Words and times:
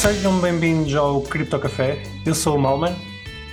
Sejam 0.00 0.38
bem-vindos 0.40 0.94
ao 0.94 1.20
Cripto 1.22 1.58
Café. 1.58 2.02
Eu 2.24 2.34
sou 2.34 2.56
o 2.56 2.60
Malman. 2.60 2.94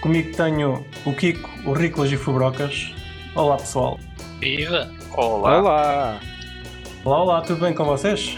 Comigo 0.01 0.35
tenho 0.35 0.85
o 1.05 1.13
Kiko, 1.13 1.49
o 1.65 1.73
Riclas 1.73 2.11
e 2.11 2.15
o 2.15 2.19
Fubrocas. 2.19 2.93
Olá 3.35 3.57
pessoal. 3.57 3.99
Viva! 4.39 4.89
Olá. 5.15 5.57
Olá! 5.59 6.19
Olá, 7.03 7.21
olá, 7.23 7.41
tudo 7.41 7.61
bem 7.61 7.73
com 7.73 7.83
vocês? 7.85 8.37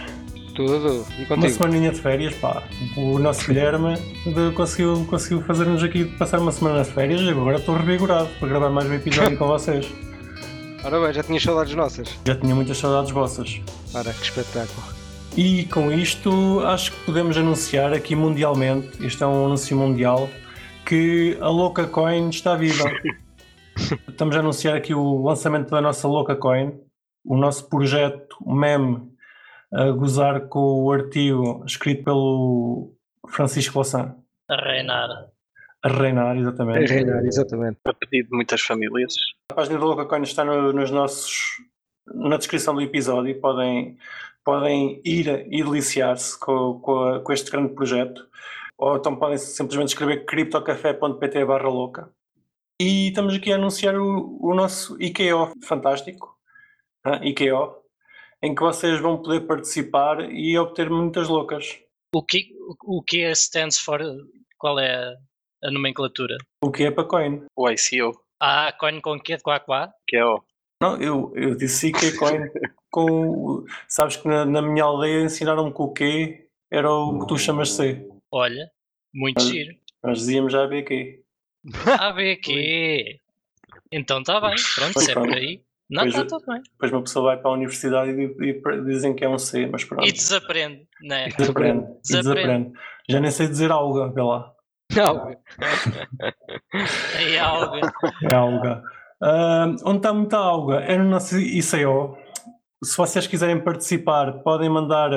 Tudo? 0.55 1.05
E 1.17 1.23
Uma 1.25 1.27
contigo? 1.35 1.53
semaninha 1.53 1.91
de 1.91 1.99
férias, 2.01 2.33
pá. 2.35 2.63
O 2.97 3.19
nosso 3.19 3.45
Guilherme 3.45 3.95
de- 4.25 4.51
conseguiu, 4.55 5.05
conseguiu 5.09 5.41
fazer-nos 5.43 5.83
aqui 5.83 6.05
passar 6.17 6.39
uma 6.39 6.51
semana 6.51 6.83
de 6.83 6.89
férias 6.91 7.21
e 7.21 7.29
agora 7.29 7.57
estou 7.57 7.75
revigorado 7.77 8.29
para 8.39 8.47
gravar 8.47 8.69
mais 8.69 8.89
um 8.89 8.93
episódio 8.93 9.37
com 9.37 9.47
vocês. 9.47 9.85
Ora 10.83 10.99
bem, 10.99 11.13
já 11.13 11.23
tinha 11.23 11.39
saudades 11.39 11.75
nossas. 11.75 12.09
Já 12.25 12.35
tinha 12.35 12.55
muitas 12.55 12.77
saudades 12.77 13.11
vossas. 13.11 13.61
Ora, 13.93 14.11
que 14.13 14.23
espetáculo. 14.23 14.98
E 15.37 15.65
com 15.65 15.91
isto, 15.91 16.59
acho 16.65 16.91
que 16.91 17.05
podemos 17.05 17.37
anunciar 17.37 17.93
aqui 17.93 18.15
mundialmente, 18.15 19.05
isto 19.05 19.23
é 19.23 19.27
um 19.27 19.45
anúncio 19.45 19.75
mundial, 19.77 20.29
que 20.85 21.37
a 21.39 21.47
Louca 21.47 21.87
Coin 21.87 22.29
está 22.29 22.55
viva. 22.55 22.89
Estamos 24.09 24.35
a 24.35 24.39
anunciar 24.39 24.75
aqui 24.75 24.93
o 24.93 25.23
lançamento 25.23 25.69
da 25.69 25.79
nossa 25.79 26.07
Louca 26.07 26.35
Coin, 26.35 26.77
o 27.23 27.37
nosso 27.37 27.69
projeto 27.69 28.35
meme 28.45 29.09
a 29.71 29.91
gozar 29.91 30.47
com 30.47 30.83
o 30.83 30.91
artigo 30.91 31.63
escrito 31.65 32.03
pelo 32.03 32.93
Francisco 33.29 33.77
Lassan. 33.77 34.15
A 34.49 34.55
reinar. 34.55 35.09
A 35.83 35.87
reinar, 35.87 36.35
exatamente. 36.37 36.91
reinar, 36.91 37.23
exatamente. 37.23 37.77
A 37.85 37.93
pedido 37.93 38.29
de 38.29 38.35
muitas 38.35 38.61
famílias. 38.61 39.13
A 39.51 39.55
página 39.55 39.79
da 39.79 39.85
Louca 39.85 40.05
Coin 40.05 40.23
está 40.23 40.43
no- 40.43 40.73
nos 40.73 40.91
nossos, 40.91 41.51
na 42.13 42.35
descrição 42.35 42.73
do 42.73 42.81
episódio. 42.81 43.39
Podem, 43.39 43.95
podem 44.49 44.99
ir 45.05 45.27
e 45.51 45.63
deliciar-se 45.63 46.39
com, 46.39 46.79
com, 46.79 47.21
com 47.23 47.31
este 47.31 47.51
grande 47.51 47.75
projeto. 47.75 48.27
Ou 48.79 48.97
então 48.97 49.15
podem 49.15 49.37
simplesmente 49.37 49.89
escrever 49.89 50.25
criptocafé.pt 50.25 51.45
barra 51.45 51.69
louca. 51.69 52.11
E 52.81 53.09
estamos 53.09 53.35
aqui 53.35 53.51
a 53.51 53.57
anunciar 53.57 53.95
o, 53.95 54.39
o 54.41 54.55
nosso 54.55 54.99
IKEO 54.99 55.51
fantástico, 55.63 56.35
IKEO, 57.21 57.75
em 58.41 58.55
que 58.55 58.63
vocês 58.63 58.99
vão 58.99 59.21
poder 59.21 59.41
participar 59.41 60.31
e 60.31 60.57
obter 60.57 60.89
muitas 60.89 61.27
loucas. 61.27 61.77
O 62.15 62.23
que, 62.23 62.49
o 62.83 63.03
que 63.03 63.23
é 63.23 63.31
stands 63.33 63.77
for? 63.77 64.01
Qual 64.57 64.79
é 64.79 65.13
a, 65.63 65.71
nomenclatura? 65.71 66.37
O 66.63 66.71
que 66.71 66.85
é 66.85 66.91
para 66.91 67.03
coin? 67.03 67.45
O 67.55 67.69
ICO, 67.69 68.19
Ah, 68.41 68.73
coin 68.79 68.99
com? 68.99 69.19
Quá 69.43 69.59
quá? 69.59 69.91
que 70.07 70.17
é 70.17 70.25
o. 70.25 70.41
Não, 70.81 70.95
eu, 71.01 71.33
eu 71.35 71.55
disse 71.55 71.87
IKEA 71.87 72.15
coin 72.17 72.39
com. 72.89 73.65
Sabes 73.87 74.15
que 74.17 74.27
na, 74.27 74.45
na 74.45 74.61
minha 74.61 74.83
aldeia 74.83 75.23
ensinaram-me 75.23 75.73
que 75.73 75.81
o 75.81 75.89
Q 75.91 76.47
era 76.71 76.89
o 76.91 77.19
que 77.19 77.27
tu 77.27 77.37
chamas 77.37 77.71
C. 77.73 78.07
Olha, 78.31 78.69
muito 79.13 79.41
giro. 79.41 79.75
Nós 80.03 80.19
dizíamos 80.19 80.53
já 80.53 80.65
BQ. 80.67 81.21
Vê 82.15 82.31
aqui. 82.31 83.19
Então 83.91 84.19
está 84.19 84.39
bem, 84.39 84.55
pronto, 84.75 84.93
Pois 84.93 85.05
se 85.05 85.11
é 85.11 85.13
por 85.15 85.23
pronto. 85.23 85.37
aí. 85.37 85.61
Não, 85.89 86.05
está 86.05 86.23
tudo 86.23 86.45
bem. 86.45 86.61
Depois 86.71 86.91
uma 86.93 87.01
pessoa 87.01 87.25
vai 87.25 87.41
para 87.41 87.49
a 87.49 87.53
universidade 87.55 88.11
e, 88.11 88.23
e 88.49 88.81
dizem 88.85 89.15
que 89.15 89.25
é 89.25 89.29
um 89.29 89.39
C, 89.39 89.65
mas 89.65 89.83
pronto. 89.83 90.07
E 90.07 90.11
desaprende, 90.11 90.87
não 91.01 91.15
é? 91.15 91.27
Desaprende. 91.29 91.83
e 91.83 92.01
Desaprende. 92.03 92.33
desaprende. 92.35 92.71
Já 93.09 93.19
nem 93.19 93.31
sei 93.31 93.47
dizer 93.47 93.71
alga, 93.71 94.07
vê 94.13 94.21
lá. 94.21 94.53
Não, 94.95 95.35
Aí 97.17 97.37
há 97.37 97.45
algo. 97.47 97.75
É 98.31 98.35
alga. 98.35 98.83
Ah, 99.21 99.65
onde 99.83 99.97
está 99.97 100.13
muita 100.13 100.37
alga? 100.37 100.75
É 100.81 100.97
no 100.97 101.05
nosso 101.05 101.37
ICO. 101.37 102.17
Se 102.83 102.95
vocês 102.97 103.27
quiserem 103.27 103.61
participar, 103.61 104.41
podem 104.43 104.69
mandar 104.69 105.09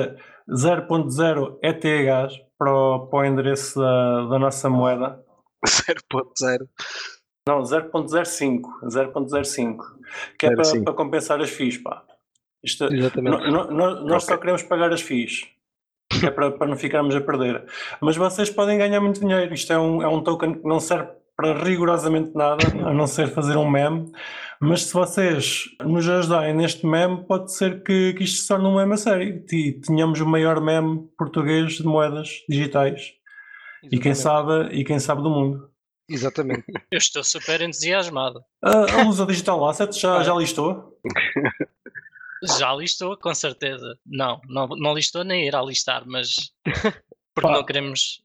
0.0 0.49 1.57
ETH 1.63 2.43
para 2.57 2.73
o, 2.73 3.07
para 3.07 3.19
o 3.19 3.25
endereço 3.25 3.79
da, 3.79 4.25
da 4.27 4.39
nossa 4.39 4.69
moeda. 4.69 5.23
0.0. 5.65 6.67
Não, 7.47 7.61
0.05. 7.61 8.61
0.05. 8.85 9.77
Que 10.37 10.47
é 10.47 10.55
para, 10.55 10.63
0.5. 10.63 10.83
para 10.83 10.93
compensar 10.93 11.41
as 11.41 11.49
FIIs, 11.49 11.77
pá. 11.77 12.03
Isto, 12.63 12.85
exatamente. 12.93 13.49
no- 13.49 13.65
no- 13.65 13.71
no- 13.71 14.05
nós 14.05 14.23
só 14.23 14.33
Ok. 14.33 14.41
queremos 14.41 14.63
pagar 14.63 14.91
as 14.93 15.01
FIIs. 15.01 15.47
Que 16.09 16.27
é 16.27 16.31
para, 16.31 16.51
para 16.51 16.67
não 16.67 16.77
ficarmos 16.77 17.15
a 17.15 17.21
perder. 17.21 17.65
Mas 18.01 18.15
vocês 18.15 18.49
podem 18.49 18.77
ganhar 18.77 19.01
muito 19.01 19.19
dinheiro. 19.19 19.53
Isto 19.53 19.73
é 19.73 19.79
um, 19.79 20.01
é 20.01 20.07
um 20.07 20.21
token 20.21 20.53
que 20.55 20.67
não 20.67 20.79
serve 20.79 21.09
para 21.35 21.63
rigorosamente 21.63 22.31
nada, 22.35 22.65
a 22.87 22.93
não 22.93 23.07
ser 23.07 23.27
fazer 23.27 23.57
um 23.57 23.69
meme. 23.69 24.11
Mas 24.61 24.83
se 24.83 24.93
vocês 24.93 25.65
nos 25.83 26.07
ajudarem 26.07 26.53
neste 26.53 26.85
meme, 26.85 27.25
pode 27.25 27.53
ser 27.53 27.83
que, 27.83 28.13
que 28.13 28.23
isto 28.23 28.41
se 28.41 28.47
torne 28.47 28.65
um 28.65 28.75
meme 28.75 28.93
a 28.93 28.97
sério. 28.97 29.43
E 29.51 29.73
tenhamos 29.81 30.21
o 30.21 30.25
maior 30.25 30.61
meme 30.61 31.07
português 31.17 31.73
de 31.73 31.83
moedas 31.83 32.29
digitais. 32.47 33.13
E 33.91 33.99
quem 33.99 34.15
sabe, 34.15 34.69
e 34.71 34.83
quem 34.83 34.99
sabe 34.99 35.21
do 35.21 35.29
mundo. 35.29 35.69
Exatamente. 36.09 36.63
Eu 36.91 36.97
estou 36.97 37.23
super 37.23 37.61
entusiasmado. 37.61 38.41
A, 38.63 38.99
a 38.99 39.03
Lusa 39.03 39.25
Digital 39.25 39.67
Asset 39.67 39.99
já, 39.99 40.23
já 40.23 40.33
listou? 40.33 40.97
Já 42.45 42.73
listou, 42.75 43.17
com 43.17 43.33
certeza. 43.33 43.97
Não, 44.05 44.41
não, 44.49 44.67
não 44.67 44.93
listou 44.93 45.23
nem 45.23 45.47
irá 45.47 45.61
listar, 45.61 46.03
mas. 46.05 46.51
Porque 47.33 47.47
Pá. 47.47 47.53
não 47.53 47.63
queremos 47.65 48.22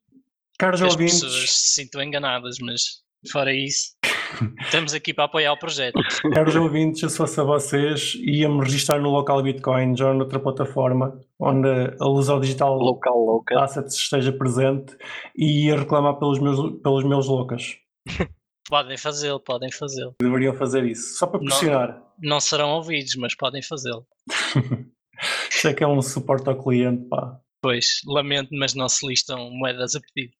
Caros 0.59 0.81
que 0.81 0.87
as 0.87 0.93
ouvintes, 0.93 1.21
pessoas 1.21 1.51
se 1.51 1.75
sintam 1.75 2.03
enganadas, 2.03 2.57
mas 2.61 2.83
fora 3.31 3.53
isso, 3.53 3.93
estamos 4.61 4.93
aqui 4.93 5.15
para 5.15 5.25
apoiar 5.25 5.53
o 5.53 5.59
projeto. 5.59 6.01
caros 6.35 6.57
ouvintes, 6.57 7.13
se 7.13 7.17
fosse 7.17 7.41
a 7.41 7.45
vocês, 7.45 8.15
íamos 8.17 8.65
registrar 8.67 9.01
no 9.01 9.11
local 9.11 9.43
Bitcoin 9.43 9.95
ou 10.03 10.15
noutra 10.15 10.41
plataforma 10.41 11.19
onde 11.39 11.69
a 12.01 12.05
Lusa 12.05 12.39
Digital 12.41 12.77
Local 12.77 13.17
local. 13.17 13.63
Assets 13.63 13.95
esteja 13.95 14.33
presente 14.33 14.97
e 15.37 15.67
ia 15.67 15.79
reclamar 15.79 16.19
pelos 16.19 16.41
meus, 16.41 16.81
pelos 16.83 17.05
meus 17.05 17.27
loucas. 17.27 17.77
Podem 18.69 18.99
fazê-lo, 18.99 19.41
podem 19.41 19.73
fazê-lo. 19.73 20.15
Deveriam 20.21 20.53
fazer 20.53 20.85
isso, 20.85 21.17
só 21.17 21.27
para 21.27 21.41
Não. 21.41 21.47
pressionar. 21.47 22.03
Não 22.21 22.39
serão 22.39 22.73
ouvidos, 22.73 23.15
mas 23.17 23.35
podem 23.35 23.63
fazê-lo. 23.63 24.07
Isto 25.51 25.69
é 25.69 25.73
que 25.73 25.83
é 25.83 25.87
um 25.87 26.03
suporte 26.03 26.51
ao 26.51 26.63
cliente, 26.63 27.09
pá. 27.09 27.41
Pois, 27.63 28.03
lamento, 28.07 28.51
mas 28.53 28.75
não 28.75 28.87
se 28.87 29.07
listam 29.07 29.51
moedas 29.53 29.95
a 29.97 30.01
pedido. 30.01 30.35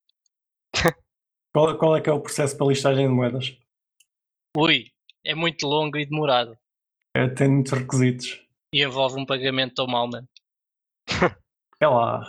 Qual, 1.59 1.77
qual 1.77 1.97
é 1.97 2.01
que 2.01 2.09
é 2.09 2.13
o 2.13 2.21
processo 2.21 2.57
para 2.57 2.69
listagem 2.69 3.09
de 3.09 3.13
moedas? 3.13 3.59
Ui, 4.57 4.93
é 5.27 5.35
muito 5.35 5.67
longo 5.67 5.99
e 5.99 6.07
demorado. 6.07 6.57
É, 7.13 7.27
tem 7.29 7.49
muitos 7.49 7.73
requisitos. 7.73 8.41
E 8.73 8.85
envolve 8.85 9.21
um 9.21 9.27
pagamento 9.27 9.81
ao 9.81 9.89
Malman. 9.89 10.25
É 11.81 11.87
lá. 11.87 12.23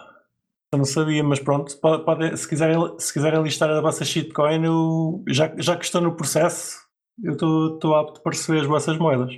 Eu 0.72 0.78
não 0.78 0.85
sabia, 0.85 1.23
mas 1.23 1.39
pronto, 1.39 1.75
pode, 1.79 2.06
pode- 2.06 2.38
se, 2.38 2.47
quiserem, 2.47 2.78
se 3.00 3.12
quiserem 3.12 3.41
listar 3.41 3.68
a 3.69 3.81
vossa 3.81 4.06
shitcoin, 4.06 4.63
eu, 4.63 5.23
já, 5.28 5.51
já 5.57 5.75
que 5.75 5.85
estou 5.85 6.01
no 6.01 6.16
processo, 6.16 6.78
eu 7.23 7.34
estou 7.34 7.95
apto 7.95 8.22
para 8.22 8.31
receber 8.31 8.62
as 8.62 8.68
vossas 8.68 8.95
moedas. 9.00 9.34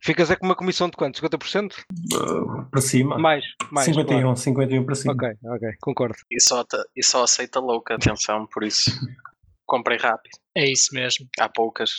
Ficas 0.00 0.30
é 0.30 0.36
com 0.36 0.46
uma 0.46 0.54
comissão 0.54 0.88
de 0.88 0.96
quanto? 0.96 1.20
50%? 1.20 1.72
Uh, 2.14 2.64
para 2.70 2.80
cima. 2.80 3.18
Mais. 3.18 3.44
mais 3.70 3.86
51, 3.86 4.20
claro. 4.20 4.36
51 4.36 4.84
para 4.84 4.94
cima. 4.94 5.12
Ok, 5.12 5.28
ok, 5.44 5.68
concordo. 5.80 6.16
E 6.30 6.40
só, 6.40 6.64
e 6.94 7.04
só 7.04 7.24
aceita 7.24 7.58
louca, 7.60 7.94
atenção, 7.94 8.46
por 8.46 8.62
isso. 8.62 8.90
Comprei 9.66 9.98
rápido. 9.98 10.38
É 10.54 10.70
isso 10.70 10.94
mesmo. 10.94 11.26
Há 11.38 11.48
poucas. 11.48 11.90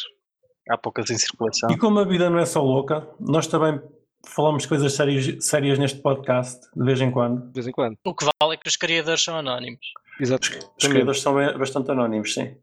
Há 0.70 0.78
poucas 0.78 1.10
em 1.10 1.18
circulação. 1.18 1.70
E 1.72 1.78
como 1.78 2.00
a 2.00 2.06
vida 2.06 2.30
não 2.30 2.40
é 2.40 2.46
só 2.46 2.64
louca, 2.64 3.08
nós 3.20 3.48
também 3.48 3.80
falamos 4.26 4.64
de 4.64 4.70
coisas 4.70 4.94
sérias, 4.94 5.46
sérias 5.46 5.78
neste 5.78 6.02
podcast, 6.02 6.60
de 6.76 6.84
vez 6.84 7.02
em 7.02 7.12
quando. 7.12 7.48
De 7.48 7.54
vez 7.54 7.68
em 7.68 7.72
quando. 7.72 7.98
O 8.04 8.16
que 8.16 8.26
vale 8.26 8.56
é 8.56 8.58
que 8.58 8.68
os 8.68 8.76
criadores 8.76 9.24
são 9.24 9.38
anónimos. 9.38 9.80
Exato. 10.20 10.50
Os 10.78 10.88
criadores 10.88 11.22
são 11.22 11.34
bastante 11.58 11.92
anónimos, 11.92 12.34
sim. 12.34 12.56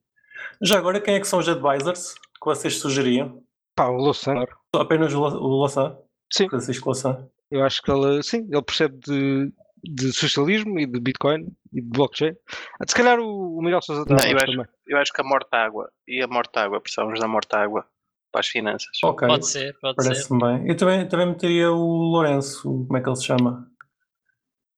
Já 0.63 0.79
agora, 0.79 1.01
quem 1.01 1.15
é 1.15 1.21
que 1.21 1.29
são 1.29 1.39
os 1.39 1.49
advisors 1.49 2.15
que 2.15 2.45
vocês 2.45 2.79
sugeriam? 2.79 3.43
Pá, 3.77 3.89
o 3.89 3.97
Louçã, 3.99 4.35
Só 4.75 4.81
Apenas 4.83 5.13
o 5.15 5.21
Lo- 5.21 5.39
o 5.41 5.63
Lassan? 5.63 5.97
Sim. 6.33 6.49
Francisco 6.49 6.89
Lassan? 6.89 7.29
eu 7.51 7.63
acho 7.63 7.81
que 7.83 7.91
ele, 7.91 8.23
sim, 8.23 8.49
ele 8.51 8.63
percebe 8.63 8.97
de, 8.99 9.53
de 9.85 10.13
socialismo 10.13 10.79
e 10.81 10.87
de 10.87 10.99
Bitcoin 10.99 11.47
e 11.73 11.81
de 11.81 11.89
blockchain. 11.89 12.35
Ah, 12.81 12.85
Se 12.89 12.95
calhar 12.95 13.21
o, 13.21 13.59
o 13.59 13.63
Miguel 13.63 13.81
Sousa 13.83 14.05
Não, 14.09 14.17
eu 14.27 14.37
acho- 14.37 14.47
também. 14.47 14.67
Eu 14.89 14.99
acho 14.99 15.13
que 15.13 15.21
a 15.21 15.25
morta-água 15.25 15.91
e 16.09 16.23
a 16.23 16.27
morta-água, 16.27 16.81
precisamos 16.81 17.21
da 17.21 17.29
morta-água 17.29 17.87
para 18.33 18.41
as 18.41 18.49
finanças. 18.49 18.89
Ok, 19.05 19.29
Pode 19.29 19.47
ser, 19.47 19.77
pode 19.81 20.03
ser. 20.03 20.09
parece-me 20.09 20.41
bem. 20.41 20.69
Eu 20.69 20.77
também, 20.77 21.07
também 21.09 21.27
meteria 21.27 21.71
o 21.71 21.85
Lourenço, 22.13 22.63
como 22.87 22.97
é 22.97 23.01
que 23.03 23.09
ele 23.09 23.17
se 23.17 23.25
chama? 23.27 23.71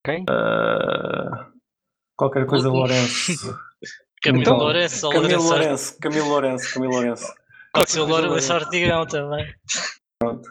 Quem? 0.04 0.24
Ah, 0.28 1.50
qualquer 2.16 2.46
coisa 2.46 2.68
Lourenço. 2.68 3.32
Camilo 4.22 4.42
Então, 4.42 4.58
Lourenço 4.58 5.06
ou 5.06 5.12
Camilo 5.12 5.42
Lourenço. 5.42 5.48
Lourenço, 5.62 5.98
Camilo 6.00 6.28
Lourenço, 6.28 6.74
Camilo 6.74 6.92
Lourenço. 6.92 7.34
Pode 7.78 7.90
ser 7.90 8.00
o 8.00 8.06
coisa 8.06 8.26
Lourenço 8.26 8.54
Ortigão 8.54 9.06
também. 9.06 9.54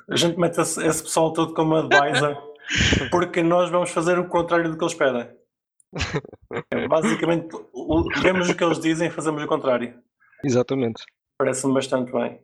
A 0.10 0.16
gente 0.16 0.40
mete 0.40 0.62
esse, 0.62 0.86
esse 0.86 1.04
pessoal 1.04 1.34
todo 1.34 1.54
como 1.54 1.76
advisor 1.76 2.38
porque 3.12 3.42
nós 3.42 3.70
vamos 3.70 3.90
fazer 3.92 4.18
o 4.20 4.28
contrário 4.28 4.72
do 4.72 4.78
que 4.78 4.84
eles 4.84 4.94
pedem. 4.94 5.30
É, 6.72 6.88
Basicamente, 6.88 7.50
vemos 8.22 8.50
o 8.50 8.56
que 8.56 8.64
eles 8.64 8.80
dizem 8.80 9.08
e 9.08 9.12
fazemos 9.12 9.42
o 9.44 9.48
contrário. 9.48 9.94
Exatamente. 10.44 11.04
Parece-me 11.38 11.74
bastante 11.74 12.12
bem. 12.12 12.40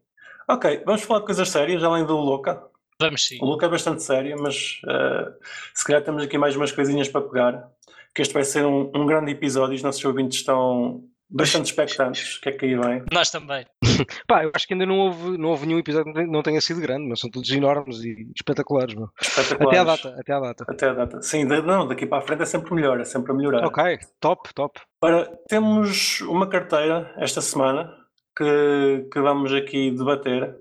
Ok, 0.48 0.84
vamos 0.86 1.04
falar 1.04 1.22
de 1.22 1.26
coisas 1.26 1.50
sérias, 1.50 1.84
além 1.84 2.06
do 2.06 2.18
Luca. 2.18 2.64
Vamos 3.00 3.26
sim. 3.26 3.38
O 3.42 3.46
Luca 3.46 3.66
é 3.66 3.70
bastante 3.70 4.04
sério, 4.04 4.36
mas 4.42 4.82
eh, 4.88 5.34
se 5.74 5.86
calhar 5.86 6.04
temos 6.04 6.24
aqui 6.24 6.38
mais 6.38 6.56
umas 6.56 6.72
coisinhas 6.72 7.10
para 7.10 7.22
pegar. 7.22 7.70
que 8.14 8.22
este 8.22 8.34
vai 8.34 8.44
ser 8.44 8.66
um, 8.66 8.92
um 8.96 9.06
grande 9.06 9.32
episódio. 9.32 9.76
Os 9.76 9.84
nossos 9.84 10.04
ouvintes 10.06 10.40
estão 10.40 11.04
bastante 11.34 11.66
expectantes. 11.66 12.38
O 12.38 12.42
que 12.42 12.50
é 12.50 12.52
que 12.52 12.66
aí 12.66 12.76
vem? 12.76 13.04
Nós 13.12 13.30
também. 13.32 13.66
Pá, 14.28 14.44
eu 14.44 14.52
acho 14.54 14.68
que 14.68 14.74
ainda 14.74 14.86
não 14.86 15.00
houve, 15.00 15.38
não 15.38 15.50
houve 15.50 15.66
nenhum 15.66 15.80
episódio 15.80 16.14
que 16.14 16.24
não 16.28 16.42
tenha- 16.44 16.62
sido 16.62 16.80
grande, 16.80 17.08
mas 17.10 17.20
são 17.20 17.30
todos 17.30 17.50
enormes 17.52 18.04
e 18.04 18.32
espetaculares. 18.36 18.94
Meu. 18.96 19.06
Até 19.20 19.40
à 19.40 19.42
Espetaculares. 19.42 19.86
data, 20.04 20.16
até 20.20 20.34
à 20.34 20.40
data. 20.40 20.66
Até 20.70 20.90
a 20.90 20.94
data. 20.94 21.22
Sim, 21.22 21.44
não, 21.46 21.88
daqui 21.88 22.06
para 22.06 22.20
a 22.20 22.22
frente 22.22 22.44
é 22.44 22.46
sempre 22.46 22.74
melhor, 22.74 23.00
é 23.00 23.04
sempre 23.06 23.32
a 23.32 23.36
melhorar. 23.36 23.66
Ok, 23.66 23.98
top, 24.22 24.54
top. 24.54 24.80
Ora, 25.02 25.30
temos 25.50 26.22
uma 26.22 26.48
carteira 26.48 27.14
esta 27.18 27.42
semana 27.42 27.92
que, 28.38 29.08
que 29.12 29.20
vamos 29.20 29.52
aqui 29.52 29.92
debater. 29.92 30.56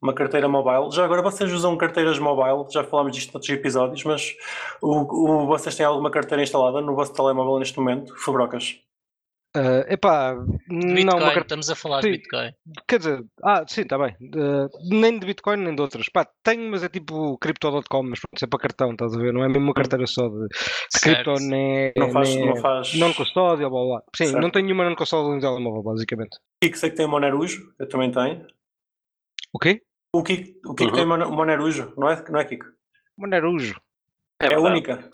Uma 0.00 0.14
carteira 0.14 0.48
mobile. 0.48 0.92
Já 0.94 1.04
agora 1.04 1.20
vocês 1.22 1.52
usam 1.52 1.76
carteiras 1.76 2.20
mobile, 2.20 2.70
já 2.72 2.84
falámos 2.84 3.16
disto 3.16 3.32
noutros 3.34 3.50
episódios, 3.52 4.04
mas 4.04 4.32
o, 4.80 5.00
o- 5.42 5.46
vocês 5.48 5.74
têm 5.74 5.84
alguma 5.84 6.08
carteira 6.08 6.40
instalada 6.40 6.80
no 6.80 6.94
vosso 6.94 7.12
telemóvel 7.12 7.58
neste 7.58 7.76
momento? 7.80 8.14
Fabrocas. 8.16 8.76
Uh, 9.56 9.80
epá, 9.88 10.34
Bitcoin, 10.68 11.04
não, 11.04 11.16
uma 11.18 11.32
estamos 11.32 11.70
a 11.70 11.74
falar 11.74 12.02
Sim. 12.02 12.12
de 12.12 12.18
Bitcoin. 12.18 12.52
Quer 12.86 12.98
dizer, 12.98 13.24
ah, 13.42 13.64
sim, 13.66 13.80
está 13.80 13.96
bem. 13.98 14.14
Uh, 14.20 14.68
nem 14.90 15.18
de 15.18 15.26
Bitcoin 15.26 15.56
nem 15.56 15.74
de 15.74 15.80
outras. 15.80 16.08
Pá, 16.10 16.28
tenho, 16.44 16.70
mas 16.70 16.82
é 16.84 16.88
tipo 16.88 17.36
Crypto.com, 17.38 18.02
mas 18.02 18.20
pronto, 18.20 18.34
isso 18.36 18.44
é 18.44 18.48
para 18.48 18.58
cartão, 18.60 18.90
estás 18.92 19.14
a 19.14 19.18
ver? 19.18 19.32
Não 19.32 19.42
é 19.42 19.48
mesmo 19.48 19.64
uma 19.64 19.74
carteira 19.74 20.06
só 20.06 20.28
de, 20.28 20.48
de 20.48 20.56
Certo. 21.00 21.34
nem, 21.40 21.92
Não 21.96 22.10
faz. 22.10 22.28
nem 22.36 22.46
Não 22.46 22.56
faz... 22.56 22.94
non-custódio, 22.94 23.70
blá 23.70 23.84
blá. 23.84 24.02
Sim, 24.14 24.26
Certo. 24.26 24.40
não 24.42 24.50
tenho 24.50 24.66
nenhuma 24.66 24.84
non-custódio 24.84 25.34
no 25.34 25.40
telemóvel, 25.40 25.82
basicamente. 25.82 26.36
O 26.36 26.40
Kiko 26.66 26.76
sei 26.78 26.90
que 26.90 26.96
tem 26.96 27.06
Monerujo, 27.08 27.72
eu 27.78 27.88
também 27.88 28.10
tenho. 28.12 28.46
O 29.52 29.58
quê? 29.58 29.80
O 30.14 30.22
Kiko, 30.22 30.70
o 30.70 30.74
Kiko 30.74 30.90
Uhum. 30.90 30.96
tem 30.96 31.06
Mone- 31.06 31.24
Monerujo, 31.24 31.94
não 31.96 32.10
é, 32.10 32.22
não 32.30 32.38
é 32.38 32.44
Kiko? 32.44 32.66
Monerujo. 33.16 33.80
É, 34.42 34.52
É, 34.52 34.58
única. 34.58 35.10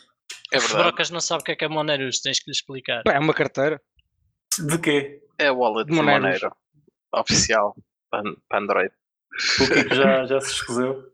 É 0.52 0.58
verdade. 0.58 0.82
Brocas 0.82 1.10
não 1.10 1.20
sabe 1.20 1.42
o 1.42 1.44
que 1.44 1.52
é 1.52 1.56
que 1.56 1.64
é 1.64 1.68
Moneiros, 1.68 2.20
tens 2.20 2.38
que 2.40 2.50
lhe 2.50 2.52
explicar. 2.54 3.02
Pá, 3.04 3.12
é 3.14 3.18
uma 3.18 3.32
carteira. 3.32 3.80
De 4.58 4.78
quê? 4.78 5.22
É 5.38 5.50
o 5.50 5.58
wallet 5.58 5.88
de 5.88 5.94
Moneiros. 5.94 6.22
Monero. 6.42 6.56
Oficial. 7.14 7.76
Para 8.10 8.22
Android. 8.52 8.92
O 9.60 9.68
Kiko 9.68 9.94
já, 9.94 10.24
já 10.26 10.40
se 10.40 10.52
escuseu. 10.52 11.12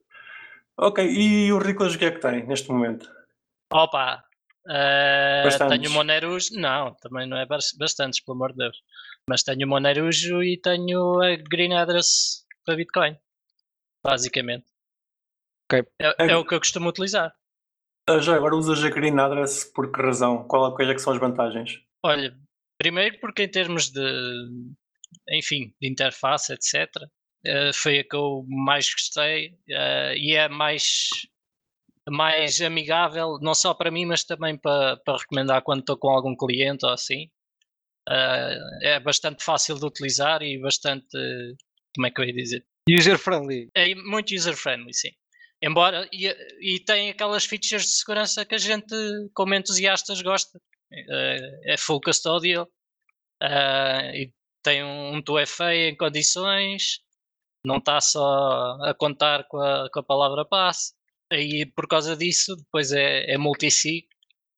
Ok, 0.76 1.04
e 1.06 1.52
o 1.52 1.58
Ricolas 1.58 1.94
o 1.94 1.98
que 1.98 2.04
é 2.06 2.10
que 2.10 2.20
tem 2.20 2.46
neste 2.46 2.70
momento? 2.70 3.10
Opa! 3.72 4.24
eh, 4.68 5.42
Bastantes. 5.44 5.78
tenho 5.78 5.90
Moneiros, 5.92 6.50
não, 6.52 6.94
também 6.94 7.26
não 7.26 7.36
é 7.38 7.46
bas- 7.46 7.72
bastantes, 7.78 8.20
pelo 8.20 8.36
amor 8.36 8.52
de 8.52 8.58
Deus. 8.58 8.76
Mas 9.28 9.42
tenho 9.42 9.66
Moneirujo 9.68 10.42
e 10.42 10.58
tenho 10.60 11.20
a 11.22 11.36
Green 11.36 11.74
Address 11.74 12.44
para 12.64 12.76
Bitcoin. 12.76 13.16
Basicamente. 14.04 14.66
Ok. 15.70 15.84
É, 16.00 16.30
é 16.32 16.36
o 16.36 16.44
que 16.44 16.54
eu 16.54 16.58
costumo 16.58 16.88
utilizar. 16.88 17.34
Ah, 18.08 18.18
Já 18.18 18.34
agora 18.36 18.56
usas 18.56 18.82
a 18.82 18.90
Green 18.90 19.18
Address 19.18 19.64
por 19.72 19.90
que 19.92 20.00
razão? 20.00 20.44
Qual, 20.44 20.74
quais 20.74 20.90
é 20.90 20.94
que 20.94 21.00
são 21.00 21.12
as 21.12 21.18
vantagens? 21.20 21.80
Olha, 22.02 22.34
primeiro 22.80 23.20
porque 23.20 23.42
em 23.42 23.48
termos 23.48 23.90
de, 23.90 24.48
enfim, 25.28 25.74
de 25.80 25.88
interface, 25.88 26.52
etc., 26.54 26.90
eh, 27.44 27.72
foi 27.74 27.98
a 27.98 28.04
que 28.04 28.16
eu 28.16 28.44
mais 28.48 28.90
gostei 28.90 29.54
eh, 29.68 30.14
e 30.16 30.34
é 30.34 30.48
mais, 30.48 31.10
mais 32.08 32.60
amigável, 32.62 33.38
não 33.42 33.54
só 33.54 33.74
para 33.74 33.90
mim, 33.90 34.06
mas 34.06 34.24
também 34.24 34.56
para, 34.56 34.96
para 35.04 35.18
recomendar 35.18 35.62
quando 35.62 35.80
estou 35.80 35.98
com 35.98 36.08
algum 36.08 36.34
cliente 36.34 36.86
ou 36.86 36.92
assim. 36.92 37.30
Eh, 38.08 38.58
é 38.82 39.00
bastante 39.00 39.44
fácil 39.44 39.78
de 39.78 39.84
utilizar 39.84 40.42
e 40.42 40.58
bastante, 40.58 41.06
como 41.94 42.06
é 42.06 42.10
que 42.10 42.20
eu 42.20 42.24
ia 42.24 42.32
dizer? 42.32 42.64
User-friendly. 42.88 43.68
É 43.74 43.94
muito 43.94 44.34
user-friendly, 44.34 44.94
sim. 44.94 45.10
Embora, 45.62 46.08
e, 46.10 46.26
e 46.62 46.80
tem 46.80 47.10
aquelas 47.10 47.44
features 47.44 47.82
de 47.84 47.90
segurança 47.90 48.46
que 48.46 48.54
a 48.54 48.58
gente, 48.58 48.94
como 49.34 49.54
entusiastas, 49.54 50.22
gosta. 50.22 50.58
Eh, 50.92 51.74
é 51.74 51.76
full 51.76 52.00
custodial 52.00 52.68
eh, 53.42 54.22
e 54.22 54.32
tem 54.62 54.84
um 54.84 55.22
2FA 55.22 55.72
em 55.74 55.96
condições, 55.96 57.00
não 57.64 57.76
está 57.78 58.00
só 58.00 58.76
a 58.82 58.94
contar 58.94 59.44
com 59.48 59.58
a, 59.58 59.88
com 59.90 60.00
a 60.00 60.02
palavra 60.02 60.44
passe. 60.44 60.94
E 61.32 61.64
por 61.64 61.86
causa 61.86 62.16
disso, 62.16 62.56
depois 62.56 62.90
é, 62.92 63.32
é 63.32 63.38
multi-sig. 63.38 64.08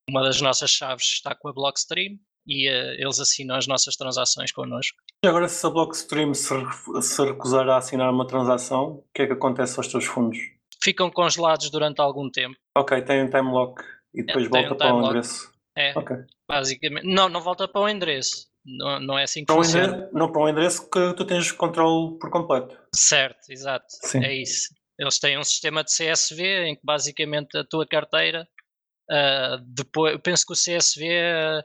Uma 0.09 0.23
das 0.23 0.41
nossas 0.41 0.71
chaves 0.71 1.05
está 1.05 1.35
com 1.35 1.49
a 1.49 1.53
Blockstream 1.53 2.19
e 2.47 2.69
eh, 2.69 2.97
eles 3.01 3.21
assinam 3.21 3.57
as 3.57 3.67
nossas 3.67 3.97
transações 3.97 4.51
connosco. 4.51 4.97
E 5.25 5.29
agora 5.29 5.49
se 5.49 5.65
a 5.65 5.71
Blockstream 5.71 6.35
se, 6.35 6.55
se 7.03 7.25
recusar 7.25 7.69
a 7.69 7.77
assinar 7.77 8.11
uma 8.11 8.27
transação, 8.27 8.85
o 8.85 9.05
que 9.15 9.23
é 9.23 9.27
que 9.27 9.33
acontece 9.33 9.79
aos 9.79 9.87
teus 9.87 10.05
fundos? 10.05 10.39
Ficam 10.83 11.11
congelados 11.11 11.71
durante 11.71 12.01
algum 12.01 12.29
tempo. 12.29 12.57
Ok, 12.77 13.01
tem 13.03 13.23
um 13.23 13.31
time 13.31 13.53
lock 13.53 13.83
e 14.13 14.25
depois 14.25 14.49
tem 14.49 14.69
volta 14.69 14.75
um 14.75 14.79
para 14.79 14.95
o 14.95 15.05
endereço. 15.05 15.52
É, 15.77 15.93
Ok. 15.99 16.17
basicamente. 16.49 17.05
Não, 17.07 17.29
não 17.29 17.41
volta 17.41 17.67
para 17.67 17.81
o 17.81 17.89
endereço. 17.89 18.47
Não, 18.65 19.01
não 19.01 19.19
é 19.19 19.25
assim 19.25 19.41
que 19.41 19.47
Para 19.47 19.57
funciona. 19.57 19.87
endereço, 19.89 20.15
não 20.15 20.31
para 20.33 20.43
um 20.43 20.49
endereço 20.49 20.91
que 20.91 21.15
tu 21.15 21.25
tens 21.27 21.51
controle 21.53 22.19
por 22.19 22.31
completo. 22.31 22.79
Certo, 22.95 23.51
exato. 23.51 23.87
Sim. 24.05 24.23
É 24.25 24.35
isso. 24.35 24.69
Eles 24.99 25.19
têm 25.19 25.39
um 25.39 25.43
sistema 25.43 25.83
de 25.83 25.91
CSV 25.91 26.65
em 26.67 26.77
que 26.77 26.83
basicamente 26.85 27.57
a 27.57 27.65
tua 27.65 27.87
carteira, 27.87 28.47
ah, 29.11 29.59
depois, 29.67 30.13
eu 30.13 30.21
penso 30.21 30.45
que 30.47 30.53
o 30.53 30.57
CSV 30.57 31.05
é 31.09 31.63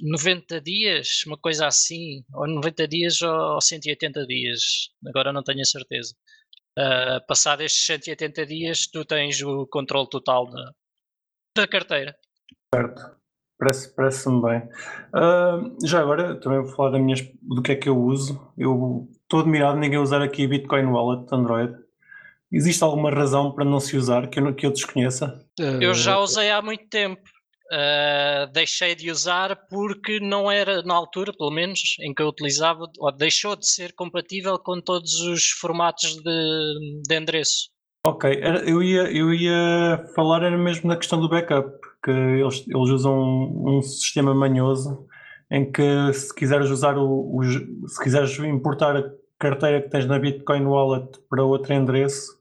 90 0.00 0.60
dias, 0.60 1.22
uma 1.26 1.38
coisa 1.38 1.66
assim, 1.66 2.24
ou 2.34 2.48
90 2.48 2.88
dias 2.88 3.22
ou 3.22 3.60
180 3.60 4.26
dias, 4.26 4.60
agora 5.06 5.32
não 5.32 5.42
tenho 5.42 5.60
a 5.60 5.64
certeza. 5.64 6.14
Ah, 6.76 7.20
passado 7.28 7.62
estes 7.62 7.84
180 7.86 8.44
dias, 8.44 8.86
tu 8.90 9.04
tens 9.04 9.40
o 9.42 9.66
controle 9.68 10.08
total 10.10 10.50
da, 10.50 10.72
da 11.56 11.68
carteira. 11.68 12.16
Certo. 12.74 13.16
Parece- 13.58 13.94
Parece-me 13.94 14.42
bem. 14.42 14.62
Ah, 15.14 15.58
já 15.84 16.00
agora, 16.00 16.38
também 16.40 16.60
vou 16.62 16.74
falar 16.74 16.90
da 16.90 16.98
minha, 16.98 17.16
do 17.42 17.62
que 17.62 17.72
é 17.72 17.76
que 17.76 17.88
eu 17.88 17.96
uso. 17.98 18.52
Eu 18.56 19.08
estou 19.22 19.40
admirado 19.40 19.74
de 19.74 19.80
ninguém 19.80 19.98
usar 19.98 20.20
aqui 20.22 20.46
Bitcoin 20.46 20.84
Wallet 20.86 21.26
Android. 21.32 21.74
Existe 22.52 22.84
alguma 22.84 23.10
razão 23.10 23.52
para 23.52 23.64
não 23.64 23.80
se 23.80 23.96
usar 23.96 24.28
que 24.28 24.38
eu, 24.38 24.44
não- 24.44 24.52
que 24.52 24.66
eu 24.66 24.70
desconheça? 24.70 25.42
Eu 25.80 25.94
já 25.94 26.18
usei 26.18 26.50
há 26.50 26.60
muito 26.60 26.86
tempo. 26.88 27.22
Uh, 27.72 28.46
deixei 28.52 28.94
de 28.94 29.10
usar 29.10 29.56
porque 29.68 30.20
não 30.20 30.48
era, 30.48 30.82
na 30.84 30.94
altura, 30.94 31.32
pelo 31.36 31.50
menos, 31.50 31.96
em 32.00 32.14
que 32.14 32.22
eu 32.22 32.28
utilizava, 32.28 32.84
ou 33.00 33.10
deixou 33.10 33.56
de 33.56 33.66
ser 33.68 33.92
compatível 33.94 34.56
com 34.56 34.80
todos 34.80 35.18
os 35.22 35.50
formatos 35.50 36.14
de, 36.14 37.02
de 37.08 37.16
endereço. 37.16 37.70
Ok, 38.06 38.38
era- 38.40 38.60
eu 38.70 38.80
ia, 38.80 39.10
eu 39.10 39.34
ia 39.34 40.06
falar 40.14 40.44
era 40.44 40.56
mesmo 40.56 40.86
na 40.88 40.96
questão 40.96 41.20
do 41.20 41.28
backup, 41.28 41.68
que 42.06 42.12
eles, 42.12 42.60
eles 42.68 42.88
usam 42.90 43.12
um, 43.18 43.78
um 43.78 43.82
sistema 43.82 44.32
manhoso 44.32 45.06
em 45.50 45.70
que 45.70 46.12
se 46.12 46.32
quiseres 46.34 46.70
usar 46.70 46.96
o, 46.96 47.36
o- 47.36 47.88
se 47.88 48.02
quiseres 48.02 48.38
importar 48.38 48.96
a 48.96 49.10
carteira 49.38 49.82
que 49.82 49.90
tens 49.90 50.06
na 50.06 50.18
Bitcoin 50.18 50.64
Wallet 50.64 51.18
para 51.28 51.44
outro 51.44 51.74
endereço, 51.74 52.36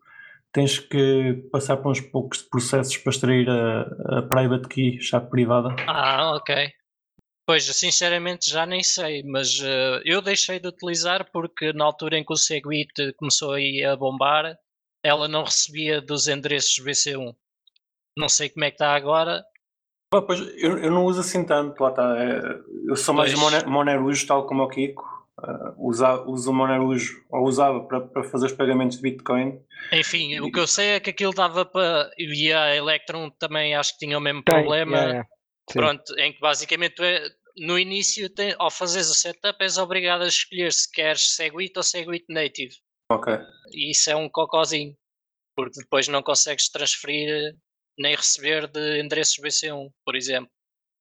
tens 0.54 0.78
que 0.80 1.48
passar 1.52 1.78
por 1.78 1.90
uns 1.92 2.00
poucos 2.00 2.42
processos 2.44 2.96
para 2.98 3.12
extrair 3.12 3.50
a, 3.50 4.20
a 4.20 4.22
private 4.22 4.68
key, 4.70 5.02
chave 5.02 5.30
privada. 5.30 5.76
Ah, 5.88 6.36
ok. 6.36 6.70
Pois, 7.48 7.64
sinceramente 7.64 8.50
já 8.50 8.66
nem 8.66 8.82
sei, 8.82 9.22
mas 9.24 9.60
uh, 9.60 10.02
eu 10.06 10.22
deixei 10.22 10.60
de 10.60 10.68
utilizar 10.68 11.30
porque 11.32 11.74
na 11.74 11.86
altura 11.86 12.18
em 12.18 12.24
que 12.26 12.34
o 12.34 12.38
Segwit 12.38 13.14
começou 13.18 13.54
a 13.54 13.96
bombar, 13.96 14.56
ela 15.04 15.28
não 15.28 15.44
recebia 15.44 16.02
dos 16.02 16.28
endereços 16.28 16.84
BC1. 16.84 17.36
Não 18.18 18.30
sei 18.30 18.50
como 18.50 18.66
é 18.66 18.70
que 18.72 18.76
está 18.76 18.96
agora. 18.96 19.44
Pá, 20.22 20.28
pois, 20.28 20.40
eu, 20.58 20.78
eu 20.78 20.92
não 20.92 21.06
uso 21.06 21.22
assim 21.22 21.44
tanto, 21.46 21.82
lá 21.82 21.90
está. 21.90 22.16
é, 22.18 22.60
eu 22.90 22.96
sou 22.96 23.14
mais 23.14 23.32
Pois. 23.32 23.42
Moner- 23.44 23.68
Monerujo, 23.68 24.28
tal 24.28 24.46
como 24.48 24.64
o 24.64 24.68
Kiko. 24.70 25.04
Uh, 25.38 25.90
usa, 25.90 26.22
uso 26.24 26.50
o 26.50 26.54
Monerujo, 26.54 27.22
ou 27.30 27.44
usava 27.46 27.82
para, 27.84 28.00
para 28.00 28.24
fazer 28.24 28.46
os 28.46 28.54
pagamentos 28.54 28.96
de 28.98 29.04
Bitcoin. 29.04 29.60
Enfim, 29.92 30.40
o 30.40 30.50
que 30.50 30.58
eu 30.60 30.66
sei 30.66 30.92
é 30.92 31.00
que 31.02 31.10
aquilo 31.10 31.34
dava 31.34 31.66
para. 31.66 32.10
E 32.18 32.54
a 32.54 32.74
Electron 32.74 33.30
também 33.32 33.76
acho 33.76 33.92
que 33.94 34.06
tinha 34.06 34.18
o 34.18 34.22
mesmo 34.22 34.42
tem, 34.44 34.56
problema. 34.56 34.98
yeah. 34.98 35.28
Sim. 35.70 35.80
Pronto, 35.80 36.04
em 36.20 36.32
que 36.32 36.40
basicamente 36.40 36.96
tu 36.96 37.04
é- 37.04 37.28
no 37.58 37.78
início, 37.78 38.30
tem- 38.30 38.56
ao 38.58 38.72
fazeres 38.72 39.10
o 39.10 39.14
setup, 39.14 39.62
és 39.62 39.78
obrigado 39.78 40.22
a 40.24 40.28
escolher 40.28 40.72
se 40.72 40.90
queres 40.90 41.36
Segwit 41.36 41.74
ou 41.76 41.84
Segwit 41.84 42.26
Native. 42.30 42.74
Ok. 43.12 43.34
E 43.74 43.92
isso 43.92 44.10
é 44.10 44.16
um 44.16 44.30
cocózinho, 44.30 44.96
porque 45.56 45.80
depois 45.82 46.08
não 46.08 46.24
consegues 46.24 46.70
transferir 46.70 47.56
nem 47.98 48.16
receber 48.16 48.68
de 48.68 49.00
endereços 49.02 49.38
BC1, 49.38 49.90
por 50.06 50.16
exemplo. 50.16 50.50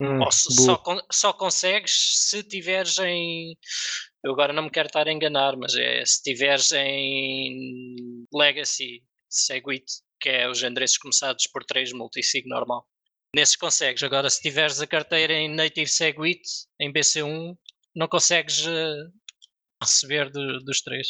Hum, 0.00 0.20
só, 0.64 0.82
só 1.12 1.32
consegues 1.32 1.92
se 2.28 2.42
tiveres 2.42 2.98
em. 2.98 3.56
Eu 4.24 4.32
agora 4.32 4.52
não 4.52 4.64
me 4.64 4.70
quero 4.70 4.86
estar 4.88 5.06
a 5.06 5.12
enganar, 5.12 5.56
mas 5.56 5.74
é 5.76 6.04
se 6.04 6.22
tiveres 6.22 6.72
em 6.72 8.24
Legacy 8.32 9.02
Segwit, 9.28 9.84
que 10.20 10.28
é 10.28 10.48
os 10.48 10.62
endereços 10.62 10.98
começados 10.98 11.46
por 11.46 11.64
3 11.64 11.92
multisig 11.92 12.46
normal. 12.48 12.86
Nesses 13.36 13.56
consegues. 13.56 14.02
Agora, 14.02 14.28
se 14.30 14.40
tiveres 14.40 14.80
a 14.80 14.86
carteira 14.86 15.32
em 15.32 15.48
Native 15.54 15.88
Segwit, 15.88 16.42
em 16.80 16.92
BC1, 16.92 17.56
não 17.94 18.08
consegues 18.08 18.66
eh, 18.66 18.94
receber 19.82 20.30
do- 20.30 20.60
dos 20.64 20.80
três. 20.82 21.06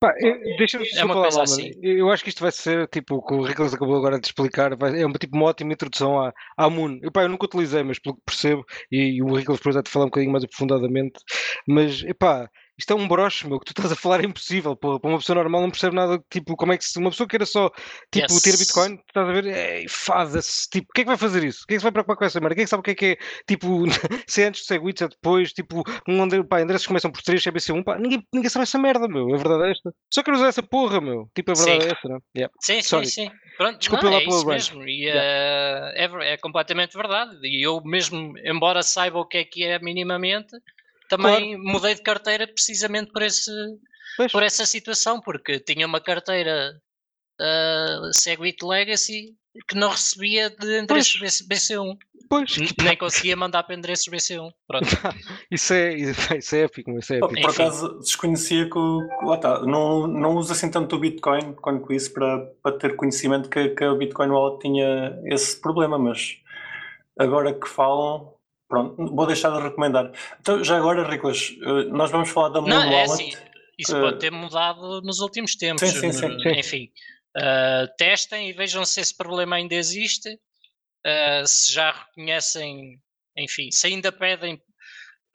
Pá, 0.00 0.14
eu- 0.20 0.56
Deixa-me 0.56 0.86
É 0.94 1.04
uma 1.04 1.14
falar, 1.14 1.22
coisa 1.28 1.42
assim. 1.42 1.72
Eu 1.82 2.10
acho 2.10 2.22
que 2.22 2.28
isto 2.28 2.40
vai 2.40 2.52
ser, 2.52 2.86
tipo, 2.88 3.16
o 3.16 3.22
que 3.26 3.34
o 3.34 3.42
Ricolas 3.42 3.74
acabou 3.74 3.96
agora 3.96 4.20
de 4.20 4.26
explicar, 4.28 4.76
vai- 4.76 5.00
é 5.00 5.04
uma, 5.04 5.18
tipo, 5.18 5.36
uma 5.36 5.46
ótima 5.46 5.72
introdução 5.72 6.20
à, 6.20 6.32
à 6.56 6.70
Moon. 6.70 7.00
Eu, 7.02 7.10
pá, 7.10 7.22
eu 7.24 7.28
nunca 7.28 7.46
utilizei, 7.46 7.82
mas 7.82 7.98
pelo 7.98 8.14
que 8.14 8.22
percebo, 8.24 8.64
e, 8.92 9.16
e 9.16 9.22
o 9.22 9.34
Ricolas 9.34 9.58
depois 9.58 9.74
vai 9.74 9.82
te 9.82 9.90
falar 9.90 10.04
um 10.04 10.08
bocadinho 10.08 10.30
mais 10.32 10.44
aprofundadamente, 10.44 11.18
mas, 11.66 12.02
epá, 12.04 12.48
isto 12.78 12.92
é 12.92 12.96
um 12.96 13.08
broche, 13.08 13.46
meu, 13.48 13.58
que 13.58 13.66
tu 13.66 13.70
estás 13.70 13.90
a 13.90 13.96
falar 13.96 14.20
é 14.20 14.26
impossível, 14.26 14.76
porra, 14.76 15.00
para 15.00 15.10
uma 15.10 15.18
pessoa 15.18 15.36
normal 15.36 15.62
não 15.62 15.70
percebe 15.70 15.96
nada, 15.96 16.22
tipo, 16.30 16.56
como 16.56 16.72
é 16.72 16.78
que 16.78 16.84
se, 16.84 16.98
uma 16.98 17.10
pessoa 17.10 17.26
queira 17.28 17.44
só, 17.44 17.68
tipo, 18.10 18.28
ter 18.40 18.50
Yes. 18.50 18.60
Bitcoin, 18.60 18.94
estás 19.06 19.28
a 19.28 19.32
ver, 19.32 19.46
é, 19.46 19.84
fada-se, 19.88 20.68
tipo, 20.70 20.88
quem 20.94 21.02
é 21.02 21.04
que 21.04 21.08
vai 21.08 21.16
fazer 21.18 21.42
isso? 21.44 21.64
Quem 21.66 21.74
é 21.74 21.76
que 21.76 21.80
se 21.80 21.84
vai 21.84 21.92
preocupar 21.92 22.16
com 22.16 22.24
essa 22.24 22.40
merda? 22.40 22.54
Quem 22.54 22.62
é 22.62 22.64
que 22.64 22.70
sabe 22.70 22.80
o 22.80 22.84
que 22.84 22.90
é 22.90 22.94
que 22.94 23.06
é, 23.06 23.16
tipo, 23.46 23.84
se 24.28 24.42
é 24.42 24.46
antes, 24.46 24.64
se 24.64 24.76
é 24.76 24.78
se 24.78 25.04
é 25.04 25.08
depois, 25.08 25.52
tipo, 25.52 25.82
um 26.08 26.22
André, 26.22 26.42
pá, 26.44 26.60
endereços 26.60 26.86
começam 26.86 27.10
por 27.10 27.20
3, 27.22 27.42
CBC1, 27.42 27.82
pá, 27.82 27.98
ninguém, 27.98 28.24
ninguém 28.32 28.48
sabe 28.48 28.62
essa 28.62 28.78
merda, 28.78 29.08
meu, 29.08 29.34
a 29.34 29.36
verdade 29.36 29.64
é 29.64 29.70
esta. 29.72 29.92
Só 30.12 30.22
quero 30.22 30.36
usar 30.36 30.48
essa 30.48 30.62
porra, 30.62 31.00
meu, 31.00 31.28
tipo, 31.34 31.50
a 31.50 31.54
verdade 31.54 31.82
Sim. 31.82 31.88
é 31.88 31.92
esta, 31.92 32.08
não 32.08 32.16
é? 32.16 32.20
Yeah. 32.36 32.54
Sim, 32.60 32.82
Sorry. 32.82 33.06
sim, 33.06 33.26
sim. 33.26 33.30
Pronto, 33.56 33.78
Desculpa 33.78 34.04
não, 34.04 34.12
lá 34.12 34.18
é 34.18 34.24
isso 34.24 34.46
rant. 34.46 34.54
mesmo. 34.54 34.88
E, 34.88 35.08
eh, 35.08 35.92
é, 35.96 36.32
é 36.32 36.36
completamente 36.36 36.96
verdade. 36.96 37.36
E 37.42 37.66
eu 37.66 37.82
mesmo, 37.84 38.34
embora 38.44 38.84
saiba 38.84 39.18
o 39.18 39.26
que 39.26 39.38
é 39.38 39.44
que 39.44 39.64
é 39.64 39.80
minimamente, 39.80 40.56
também 41.08 41.56
mudei 41.58 41.94
de 41.94 42.02
carteira 42.02 42.46
precisamente 42.46 43.10
por, 43.12 43.22
esse, 43.22 43.50
Pois. 44.16 44.30
por 44.32 44.42
essa 44.42 44.64
situação, 44.66 45.20
porque 45.20 45.58
tinha 45.60 45.86
uma 45.86 46.00
carteira 46.00 46.78
uh, 47.40 48.12
Segwit 48.12 48.64
Legacy 48.64 49.34
que 49.68 49.74
não 49.76 49.90
recebia 49.90 50.50
de 50.50 50.80
endereços 50.80 51.18
BC- 51.20 51.44
BC1. 51.48 51.96
Pois, 52.30 52.56
Nem 52.84 52.96
conseguia 52.96 53.34
mandar 53.34 53.62
para 53.62 53.74
endereços 53.74 54.06
BC1. 54.06 54.50
Pronto. 54.68 54.86
isso 55.50 55.72
é, 55.72 55.94
isso 55.94 56.32
é- 56.34 56.38
isso 56.38 56.54
é 56.56 56.60
épico, 56.60 56.90
isso 56.98 57.14
é 57.14 57.18
Por 57.18 57.30
épico. 57.30 57.50
Enfim. 57.50 57.62
acaso 57.62 57.98
desconhecia 58.00 58.68
que, 58.70 58.78
lá 59.24 59.34
está, 59.36 59.60
não, 59.62 60.06
não 60.06 60.36
uso 60.36 60.52
assim 60.52 60.70
tanto 60.70 60.94
o 60.94 60.98
Bitcoin 61.00 61.54
quanto 61.54 61.92
isso 61.92 62.12
para, 62.12 62.46
para 62.62 62.78
ter 62.78 62.94
conhecimento 62.96 63.48
que, 63.48 63.70
que 63.70 63.84
o 63.84 63.96
Bitcoin 63.96 64.28
Wallet 64.28 64.60
tinha 64.60 65.18
esse 65.26 65.58
problema, 65.60 65.98
mas 65.98 66.36
agora 67.18 67.52
que 67.52 67.66
falam, 67.68 68.34
pronto, 68.68 69.14
vou 69.14 69.26
deixar 69.26 69.50
de 69.50 69.62
recomendar. 69.62 70.12
Então, 70.40 70.62
já 70.62 70.76
agora, 70.76 71.08
Riclas, 71.08 71.56
eh, 71.62 71.84
nós 71.84 72.10
vamos 72.10 72.28
falar 72.28 72.50
da 72.50 72.60
Moon 72.60 72.68
Não, 72.68 72.82
é 72.82 73.06
Wallet. 73.06 73.12
assim, 73.12 73.32
isso 73.78 73.96
eh, 73.96 74.00
pode 74.00 74.18
ter 74.18 74.30
mudado 74.30 75.00
nos 75.02 75.20
últimos 75.20 75.56
tempos. 75.56 75.88
sim, 75.88 75.98
sim, 76.00 76.12
sim, 76.12 76.38
sim. 76.40 76.48
Enfim, 76.50 76.92
uh, 77.36 77.88
testem 77.96 78.50
e 78.50 78.52
vejam 78.52 78.84
se 78.84 79.00
esse 79.00 79.16
problema 79.16 79.56
ainda 79.56 79.74
existe, 79.74 80.28
uh, 80.34 81.46
se 81.46 81.72
já 81.72 81.92
reconhecem, 81.92 83.00
enfim, 83.36 83.70
se 83.70 83.86
ainda 83.86 84.12
pedem. 84.12 84.60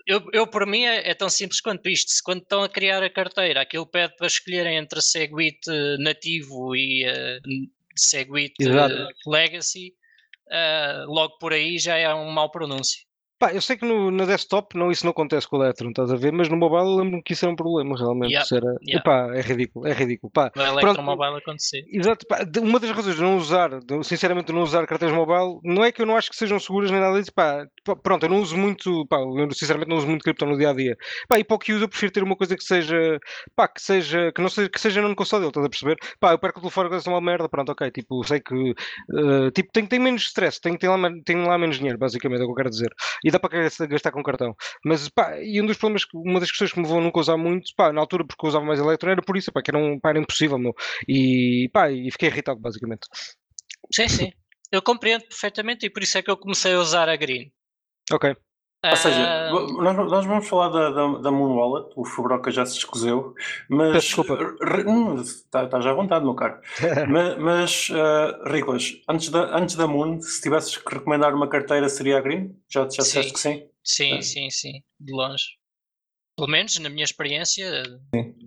Eu, 0.05 0.21
eu 0.33 0.45
por 0.45 0.67
mim 0.67 0.83
é, 0.83 1.09
é 1.09 1.13
tão 1.13 1.29
simples 1.29 1.61
quanto 1.61 1.87
isto. 1.87 2.11
Se 2.11 2.21
quando 2.21 2.41
estão 2.41 2.61
a 2.61 2.69
criar 2.69 3.01
a 3.01 3.09
carteira, 3.09 3.61
aquilo 3.61 3.87
pede 3.87 4.13
para 4.17 4.27
escolherem 4.27 4.75
entre 4.77 5.01
Segwit 5.01 5.59
nativo 5.99 6.75
e 6.75 7.05
uh, 7.07 7.39
Segwit. 7.95 8.53
Legacy, 9.25 9.93
uh, 10.49 11.09
logo 11.09 11.37
por 11.37 11.53
aí 11.53 11.79
já 11.79 11.97
é 11.97 12.13
um 12.13 12.29
mau 12.29 12.51
pronúncio. 12.51 13.05
Pá, 13.43 13.51
eu 13.51 13.61
sei 13.61 13.75
que 13.75 13.85
no, 13.85 14.09
no 14.09 14.25
desktop 14.25 14.77
não, 14.77 14.89
isso 14.89 15.05
não 15.05 15.11
acontece 15.11 15.45
com 15.45 15.57
o 15.57 15.63
Electron, 15.65 15.89
estás 15.89 16.09
a 16.09 16.15
ver? 16.15 16.31
Mas 16.31 16.47
no 16.47 16.55
mobile 16.55 16.83
eu 16.83 16.95
lembro-me 16.95 17.21
que 17.21 17.33
isso 17.33 17.43
era 17.43 17.51
um 17.51 17.57
problema, 17.57 17.93
realmente. 17.97 18.31
Yeah, 18.31 18.49
era, 18.55 18.77
yeah. 18.87 19.01
Epá, 19.01 19.35
é 19.35 19.41
ridículo, 19.41 19.85
é 19.85 19.91
ridículo. 19.91 20.31
Pá, 20.31 20.49
No 20.55 20.63
Electromobile 20.63 21.39
acontecer. 21.39 21.83
Exato, 21.91 22.25
pá, 22.25 22.39
uma 22.61 22.79
das 22.79 22.91
razões 22.91 23.17
de 23.17 23.21
não 23.21 23.35
usar, 23.35 23.81
de, 23.81 24.01
sinceramente, 24.05 24.47
de 24.47 24.53
não 24.53 24.61
usar 24.61 24.87
carteiras 24.87 25.13
mobile, 25.13 25.59
não 25.61 25.83
é 25.83 25.91
que 25.91 26.01
eu 26.01 26.05
não 26.05 26.15
acho 26.15 26.29
que 26.29 26.37
sejam 26.37 26.57
seguras 26.57 26.89
nem 26.89 27.01
nada 27.01 27.19
disso, 27.19 27.33
pá, 27.33 27.67
pronto, 28.01 28.23
eu 28.23 28.29
não 28.29 28.39
uso 28.39 28.55
muito, 28.55 29.05
pá, 29.07 29.17
eu 29.17 29.51
sinceramente 29.51 29.89
não 29.89 29.97
uso 29.97 30.07
muito 30.07 30.23
cripto 30.23 30.45
no 30.45 30.57
dia 30.57 30.69
a 30.69 30.73
dia, 30.73 30.95
pá, 31.27 31.37
e 31.37 31.43
para 31.43 31.55
o 31.55 31.59
que 31.59 31.73
uso 31.73 31.83
eu 31.83 31.89
prefiro 31.89 32.13
ter 32.13 32.23
uma 32.23 32.37
coisa 32.37 32.55
que 32.55 32.63
seja, 32.63 33.19
pá, 33.53 33.67
que 33.67 33.81
seja, 33.81 34.31
que 34.31 34.41
não 34.41 34.47
seja, 34.47 34.69
que 34.69 34.79
seja 34.79 35.01
não 35.01 35.13
custódio, 35.13 35.49
estás 35.49 35.65
a 35.65 35.69
perceber? 35.69 35.97
Pá, 36.17 36.31
eu 36.31 36.39
perco 36.39 36.59
o 36.59 36.61
telefone 36.61 36.95
é 36.95 37.09
uma 37.09 37.19
merda, 37.19 37.49
pronto, 37.49 37.73
ok, 37.73 37.91
tipo, 37.91 38.23
sei 38.23 38.39
que, 38.39 38.55
eh, 38.55 39.51
tipo, 39.53 39.69
tem, 39.73 39.85
tem 39.85 39.99
menos 39.99 40.21
stress, 40.27 40.61
tem, 40.61 40.77
tem, 40.77 40.89
lá, 40.89 40.97
tem 41.25 41.45
lá 41.45 41.57
menos 41.57 41.75
dinheiro, 41.75 41.97
basicamente, 41.97 42.39
é 42.39 42.43
o 42.43 42.47
que 42.47 42.51
eu 42.51 42.55
quero 42.55 42.69
dizer, 42.69 42.93
e 43.21 43.32
dá 43.33 43.39
para 43.39 43.69
gastar- 43.87 44.11
com 44.11 44.23
cartão, 44.23 44.55
mas, 44.85 45.09
pá, 45.09 45.39
e 45.41 45.61
um 45.61 45.65
dos 45.65 45.77
problemas, 45.77 46.05
uma 46.13 46.39
das 46.39 46.49
questões 46.49 46.71
que 46.71 46.79
me 46.79 46.87
vão 46.87 47.01
nunca 47.01 47.19
usar 47.19 47.37
muito, 47.37 47.71
pá, 47.75 47.91
na 47.91 47.99
altura 48.01 48.25
porque 48.25 48.45
eu 48.45 48.49
usava 48.49 48.65
mais 48.65 48.79
eletro, 48.79 49.09
era 49.09 49.21
por 49.21 49.35
isso, 49.35 49.51
pá, 49.51 49.61
que 49.61 49.71
era, 49.71 49.77
um, 49.77 49.99
pá, 49.99 50.09
era 50.09 50.19
impossível, 50.19 50.57
meu, 50.57 50.73
e 51.07 51.69
pá, 51.73 51.91
e 51.91 52.11
fiquei 52.11 52.29
irritado 52.29 52.59
basicamente. 52.59 53.07
Sim, 53.93 54.07
sim. 54.07 54.31
Eu 54.71 54.81
compreendo 54.81 55.23
perfeitamente 55.23 55.85
e 55.85 55.89
por 55.89 56.01
isso 56.01 56.17
é 56.17 56.21
que 56.23 56.31
eu 56.31 56.37
comecei 56.37 56.73
a 56.73 56.79
usar 56.79 57.07
a 57.09 57.15
Green. 57.15 57.51
Ok. 58.11 58.35
Ah, 58.85 58.95
seja, 58.97 59.49
vo- 59.49 59.81
nós, 59.81 59.95
nós 60.11 60.25
vamos 60.25 60.47
falar 60.47 60.67
da, 60.69 60.89
da, 60.89 61.17
da 61.19 61.31
Moon 61.31 61.55
Wallet, 61.55 61.93
o 61.95 62.03
Fubroca 62.03 62.51
já 62.51 62.65
se 62.65 62.77
escuseu, 62.77 63.33
mas. 63.69 63.93
Desculpa. 64.03 64.37
Está 65.21 65.63
estás 65.63 65.85
à 65.85 65.93
vontade, 65.93 66.25
meu 66.25 66.35
caro. 66.35 66.59
mas, 67.09 67.37
mas 67.37 67.89
uh, 67.91 68.49
Riclas, 68.51 68.93
antes 69.07 69.29
da, 69.29 69.57
antes 69.57 69.75
da 69.75 69.87
Moon, 69.87 70.19
se 70.21 70.41
tivesses 70.41 70.75
que 70.77 70.93
recomendar 70.95 71.33
uma 71.33 71.47
carteira, 71.47 71.87
seria 71.87 72.17
a 72.17 72.21
Green? 72.21 72.55
Já, 72.69 72.83
já 72.83 72.89
Sim. 72.89 72.97
disseste 73.03 73.33
que 73.33 73.39
sim? 73.39 73.67
sim, 73.83 74.13
Ah. 74.17 74.21
sim, 74.21 74.49
sim, 74.49 74.83
de 74.99 75.13
longe. 75.13 75.45
Pelo 76.35 76.49
menos 76.49 76.77
na 76.79 76.89
minha 76.89 77.03
experiência, 77.03 77.83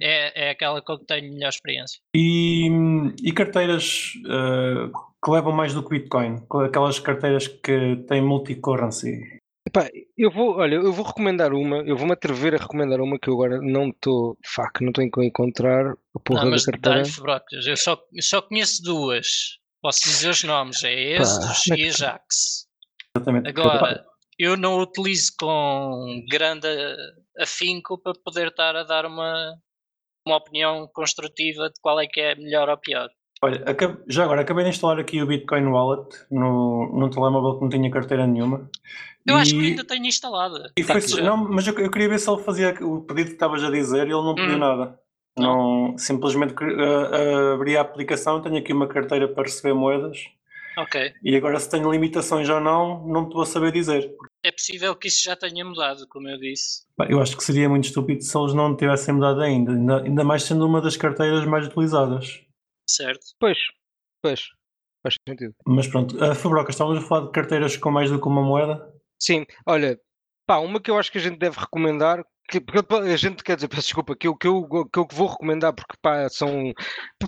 é, 0.02 0.48
é 0.48 0.50
aquela 0.50 0.82
que 0.82 0.98
tenho 1.06 1.32
melhor 1.32 1.48
experiência. 1.50 2.00
E, 2.14 2.68
e 3.22 3.32
carteiras 3.32 4.12
uh, 4.26 4.90
que 5.24 5.30
levam 5.30 5.52
mais 5.52 5.72
do 5.72 5.82
que 5.84 5.90
Bitcoin? 5.90 6.42
Aquelas 6.66 6.98
carteiras 6.98 7.46
que 7.46 7.96
têm 8.08 8.20
multi-currency? 8.20 9.38
Epá, 9.76 9.90
eu 10.16 10.30
vou, 10.30 10.56
olha, 10.56 10.76
eu 10.76 10.92
vou 10.92 11.04
recomendar 11.04 11.52
uma, 11.52 11.78
eu 11.78 11.96
vou-me 11.96 12.14
atrever 12.14 12.54
a 12.54 12.58
recomendar 12.58 13.00
uma 13.00 13.18
que 13.18 13.28
eu 13.28 13.34
agora 13.34 13.60
não 13.60 13.90
estou, 13.90 14.38
fuck, 14.44 14.82
não 14.82 14.88
estou 14.88 15.22
a 15.22 15.26
encontrar 15.26 15.90
a 15.90 16.20
porra 16.20 16.40
Não, 16.40 16.44
da 16.46 16.50
mas 16.52 16.64
carteira. 16.64 17.02
brocas. 17.20 17.66
Eu 17.66 17.76
só, 17.76 18.00
eu 18.12 18.22
só 18.22 18.40
conheço 18.40 18.82
duas. 18.82 19.58
Posso 19.82 20.00
dizer 20.04 20.30
os 20.30 20.42
nomes, 20.42 20.82
é 20.82 20.92
Exodus 20.92 21.64
como 21.64 21.78
e 21.78 21.88
Ajax. 21.88 22.66
Exatamente. 23.14 23.48
Agora, 23.48 24.04
eu 24.38 24.56
não 24.56 24.80
utilizo 24.80 25.32
com 25.38 26.24
grande 26.28 26.68
afinco 27.38 28.00
para 28.00 28.14
poder 28.24 28.48
estar 28.48 28.74
a 28.76 28.82
dar 28.82 29.04
uma, 29.04 29.54
uma 30.26 30.36
opinião 30.36 30.88
construtiva 30.92 31.68
de 31.68 31.80
qual 31.80 32.00
é 32.00 32.06
que 32.06 32.20
é 32.20 32.34
melhor 32.34 32.68
ou 32.68 32.78
pior. 32.78 33.08
Olha, 33.42 33.62
já 34.08 34.24
agora, 34.24 34.40
acabei 34.40 34.64
de 34.64 34.70
instalar 34.70 34.98
aqui 34.98 35.22
o 35.22 35.26
Bitcoin 35.26 35.66
Wallet 35.66 36.08
no, 36.30 36.90
num 36.98 37.10
telemóvel 37.10 37.56
que 37.56 37.62
não 37.62 37.68
tinha 37.68 37.90
carteira 37.90 38.26
nenhuma. 38.26 38.70
Eu 39.26 39.36
acho 39.36 39.50
que 39.52 39.60
E- 39.60 39.66
ainda 39.70 39.84
tenho 39.84 40.06
instalada. 40.06 40.72
E 40.76 40.82
foi, 40.82 41.00
não, 41.22 41.36
mas 41.36 41.66
eu, 41.66 41.78
eu 41.78 41.90
queria 41.90 42.08
ver 42.08 42.18
se 42.18 42.30
ele 42.30 42.42
fazia 42.42 42.74
o 42.80 43.02
pedido 43.02 43.26
que 43.28 43.32
estavas 43.34 43.62
a 43.62 43.70
dizer 43.70 43.98
e 44.06 44.10
ele 44.10 44.22
não 44.22 44.34
pediu 44.34 44.54
Hum. 44.54 44.58
nada. 44.58 44.98
Não, 45.38 45.98
simplesmente 45.98 46.54
cri- 46.54 46.72
uh, 46.74 46.78
uh, 47.50 47.54
abri 47.54 47.76
a 47.76 47.82
aplicação, 47.82 48.40
tenho 48.40 48.56
aqui 48.56 48.72
uma 48.72 48.86
carteira 48.86 49.28
para 49.28 49.42
receber 49.42 49.74
moedas 49.74 50.18
Ok. 50.78 51.12
e 51.22 51.36
agora 51.36 51.60
se 51.60 51.68
tenho 51.70 51.90
limitações 51.92 52.48
ou 52.48 52.58
não, 52.58 53.06
não 53.06 53.24
estou 53.24 53.42
a 53.42 53.46
saber 53.46 53.70
dizer. 53.70 54.10
É 54.42 54.50
possível 54.50 54.94
que 54.96 55.08
isso 55.08 55.22
já 55.22 55.36
tenha 55.36 55.62
mudado, 55.62 56.06
como 56.08 56.26
eu 56.26 56.38
disse. 56.38 56.84
Eu 57.10 57.20
acho 57.20 57.36
que 57.36 57.44
seria 57.44 57.68
muito 57.68 57.84
estúpido 57.84 58.22
se 58.22 58.38
eles 58.38 58.54
não 58.54 58.74
tivessem 58.74 59.12
mudado 59.14 59.42
ainda, 59.42 59.72
ainda, 59.72 60.02
ainda 60.04 60.24
mais 60.24 60.42
sendo 60.44 60.64
uma 60.64 60.80
das 60.80 60.96
carteiras 60.96 61.44
mais 61.44 61.66
utilizadas. 61.66 62.40
Certo? 62.88 63.26
Pois, 63.38 63.58
pois, 64.22 64.40
faz 65.02 65.14
sentido. 65.28 65.54
Mas 65.66 65.88
pronto, 65.88 66.22
a 66.22 66.34
Fabroca, 66.34 66.70
estávamos 66.70 67.02
a 67.02 67.06
falar 67.06 67.26
de 67.26 67.32
carteiras 67.32 67.76
com 67.76 67.90
mais 67.90 68.10
do 68.10 68.20
que 68.20 68.28
uma 68.28 68.42
moeda? 68.42 68.92
Sim, 69.20 69.44
olha, 69.66 70.00
pá, 70.46 70.58
uma 70.58 70.80
que 70.80 70.90
eu 70.90 70.98
acho 70.98 71.10
que 71.10 71.18
a 71.18 71.20
gente 71.20 71.38
deve 71.38 71.58
recomendar, 71.58 72.24
que, 72.48 72.60
porque 72.60 72.94
a 72.94 73.16
gente, 73.16 73.42
quer 73.42 73.56
dizer, 73.56 73.68
peço 73.68 73.82
desculpa, 73.88 74.16
que 74.16 74.28
eu, 74.28 74.36
que, 74.36 74.46
eu, 74.46 74.64
que 74.92 74.98
eu 74.98 75.06
vou 75.12 75.28
recomendar 75.28 75.72
porque 75.72 75.94
pá, 76.00 76.28
são, 76.28 76.72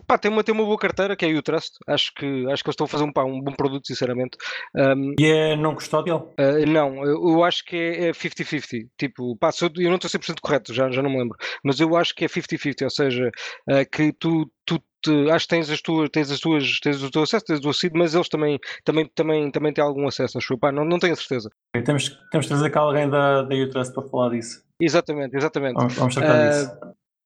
pá, 0.07 0.19
tem 0.19 0.31
uma, 0.31 0.43
tem 0.45 0.55
uma 0.55 0.65
boa 0.65 0.79
carteira 0.79 1.17
que 1.17 1.25
é 1.25 1.33
a 1.33 1.39
Utrust, 1.39 1.73
acho 1.87 2.13
que, 2.15 2.27
acho 2.51 2.63
que 2.63 2.69
eles 2.69 2.75
estão 2.75 2.85
a 2.85 2.89
fazer 2.89 3.05
um, 3.05 3.13
pá, 3.13 3.25
um 3.25 3.41
bom 3.41 3.53
produto, 3.53 3.87
sinceramente. 3.87 4.37
Um, 4.75 5.15
E 5.19 5.27
é 5.27 5.57
não 5.57 5.75
custódial? 5.75 6.35
Uh, 6.39 6.67
não, 6.67 7.05
eu, 7.05 7.29
eu 7.31 7.45
acho 7.45 7.65
que 7.65 7.77
é 7.77 8.09
é 8.09 8.13
50-50. 8.13 8.89
Tipo, 8.97 9.37
pá, 9.37 9.51
eu, 9.61 9.71
eu 9.83 9.89
não 9.91 9.97
estou 9.97 10.11
100% 10.11 10.41
correto, 10.41 10.73
já, 10.73 10.91
já 10.91 11.03
não 11.03 11.11
me 11.11 11.19
lembro. 11.19 11.37
Mas 11.65 11.81
eu 11.81 11.97
acho 11.97 12.15
que 12.15 12.25
é 12.25 12.29
50-50, 12.29 12.85
ou 12.85 12.91
seja, 12.91 13.31
uh, 13.71 13.91
que 13.91 14.13
tu, 14.13 14.51
tu 14.65 14.79
te- 15.03 15.31
acho 15.31 15.47
que 15.47 15.55
tens 15.55 15.71
as 15.71 15.81
tuas, 15.81 16.09
tens 16.11 16.31
as 16.31 16.41
tuas, 16.41 16.81
tens 16.81 17.03
o 17.03 17.11
teu 17.11 17.23
acesso, 17.23 17.45
tens 17.45 17.59
o 17.59 17.63
teu 17.63 17.73
seed, 17.73 17.93
mas 17.95 18.15
eles 18.15 18.29
também, 18.29 18.59
também, 18.85 19.11
também, 19.15 19.51
também 19.51 19.73
têm 19.73 19.85
algum 19.85 20.07
acesso, 20.07 20.39
acho 20.39 20.53
eu. 20.53 20.59
Pá, 20.59 20.73
não, 20.73 20.85
não 20.85 20.99
tenho 20.99 21.13
a 21.13 21.17
certeza. 21.17 21.51
Temos, 21.85 22.09
temos 22.31 22.47
de 22.47 22.49
trazer 22.49 22.71
cá 22.71 22.81
alguém 22.81 23.09
da, 23.09 23.43
da 23.43 23.55
Utrust 23.55 23.93
para 23.93 24.09
falar 24.09 24.31
disso. 24.31 24.68
Exatamente, 24.81 25.37
exatamente. 25.37 25.75
Vamos, 25.77 25.97
vamos 25.97 26.15
tratar 26.15 26.37
Ah, 26.37 26.49
disso. 26.49 26.79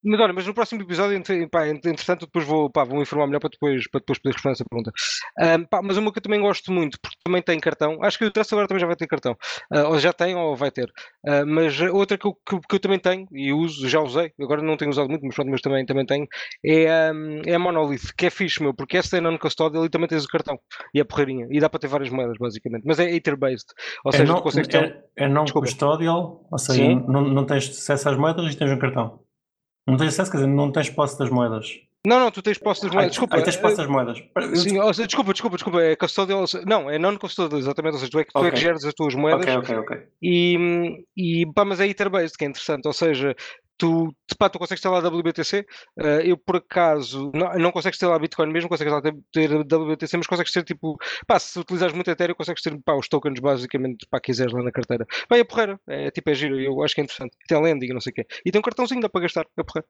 Mas 0.05 0.21
olha, 0.21 0.33
mas 0.33 0.47
no 0.47 0.55
próximo 0.55 0.83
episódio, 0.83 1.23
pá, 1.49 1.69
entretanto, 1.69 2.27
depois 2.27 2.45
vou, 2.45 2.69
pá, 2.69 2.83
vou 2.85 3.01
informar 3.01 3.27
melhor 3.27 3.41
para 3.41 3.51
depois, 3.51 3.89
para 3.89 4.01
depois 4.01 4.19
poder 4.19 4.33
responder 4.35 4.55
essa 4.55 4.65
pergunta. 4.69 4.91
Ahm, 5.39 5.65
pá, 5.65 5.81
mas 5.83 5.97
uma 5.97 6.13
que 6.13 6.19
eu 6.19 6.23
também 6.23 6.41
gosto 6.41 6.73
muito, 6.73 6.99
porque 7.01 7.17
também 7.25 7.41
tem 7.41 7.61
cartão, 7.61 7.99
acho 8.03 8.19
que 8.19 8.25
o 8.25 8.31
Trust 8.31 8.53
agora 8.53 8.67
também 8.67 8.81
já 8.81 8.87
vai 8.87 8.97
ter 8.97 9.07
cartão, 9.07 9.37
Ah, 9.71 9.89
ou 9.89 9.99
já 9.99 10.13
tem 10.13 10.35
ou 10.35 10.57
vai 10.57 10.71
ter. 10.71 10.91
Ah, 11.27 11.45
mas 11.47 11.81
outra 11.81 12.19
que 12.19 12.27
eu, 12.27 12.35
que, 12.35 12.59
que 12.69 12.75
eu 12.75 12.81
também 12.81 12.99
tenho 12.99 13.27
e 13.33 13.53
uso, 13.53 13.89
já 13.89 14.01
usei, 14.01 14.33
agora 14.41 14.61
não 14.63 14.77
tenho 14.77 14.91
usado 14.91 15.09
muito, 15.09 15.25
mas 15.25 15.35
pronto, 15.35 15.51
mas 15.51 15.61
também, 15.61 15.87
também 15.87 16.05
tenho, 16.05 16.27
é, 16.65 16.91
ahm, 17.09 17.43
é 17.47 17.55
a 17.55 17.59
Monolith, 17.59 18.13
que 18.17 18.27
é 18.27 18.31
fixe, 18.31 18.63
meu, 18.63 18.75
porque 18.75 18.97
essa 18.97 19.17
é 19.17 19.21
non-custodial 19.21 19.85
e 19.85 19.89
também 19.89 20.09
tens 20.09 20.25
o 20.25 20.29
cartão 20.29 20.59
e 20.93 21.01
a 21.01 21.05
porreirinha, 21.05 21.47
e 21.51 21.61
dá 21.61 21.69
para 21.69 21.79
ter 21.79 21.89
várias 21.89 22.11
moedas, 22.11 22.37
basicamente, 22.39 22.83
mas 22.85 22.99
é 22.99 23.15
Ether-based, 23.15 23.67
ou 24.05 24.13
É 24.13 24.17
seja, 24.17 24.33
não, 24.33 24.37
tu 24.39 24.43
consegues 24.43 24.69
ter. 24.69 25.05
é, 25.17 25.25
é 25.27 25.53
custódial, 25.53 26.45
ou 26.51 26.59
seja, 26.59 26.83
não, 26.83 27.23
não 27.23 27.45
tens 27.47 27.69
acesso 27.69 28.09
às 28.09 28.17
moedas 28.17 28.53
e 28.53 28.57
tens 28.57 28.71
um 28.71 28.79
cartão. 28.79 29.21
Não 29.87 29.97
tens 29.97 30.09
acesso, 30.09 30.31
quer 30.31 30.39
dizer, 30.39 30.49
não 30.49 30.71
tens 30.71 30.91
posse 30.91 31.19
das 31.19 31.31
moedas. 31.31 31.81
Não, 32.05 32.19
não, 32.19 32.31
tu 32.33 32.43
tens 32.43 32.59
posse 32.59 32.83
das 32.83 32.91
Ai, 32.91 32.95
moedas. 32.97 33.11
Desculpa. 33.12 33.37
ai, 33.37 33.43
tens 33.45 33.57
posse 33.57 33.77
das 33.77 33.87
moedas. 33.87 34.19
Sim, 34.55 34.93
seja, 34.93 35.07
desculpa, 35.07 35.33
desculpa, 35.33 35.57
desculpa, 35.57 35.81
é 35.83 35.95
custodial, 35.97 36.45
não, 36.67 36.91
é 36.91 36.99
non-custodial, 36.99 37.61
exatamente, 37.61 37.95
ou 37.95 37.99
seja, 38.01 38.11
tu 38.11 38.19
é 38.19 38.25
que, 38.25 38.33
tu 38.33 38.45
é 38.45 38.51
que 38.51 38.57
geres 38.57 38.85
as 38.85 38.95
tuas 38.95 39.15
moedas 39.15 39.43
Ok, 39.43 39.57
ok, 39.57 39.77
ok. 39.79 40.07
e, 40.21 41.05
e 41.17 41.47
pá, 41.53 41.65
mas 41.65 41.79
é 41.79 41.87
Ether-based, 41.87 42.37
que 42.37 42.45
é 42.45 42.49
interessante, 42.49 42.87
ou 42.87 42.93
seja, 42.93 43.37
tu, 43.83 44.15
pá, 44.39 44.49
tu 44.49 44.59
consegues 44.61 44.81
ter 44.81 44.89
lá 44.89 45.01
WBTC, 45.01 45.67
eh, 45.99 46.23
eu 46.25 46.37
por 46.37 46.57
acaso, 46.57 47.33
não, 47.35 47.53
não 47.55 47.73
consegues 47.73 47.99
ter 47.99 48.07
lá 48.07 48.17
Bitcoin 48.17 48.53
mesmo, 48.53 48.69
consegues 48.69 48.93
lá 48.93 49.03
ter, 49.03 49.12
ter 49.33 49.51
WBTC, 49.53 50.17
mas 50.19 50.27
consegues 50.29 50.53
ter 50.53 50.62
tipo, 50.62 50.97
pá, 51.27 51.37
se 51.41 51.59
utilizares 51.59 51.93
muito 51.95 52.09
Ethereum, 52.09 52.37
consegues 52.37 52.62
ter 52.62 52.79
pá, 52.85 52.95
os 52.95 53.09
tokens 53.09 53.41
basicamente, 53.41 54.07
pá, 54.09 54.21
quiseres 54.21 54.53
lá 54.53 54.62
na 54.62 54.71
carteira. 54.71 55.05
Pá, 55.29 55.37
é 55.37 55.43
porreira, 55.43 55.81
é 55.89 56.11
tipo, 56.12 56.31
é 56.31 56.35
giro, 56.35 56.61
eu 56.61 56.81
acho 56.85 56.95
que 56.95 57.01
é 57.01 57.05
interessante, 57.05 57.37
tem 57.49 57.61
lending, 57.61 57.87
e 57.87 57.93
não 57.93 58.01
sei 58.01 58.12
o 58.12 58.15
quê, 58.15 58.27
e 58.47 58.53
tem 58.53 58.59
um 58.61 58.62
cartãozinho, 58.62 59.01
dá 59.01 59.09
para 59.09 59.23
gastar, 59.23 59.47
é 59.59 59.62
porreiro. 59.65 59.89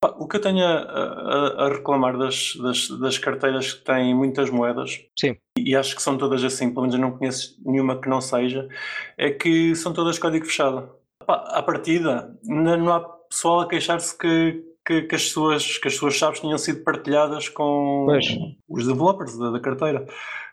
Pá, 0.00 0.14
O 0.18 0.26
que 0.28 0.36
eu 0.36 0.40
tenho 0.40 0.64
a, 0.64 0.74
a- 0.82 1.66
a 1.66 1.68
reclamar 1.68 2.16
das, 2.18 2.54
das, 2.56 2.88
das 3.00 3.18
carteiras 3.18 3.72
que 3.72 3.84
têm 3.84 4.14
muitas 4.14 4.50
moedas, 4.50 5.00
Sim. 5.18 5.36
e 5.56 5.74
acho 5.76 5.94
que 5.96 6.02
são 6.02 6.16
todas 6.18 6.42
assim, 6.42 6.70
pelo 6.70 6.82
menos 6.82 6.94
eu 6.94 7.00
não 7.00 7.16
conheço 7.16 7.56
nenhuma 7.64 8.00
que 8.00 8.08
não 8.08 8.20
seja, 8.20 8.68
é 9.16 9.30
que 9.30 9.74
são 9.76 9.92
todas 9.92 10.18
código 10.18 10.44
fechado. 10.46 10.96
Pá, 11.26 11.34
à 11.52 11.62
partida, 11.62 12.34
não 12.44 12.92
há 12.94 13.17
pessoal 13.28 13.60
a 13.60 13.68
queixar-se 13.68 14.16
que, 14.16 14.62
que, 14.84 15.02
que 15.02 15.14
as 15.14 15.30
suas, 15.30 15.78
que 15.78 15.88
as 15.88 15.96
suas 15.96 16.14
chaves 16.14 16.40
tinham 16.40 16.58
sido 16.58 16.82
partilhadas 16.82 17.48
com 17.48 18.04
Pois. 18.06 18.26
os 18.68 18.86
developers 18.86 19.36
da, 19.38 19.50
da 19.50 19.60
carteira. 19.60 20.06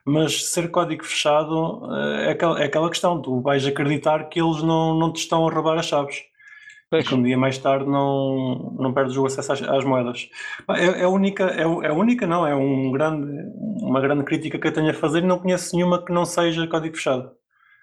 Mas 0.05 0.49
ser 0.49 0.69
código 0.69 1.03
fechado 1.03 1.81
eh, 1.91 2.27
é 2.27 2.31
aquela, 2.31 2.61
é 2.61 2.65
aquela 2.65 2.89
questão, 2.89 3.19
tu 3.21 3.41
vais 3.41 3.65
acreditar 3.65 4.29
que 4.29 4.39
eles 4.39 4.61
não, 4.61 4.93
não 4.93 5.11
te 5.11 5.17
estão 5.17 5.47
a 5.47 5.51
roubar 5.51 5.79
as 5.79 5.87
chaves. 5.87 6.23
Pois. 6.87 7.07
que 7.07 7.15
um 7.15 7.23
dia 7.23 7.37
mais 7.37 7.57
tarde 7.57 7.89
não, 7.89 8.75
não 8.77 8.93
perdes 8.93 9.17
o 9.17 9.25
acesso 9.25 9.53
às, 9.53 9.61
às 9.63 9.83
moedas. 9.83 10.29
É, 10.69 11.01
é 11.01 11.03
a 11.03 11.09
única, 11.09 11.45
é, 11.45 11.63
é 11.63 11.91
única 11.91 12.27
não, 12.27 12.45
é 12.45 12.55
um 12.55 12.91
grande, 12.91 13.31
uma 13.81 13.99
grande 13.99 14.23
crítica 14.23 14.59
que 14.59 14.67
eu 14.67 14.73
tenho 14.73 14.91
a 14.91 14.93
fazer 14.93 15.23
e 15.23 15.27
não 15.27 15.39
conheço 15.39 15.75
nenhuma 15.75 16.03
que 16.05 16.13
não 16.13 16.25
seja 16.25 16.67
código 16.67 16.95
fechado. 16.95 17.31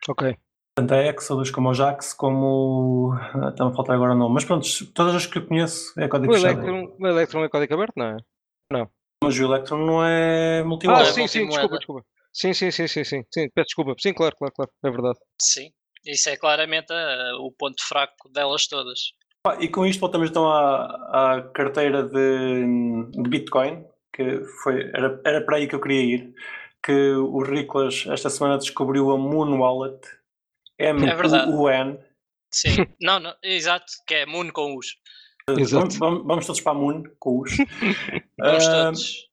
Ok. 0.08 0.36
Tanto 0.74 0.94
a 0.94 1.02
Exodus 1.06 1.50
como 1.50 1.68
o 1.68 1.74
Jax, 1.74 2.14
como. 2.14 3.12
ah, 3.14 3.50
Está-me 3.50 3.70
a 3.72 3.74
faltar 3.74 3.94
agora 3.96 4.12
o 4.12 4.16
nome. 4.16 4.34
Mas 4.34 4.44
pronto, 4.44 4.66
todas 4.94 5.14
as 5.14 5.26
que 5.26 5.38
eu 5.38 5.46
conheço 5.46 5.92
é 6.00 6.08
código 6.08 6.32
O 6.32 6.34
fechado. 6.36 6.52
Electron, 6.62 6.96
o 6.98 7.06
Electron 7.06 7.44
é 7.44 7.48
código 7.48 7.74
aberto, 7.74 7.92
não 7.96 8.06
é? 8.06 8.88
Mas 9.22 9.38
o 9.38 9.44
Electron 9.44 9.78
não 9.84 10.04
é 10.04 10.60
Ah, 10.60 10.64
multiwallet. 10.64 11.10
é 11.10 11.12
sim, 11.12 11.26
sim, 11.26 11.46
desculpa, 11.46 11.76
desculpa. 11.76 12.04
Sim, 12.32 12.54
sim, 12.54 12.70
sim, 12.70 12.88
sim, 12.88 13.04
sim, 13.04 13.22
sim, 13.30 13.48
peço 13.54 13.66
desculpa. 13.66 13.94
Sim, 13.98 14.14
claro, 14.14 14.34
claro, 14.36 14.54
claro, 14.54 14.70
é 14.82 14.90
verdade. 14.90 15.18
Sim, 15.38 15.70
isso 16.06 16.30
é 16.30 16.36
claramente 16.38 16.90
ah, 16.90 17.32
o 17.40 17.52
ponto 17.52 17.82
fraco 17.86 18.30
delas 18.32 18.66
todas. 18.66 19.12
Pá, 19.42 19.58
E 19.60 19.68
com 19.68 19.84
isto 19.84 20.00
voltamos 20.00 20.30
então 20.30 20.48
à, 20.50 21.34
à 21.36 21.42
carteira 21.52 22.02
de, 22.04 22.64
de 23.12 23.28
Bitcoin, 23.28 23.84
que 24.10 24.42
foi, 24.62 24.88
era, 24.94 25.20
era 25.26 25.44
para 25.44 25.56
aí 25.58 25.68
que 25.68 25.74
eu 25.74 25.80
queria 25.80 26.00
ir, 26.00 26.34
que 26.82 26.92
o 27.12 27.42
Riclas 27.42 28.06
esta 28.08 28.30
semana 28.30 28.56
descobriu 28.56 29.10
a 29.10 29.18
Moon 29.18 29.58
Wallet, 29.58 30.00
É 30.78 30.92
verdade. 30.92 31.50
M-U-N. 31.50 31.98
Sim, 32.50 32.86
não, 33.00 33.18
não, 33.18 33.34
exato, 33.42 33.86
que 34.06 34.14
é 34.14 34.26
Moon 34.26 34.50
com 34.50 34.76
os. 34.76 34.96
Exato. 35.48 35.80
Vamos, 35.80 35.96
vamos- 35.98 36.26
vamos 36.26 36.46
todos 36.46 36.60
para 36.60 36.72
a 36.72 36.74
Moon, 36.74 37.02
com 37.18 37.40
os. 37.40 37.50
Vamos 38.38 38.66
todos. 38.66 39.28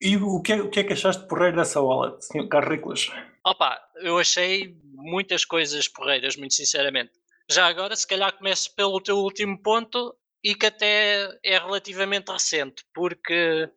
E 0.00 0.16
o 0.16 0.42
que, 0.42 0.52
é, 0.54 0.62
o 0.62 0.68
que 0.70 0.80
é 0.80 0.84
que 0.84 0.92
achaste 0.94 1.28
porreiro 1.28 1.56
dessa 1.56 1.80
wallet, 1.80 2.24
Sr. 2.24 2.48
Carlos 2.48 2.70
Riclas? 2.72 3.08
Opa, 3.46 3.80
eu 3.96 4.18
achei 4.18 4.76
muitas 4.94 5.44
coisas 5.44 5.86
porreiras, 5.86 6.36
muito 6.36 6.54
sinceramente. 6.54 7.12
Já 7.48 7.66
agora, 7.66 7.94
se 7.94 8.06
calhar 8.06 8.36
começo 8.36 8.74
pelo 8.74 9.00
teu 9.00 9.18
último 9.18 9.60
ponto 9.62 10.16
e 10.42 10.54
que 10.56 10.66
até 10.66 11.38
é 11.44 11.58
relativamente 11.58 12.32
recente, 12.32 12.84
porque 12.92 13.68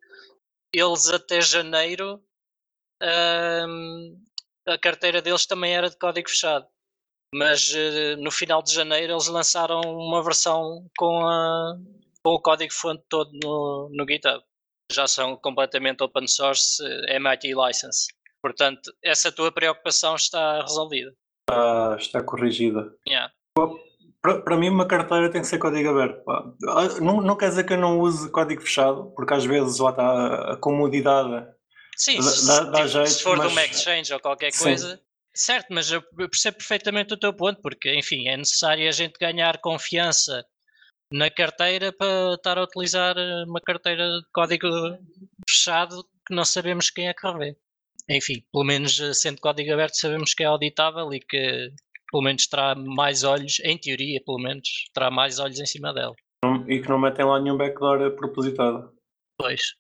eles 0.73 1.09
até 1.09 1.39
janeiro 1.41 2.19
hum, 3.67 4.17
a 4.67 4.77
carteira 4.79 5.21
deles 5.21 5.45
também 5.45 5.75
era 5.75 5.89
de 5.89 5.97
código 5.97 6.29
fechado. 6.29 6.65
Mas 7.37 7.73
eh, 7.75 8.15
no 8.17 8.31
final 8.31 8.61
de 8.63 8.73
janeiro 8.73 9.13
eles 9.13 9.27
lançaram 9.27 9.81
uma 9.81 10.23
versão 10.23 10.85
com, 10.97 11.19
a- 11.27 11.75
com 12.23 12.29
o 12.31 12.39
código 12.41 12.71
fonte 12.73 13.03
todo 13.09 13.29
no, 13.43 13.89
no 13.93 14.05
GitHub. 14.09 14.41
Já 14.91 15.07
são 15.07 15.35
completamente 15.37 16.03
open 16.03 16.27
source, 16.27 16.81
eh, 16.85 17.15
MIT 17.17 17.53
license. 17.55 18.07
Portanto, 18.41 18.91
essa 19.03 19.31
tua 19.31 19.51
preocupação 19.51 20.15
está 20.15 20.61
resolvida. 20.61 21.11
Ah, 21.49 21.95
está 21.99 22.23
corrigida. 22.23 22.93
Yeah. 23.07 23.33
Para, 24.21 24.57
mim, 24.57 24.69
uma 24.69 24.87
carteira 24.87 25.29
tem 25.29 25.41
que 25.41 25.47
ser 25.47 25.59
código 25.59 25.89
aberto. 25.89 26.23
Ah, 26.29 26.87
Não, 27.01 27.21
não 27.21 27.35
quer 27.35 27.49
dizer 27.49 27.63
que 27.63 27.73
eu 27.73 27.77
não 27.77 27.99
use 27.99 28.29
código 28.31 28.61
fechado, 28.61 29.11
porque 29.15 29.33
às 29.33 29.45
vezes 29.45 29.77
lá 29.79 29.89
está 29.91 30.51
a 30.53 30.57
comodidade. 30.57 31.47
Sim, 31.97 32.17
Dá- 32.17 32.23
se, 32.23 32.47
dá- 32.47 32.71
tipo, 32.71 32.87
jeito, 32.87 33.09
se 33.09 33.23
for 33.23 33.39
de 33.39 33.45
uma 33.47 33.53
mas- 33.55 33.71
exchange 33.71 34.13
ou 34.13 34.19
qualquer 34.19 34.51
Sim. 34.51 34.69
Certo, 35.35 35.67
mas 35.69 35.91
eu 35.91 36.01
percebo 36.01 36.57
perfeitamente 36.57 37.13
o 37.13 37.17
teu 37.17 37.33
ponto, 37.33 37.61
porque, 37.61 37.93
enfim, 37.93 38.27
é 38.27 38.37
necessário 38.37 38.87
a 38.87 38.91
gente 38.91 39.13
ganhar 39.19 39.59
confiança 39.59 40.45
na 41.11 41.29
carteira 41.29 41.93
para 41.93 42.33
estar 42.33 42.57
a 42.57 42.63
utilizar 42.63 43.17
eh, 43.17 43.43
uma 43.47 43.61
carteira 43.61 44.03
de 44.03 44.25
código 44.33 44.67
fechado 45.47 46.03
que 46.27 46.33
não 46.33 46.43
sabemos 46.43 46.89
quem 46.89 47.07
é 47.07 47.13
que 47.13 47.27
revê. 47.27 47.55
Enfim, 48.09 48.43
pelo 48.51 48.65
menos 48.65 48.99
eh, 48.99 49.13
sendo 49.13 49.39
código 49.39 49.71
aberto, 49.73 49.95
sabemos 49.95 50.33
que 50.33 50.43
é 50.43 50.47
auditável 50.47 51.13
e 51.13 51.19
que 51.19 51.71
pelo 52.11 52.23
menos 52.23 52.47
terá 52.47 52.75
mais 52.75 53.23
olhos, 53.23 53.59
em 53.63 53.77
teoria, 53.77 54.21
pelo 54.23 54.39
menos, 54.39 54.69
terá 54.93 55.11
mais 55.11 55.39
olhos 55.39 55.59
em 55.59 55.65
cima 55.65 55.93
dela. 55.93 56.15
E 56.67 56.79
que 56.79 56.89
não 56.89 56.99
metem 56.99 57.25
lá 57.25 57.39
nenhum 57.39 57.57
backdoor 57.57 58.15
propositado. 58.15 58.93
Pois. 59.37 59.73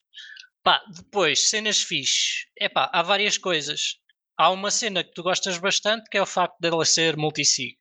Pá, 0.63 0.83
depois, 0.95 1.47
cenas 1.47 1.81
fixe. 1.81 2.47
Epá, 2.59 2.89
há 2.91 3.03
várias 3.03 3.37
coisas. 3.37 3.99
Há 4.37 4.51
uma 4.51 4.69
cena 4.69 5.03
que 5.03 5.13
tu 5.13 5.23
gostas 5.23 5.57
bastante, 5.57 6.09
que 6.09 6.17
é 6.17 6.21
o 6.21 6.25
facto 6.25 6.59
dela 6.59 6.83
ser 6.85 7.15
multisig. 7.15 7.77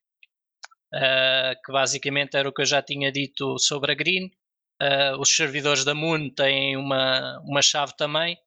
Ah, 0.92 1.54
que 1.64 1.72
basicamente 1.72 2.36
era 2.36 2.48
o 2.48 2.52
que 2.52 2.62
eu 2.62 2.66
já 2.66 2.80
tinha 2.80 3.10
dito 3.10 3.58
sobre 3.58 3.92
a 3.92 3.94
Green. 3.94 4.30
Ah, 4.80 5.16
os 5.18 5.34
servidores 5.34 5.84
da 5.84 5.94
Moon 5.94 6.30
têm 6.30 6.76
uma, 6.76 7.40
uma 7.40 7.62
chave 7.62 7.96
também 7.96 8.38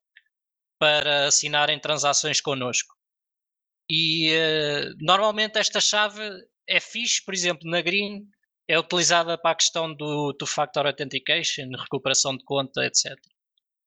para 0.79 1.27
assinarem 1.27 1.79
transações 1.79 2.39
connosco. 2.39 2.95
E 3.91 4.31
ah, 4.33 4.93
normalmente 5.01 5.57
esta 5.57 5.81
chave 5.81 6.21
é 6.67 6.79
fixe, 6.79 7.23
por 7.23 7.33
exemplo, 7.33 7.69
na 7.69 7.81
Green 7.81 8.25
é 8.67 8.77
utilizada 8.79 9.37
para 9.37 9.51
a 9.51 9.55
questão 9.55 9.93
do 9.93 10.33
two-factor 10.33 10.85
authentication, 10.87 11.69
recuperação 11.77 12.35
de 12.37 12.43
conta, 12.43 12.85
etc. 12.85 13.13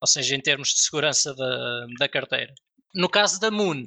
Ou 0.01 0.07
seja, 0.07 0.35
em 0.35 0.41
termos 0.41 0.69
de 0.69 0.81
segurança 0.81 1.35
da, 1.35 1.85
da 1.99 2.09
carteira. 2.09 2.53
No 2.93 3.07
caso 3.07 3.39
da 3.39 3.51
Moon, 3.51 3.85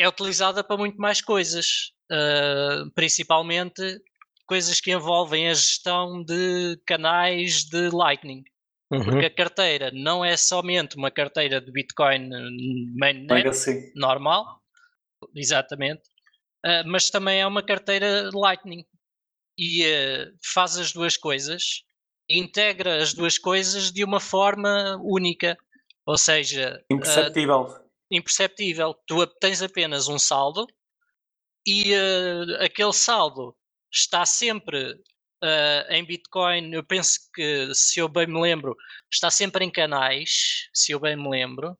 é 0.00 0.08
utilizada 0.08 0.64
para 0.64 0.76
muito 0.76 0.96
mais 0.96 1.20
coisas, 1.20 1.92
ah, 2.10 2.84
principalmente 2.94 4.00
coisas 4.46 4.80
que 4.80 4.90
envolvem 4.90 5.48
a 5.48 5.54
gestão 5.54 6.24
de 6.24 6.80
canais 6.86 7.64
de 7.64 7.90
Lightning. 7.90 8.42
Uhum. 8.90 9.04
Porque 9.04 9.26
a 9.26 9.34
carteira 9.34 9.92
não 9.92 10.24
é 10.24 10.36
somente 10.36 10.96
uma 10.96 11.10
carteira 11.12 11.60
de 11.60 11.70
Bitcoin 11.70 12.34
hum, 12.34 12.94
mainnet, 12.98 13.30
Legacy. 13.30 13.92
normal, 13.94 14.60
exatamente, 15.36 16.02
ah, 16.64 16.82
mas 16.86 17.10
também 17.10 17.40
é 17.40 17.46
uma 17.46 17.62
carteira 17.62 18.30
Lightning 18.34 18.84
e 19.56 19.84
ah, 19.84 20.32
faz 20.42 20.78
as 20.78 20.92
duas 20.92 21.16
coisas, 21.16 21.84
integra 22.28 23.00
as 23.00 23.12
duas 23.12 23.38
coisas 23.38 23.92
de 23.92 24.02
uma 24.02 24.18
forma 24.18 24.98
única, 25.02 25.56
ou 26.04 26.18
seja, 26.18 26.82
Imperceptível. 26.90 27.89
Imperceptível. 28.10 28.94
Tu 29.06 29.22
a- 29.22 29.26
tens 29.40 29.62
apenas 29.62 30.08
um 30.08 30.18
saldo 30.18 30.66
e 31.66 31.94
ah, 31.94 32.64
aquele 32.64 32.92
saldo 32.92 33.56
está 33.92 34.24
sempre 34.26 34.96
ah, 35.42 35.86
em 35.90 36.04
Bitcoin. 36.04 36.72
Eu 36.74 36.84
penso 36.84 37.20
que, 37.34 37.72
se 37.74 38.00
eu 38.00 38.08
bem 38.08 38.26
me 38.26 38.40
lembro, 38.40 38.76
está 39.12 39.30
sempre 39.30 39.64
em 39.64 39.70
canais, 39.70 40.68
se 40.74 40.92
eu 40.92 41.00
bem 41.00 41.16
me 41.16 41.28
lembro. 41.28 41.76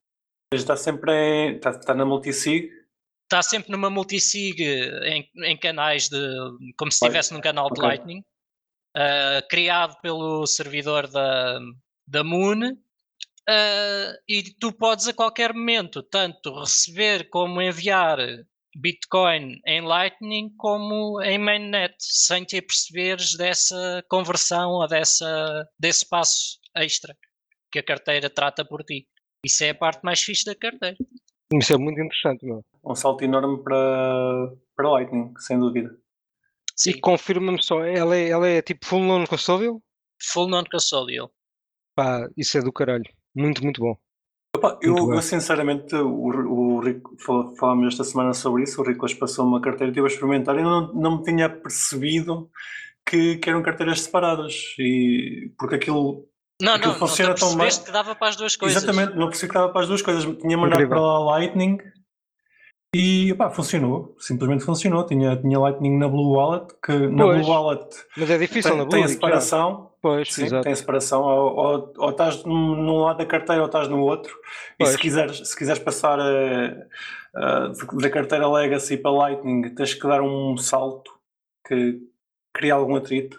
Está 0.53 0.77
sempre 0.77 1.13
em, 1.13 1.57
está, 1.57 1.71
está 1.71 1.95
na 1.95 2.05
multisig. 2.05 2.69
está 3.25 3.41
sempre 3.43 3.71
numa 3.71 3.89
multisig 3.89 4.61
em, 5.05 5.31
em 5.45 5.57
canais 5.57 6.09
de 6.09 6.19
como 6.77 6.91
se 6.91 7.05
estivesse 7.05 7.33
num 7.33 7.41
canal 7.41 7.71
de 7.71 7.79
ok. 7.79 7.85
Lightning 7.89 8.25
ah, 8.97 9.41
criado 9.49 9.97
pelo 10.03 10.45
servidor 10.47 11.07
da, 11.07 11.61
da 12.07 12.25
Moon 12.25 12.77
ah, 13.51 14.15
e 14.29 14.43
tu 14.59 14.73
podes 14.73 15.09
a 15.09 15.15
qualquer 15.15 15.53
momento 15.53 16.03
tanto 16.03 16.59
receber 16.61 17.29
como 17.29 17.61
enviar 17.61 18.19
Bitcoin 18.77 19.61
em 19.67 19.81
Lightning 19.83 20.55
como 20.57 21.21
em 21.23 21.39
mainnet 21.39 21.95
sem 21.99 22.45
te 22.45 22.63
perceberes 22.63 23.37
dessa 23.37 24.05
conversão 24.09 24.71
ou 24.71 24.87
dessa, 24.87 25.69
desse 25.79 26.09
passo 26.09 26.59
extra 26.77 27.17
que 27.73 27.79
a 27.79 27.85
carteira 27.85 28.31
trata 28.31 28.65
por 28.65 28.85
ti. 28.85 29.09
Isso 29.45 29.65
é 29.65 29.71
a 29.71 29.75
parte 29.75 30.05
mais 30.05 30.21
fixe 30.21 30.45
da 30.45 30.55
carteira. 30.55 30.97
Isso 31.53 31.73
é 31.73 31.77
muito 31.77 32.01
interessante, 32.01 32.45
meu. 32.45 32.65
Um 32.85 32.95
salto 32.95 33.25
enorme 33.25 33.63
para, 33.63 34.53
para 34.77 34.91
Lightning, 34.91 35.33
sem 35.39 35.59
dúvida. 35.59 35.91
Sim. 36.77 36.91
E 36.91 37.01
confirma-me 37.01 37.63
só, 37.63 37.85
ela 37.85 38.17
é, 38.17 38.29
ela 38.29 38.49
é 38.49 38.63
tipo 38.63 38.87
full 38.87 39.01
non 39.01 39.27
custodial? 39.27 39.83
full 40.21 40.49
non-custodial. 40.49 41.33
Pá, 41.95 42.29
isso 42.37 42.59
é 42.59 42.63
do 42.63 42.73
caralho. 42.73 43.05
Muito, 43.35 43.63
muito 43.63 43.81
bom. 43.81 43.97
Opa, 44.57 44.79
eu, 44.83 44.95
Muito 44.95 45.15
eu, 45.15 45.23
sinceramente, 45.23 45.95
o, 45.95 46.77
o 46.77 46.81
Rico, 46.81 47.15
fal- 47.25 47.55
falámos 47.57 47.87
esta 47.95 48.03
semana 48.05 48.35
sobre 48.35 48.65
isso, 48.65 48.81
o 48.81 48.85
Ricolas 48.85 49.15
passou 49.15 49.47
uma 49.47 49.61
carteira, 49.61 49.91
estive 49.91 50.07
a 50.07 50.11
experimentar 50.11 50.59
e 50.59 50.63
não, 50.63 50.93
não 50.93 51.19
me 51.19 51.23
tinha 51.23 51.49
percebido 51.49 52.51
que, 53.09 53.37
que 53.39 53.49
eram 53.49 53.63
carteiras 53.63 54.01
separadas, 54.03 54.55
e, 54.79 55.53
porque 55.59 55.77
aquilo, 55.77 56.27
Não, 56.61 56.75
Aquilo 56.75 56.93
não, 56.95 57.01
não 57.01 57.07
funciona 57.09 57.35
tão 57.35 57.49
bem. 57.51 57.59
percebeste 57.59 57.87
que 57.87 57.93
dava 57.93 58.15
para 58.15 58.29
as 58.29 58.37
duas 58.37 58.57
coisas. 58.57 58.83
exatamente, 58.83 59.17
não 59.17 59.29
percebi 59.29 59.49
que 59.53 59.59
dava 59.59 59.73
para 59.73 59.83
as 59.83 59.89
duas 59.89 60.03
coisas, 60.03 60.25
tinha 60.39 60.59
mandado 60.59 60.89
para 60.89 61.01
lá 61.01 61.19
Lightning 61.21 61.79
e 62.95 63.33
opá, 63.33 63.51
funcionou, 63.51 64.17
simplesmente 64.19 64.65
funcionou, 64.65 65.07
tinha, 65.07 65.37
tinha 65.41 65.59
Lightning 65.61 65.97
na 65.97 66.09
Blue 66.09 66.33
Wallet, 66.33 66.67
que 66.85 66.93
na 67.09 67.23
Pois. 67.25 67.39
Blue 67.47 67.49
Wallet 67.55 67.97
Mas 68.17 68.31
é 68.31 68.37
difícil 68.39 68.77
na 68.77 68.83
tem, 68.83 68.89
tem 68.91 69.03
a 69.03 69.07
Blue, 69.07 69.15
separação, 69.15 69.90
Pois, 70.03 70.33
Sim, 70.33 70.45
exato. 70.47 70.63
tem 70.65 70.75
separação, 70.75 71.23
ou, 71.23 71.57
ou, 71.57 71.93
ou 71.99 72.11
estás 72.11 72.43
num, 72.45 73.01
lado 73.03 73.19
da 73.19 73.27
carteira 73.27 73.61
ou 73.61 73.67
estás 73.67 73.87
no 73.87 74.01
outro. 74.01 74.35
E 74.79 74.87
se 74.87 74.97
quiseres, 74.97 75.47
se 75.47 75.55
quiseres 75.57 75.83
passar 75.83 76.19
eh, 76.19 76.87
eh, 77.37 78.01
da 78.01 78.09
carteira 78.11 78.49
Legacy 78.49 78.97
para 78.97 79.11
Lightning, 79.11 79.75
tens 79.75 79.93
que 79.93 80.09
dar 80.09 80.23
um 80.23 80.57
salto 80.57 81.13
que 81.69 82.01
cria 82.55 82.75
algum 82.75 82.97
atrito. 82.97 83.39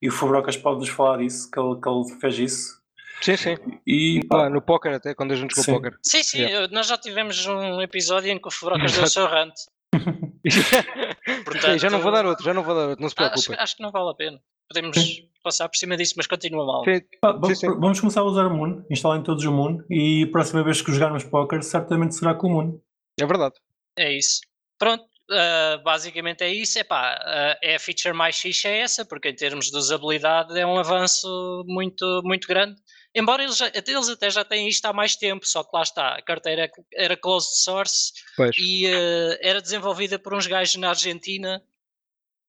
E 0.00 0.08
o 0.08 0.12
Fubrocas 0.12 0.56
pode-nos 0.56 0.88
falar 0.88 1.18
disso, 1.18 1.48
que 1.48 1.60
ele, 1.60 1.80
que 1.80 1.88
ele 1.88 2.20
fez 2.20 2.38
isso. 2.38 2.82
Sim, 3.20 3.36
sim. 3.36 3.56
E 3.86 4.20
Pá, 4.28 4.50
no 4.50 4.60
póquer 4.60 4.94
até, 4.94 5.14
quando 5.14 5.30
a 5.30 5.36
gente 5.36 5.54
jogou 5.54 5.76
póquer. 5.76 5.96
Sim, 6.02 6.24
sim, 6.24 6.38
Yeah. 6.40 6.66
nós 6.74 6.88
já 6.88 6.98
tivemos 6.98 7.46
um 7.46 7.80
episódio 7.80 8.32
em 8.32 8.40
que 8.40 8.48
o 8.48 8.50
Fubrocas 8.50 8.92
deu 8.92 9.04
o 9.04 9.06
seu 9.08 9.26
rant. 9.26 9.54
Ok, 11.46 11.78
já 11.78 11.88
não 11.88 12.00
vou 12.00 12.10
dar 12.10 12.26
outro, 12.26 12.44
já 12.44 12.52
não 12.52 12.62
vou 12.64 12.74
dar 12.74 12.88
outro, 12.88 13.02
não 13.02 13.08
se 13.08 13.14
Ah, 13.18 13.26
Acho, 13.26 13.32
preocupe. 13.44 13.62
acho 13.62 13.76
que 13.76 13.82
não 13.82 13.92
vale 13.92 14.10
a 14.10 14.14
pena. 14.14 14.40
Podemos 14.68 14.96
Sim. 14.96 15.28
Passar 15.42 15.68
por 15.68 15.76
cima 15.76 15.96
disso, 15.96 16.14
mas 16.16 16.26
continua 16.26 16.64
mal. 16.64 16.84
Sim, 16.84 17.00
pá, 17.20 17.32
vamos, 17.32 17.58
sim. 17.58 17.66
vamos 17.68 18.00
começar 18.00 18.20
a 18.20 18.24
usar 18.24 18.46
o 18.46 18.54
Moon, 18.56 18.84
instalem 18.90 19.22
todos 19.22 19.44
o 19.44 19.52
Moon. 19.52 19.78
E 19.90 20.24
a 20.24 20.30
próxima 20.30 20.62
vez 20.62 20.80
que 20.80 20.92
jogarmos 20.92 21.24
póquer, 21.24 21.62
certamente 21.62 22.14
será 22.14 22.34
com 22.34 22.46
o 22.48 22.50
Moon. 22.50 22.80
É 23.20 23.26
verdade. 23.26 23.54
É 23.98 24.12
isso. 24.12 24.40
Pronto, 24.78 25.04
ah, 25.30 25.80
basicamente 25.84 26.42
é 26.42 26.48
isso. 26.52 26.78
Epá, 26.78 27.18
ah, 27.20 27.58
é 27.62 27.76
a 27.76 27.78
feature 27.78 28.14
mais 28.14 28.38
fixe 28.38 28.66
é 28.68 28.78
essa, 28.80 29.04
porque 29.04 29.28
em 29.28 29.34
termos 29.34 29.70
de 29.70 29.76
usabilidade 29.76 30.58
é 30.58 30.66
um 30.66 30.78
avanço 30.78 31.64
muito, 31.66 32.22
muito 32.24 32.46
grande. 32.48 32.80
Embora 33.14 33.42
eles, 33.44 33.58
já- 33.58 33.70
eles 33.74 34.08
até 34.08 34.30
já 34.30 34.42
têm 34.42 34.66
isto 34.68 34.86
há 34.86 34.92
mais 34.92 35.14
tempo, 35.16 35.46
só 35.46 35.62
que 35.62 35.70
lá 35.74 35.82
está, 35.82 36.14
a 36.16 36.22
carteira 36.22 36.70
era 36.94 37.14
closed 37.14 37.50
source 37.62 38.12
Pois. 38.36 38.56
e 38.58 38.86
ah, 38.86 39.38
era 39.42 39.60
desenvolvida 39.60 40.18
por 40.18 40.32
uns 40.34 40.46
gajos 40.46 40.76
na 40.76 40.88
Argentina 40.90 41.62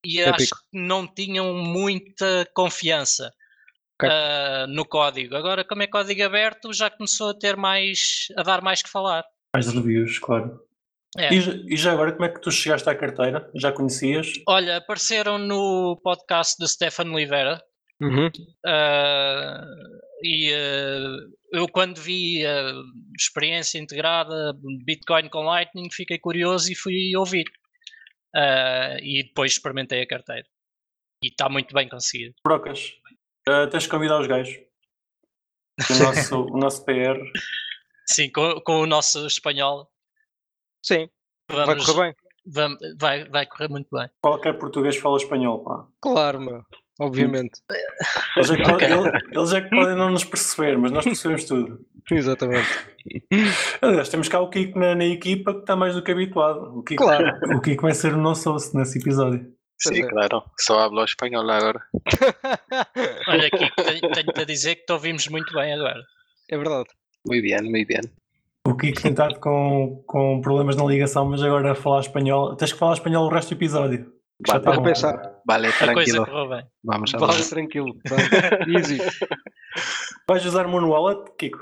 e 0.06 0.20
Épico. 0.20 0.36
acho 0.36 0.50
que 0.50 0.78
não 0.80 1.08
tinham 1.08 1.54
muita 1.54 2.48
confiança 2.54 3.32
Ok. 4.02 4.10
ah, 4.10 4.66
no 4.68 4.86
código. 4.86 5.36
Agora, 5.36 5.64
como 5.64 5.84
é 5.84 5.88
código 5.88 6.24
aberto, 6.24 6.74
já 6.74 6.90
começou 6.90 7.30
a 7.30 7.34
ter 7.38 7.56
mais, 7.56 8.28
a 8.38 8.44
dar 8.44 8.62
mais 8.62 8.82
que 8.82 8.90
falar. 8.90 9.24
Mais 9.56 9.68
reviews, 9.68 10.20
claro. 10.20 10.60
É. 11.18 11.32
E, 11.34 11.40
já- 11.42 11.54
e 11.70 11.78
já 11.78 11.92
agora, 11.94 12.12
como 12.12 12.26
é 12.26 12.30
que 12.30 12.42
tu 12.42 12.50
chegaste 12.52 12.90
à 12.90 12.96
carteira? 12.96 13.48
Já 13.56 13.72
conhecias? 13.72 14.34
Olha, 14.48 14.78
apareceram 14.78 15.38
no 15.38 15.96
podcast 16.04 16.56
de 16.60 16.68
Stefan 16.68 17.12
Oliveira 17.12 17.62
Uhum. 18.02 18.32
ah, 18.66 19.64
e 20.24 20.52
ah, 20.54 21.18
eu 21.54 21.68
quando 21.68 22.02
vi 22.02 22.44
a 22.46 22.74
experiência 23.18 23.78
integrada 23.78 24.54
Bitcoin 24.86 25.30
com 25.30 25.44
Lightning 25.44 25.90
fiquei 25.92 26.18
curioso 26.18 26.72
e 26.72 26.76
fui 26.76 27.16
ouvir 27.16 27.46
Ah, 28.36 28.98
e 29.02 29.24
depois 29.24 29.54
experimentei 29.54 30.02
a 30.02 30.08
carteira 30.08 30.48
e 31.24 31.28
está 31.28 31.48
muito 31.50 31.74
bem 31.74 31.88
conseguido. 31.88 32.36
Brocas, 32.44 32.94
eh, 33.48 33.68
tens 33.68 33.84
de 33.84 33.90
convidar 33.90 34.20
os 34.20 34.28
gajos. 34.28 34.56
O 35.90 36.04
nosso, 36.04 36.42
o 36.46 36.58
nosso 36.58 36.86
PR. 36.86 37.20
Sim, 38.06 38.30
com, 38.32 38.60
com 38.62 38.82
o 38.82 38.86
nosso 38.86 39.26
espanhol 39.26 39.90
Sim, 40.84 41.10
vai 41.50 41.66
vamos, 41.66 41.86
correr 41.86 42.14
bem. 42.46 42.78
vai, 43.00 43.30
vai 43.30 43.46
correr 43.46 43.70
muito 43.70 43.88
bem. 43.90 44.10
Qualquer 44.22 44.60
português 44.60 44.98
fala 44.98 45.18
espanhol, 45.18 45.64
pá. 45.64 45.88
Claro, 46.02 46.42
meu. 46.42 46.66
Obviamente. 47.06 47.60
Eles 48.36 48.50
é, 48.52 48.64
podem, 48.64 48.92
ele- 48.92 49.12
eles 49.32 49.54
é 49.54 49.62
que 49.62 49.70
podem 49.70 49.96
não 49.96 50.10
nos 50.10 50.24
perceber, 50.24 50.78
mas 50.78 50.92
nós 50.92 51.04
percebemos 51.04 51.44
tudo. 51.46 51.80
Exatamente. 52.12 52.68
Aliás, 53.82 54.10
temos 54.10 54.28
cá 54.28 54.40
o 54.40 54.50
Kiko 54.50 54.78
na, 54.80 54.96
na 54.96 55.06
equipa 55.06 55.54
que 55.54 55.60
está 55.62 55.76
mais 55.76 55.96
do 55.96 56.02
que 56.04 56.12
habituado. 56.12 56.78
O 56.78 56.84
Kiko, 56.84 57.04
Claro. 57.04 57.32
o 57.56 57.62
Kiko 57.62 57.84
vai 57.84 57.94
ser 57.94 58.14
o 58.14 58.18
nosso 58.18 58.52
host 58.52 58.76
nesse 58.76 59.00
episódio. 59.00 59.46
Sim, 59.80 60.04
é. 60.04 60.08
claro. 60.08 60.44
Só 60.60 60.80
hablo 60.80 61.04
espanhol 61.04 61.50
agora. 61.50 61.82
Olha 63.28 63.48
aqui, 63.48 63.70
tenho- 63.76 64.12
tenho-te 64.14 64.42
a 64.42 64.46
dizer 64.46 64.76
que 64.76 64.86
te 64.86 64.94
ouvimos 64.94 65.28
muito 65.28 65.54
bem 65.54 65.74
agora. 65.74 66.02
É 66.50 66.58
verdade. 66.58 66.90
Muito 67.26 67.42
bem, 67.42 67.62
muito 67.72 67.88
bem. 67.88 68.02
O 68.66 68.76
Kiko 68.78 69.02
tem 69.02 69.12
estado 69.12 69.40
com, 69.40 70.04
com 70.08 70.40
problemas 70.42 70.76
na 70.78 70.86
ligação, 70.86 71.26
mas 71.26 71.44
agora 71.44 71.72
a 71.72 71.76
falar 71.76 72.00
espanhol. 72.00 72.56
Tens 72.56 72.72
que 72.72 72.80
falar 72.80 72.94
espanhol 72.94 73.26
o 73.26 73.30
resto 73.30 73.50
do 73.50 73.58
episódio. 73.58 74.13
Já 74.46 74.54
Vale, 74.54 74.66
Vou 74.66 74.76
bom. 74.76 74.84
pensar. 74.84 75.42
vale, 75.46 75.68
A 75.68 75.94
coisa 75.94 76.26
tranquilo. 76.26 76.26
Vamos 76.84 77.14
a 77.14 77.18
Vale, 77.18 77.44
tranquilo. 77.50 78.02
Easy. 78.68 78.98
Vais 80.28 80.46
usar 80.46 80.68
Moon 80.68 80.86
Wallet, 80.90 81.32
Kiko? 81.38 81.60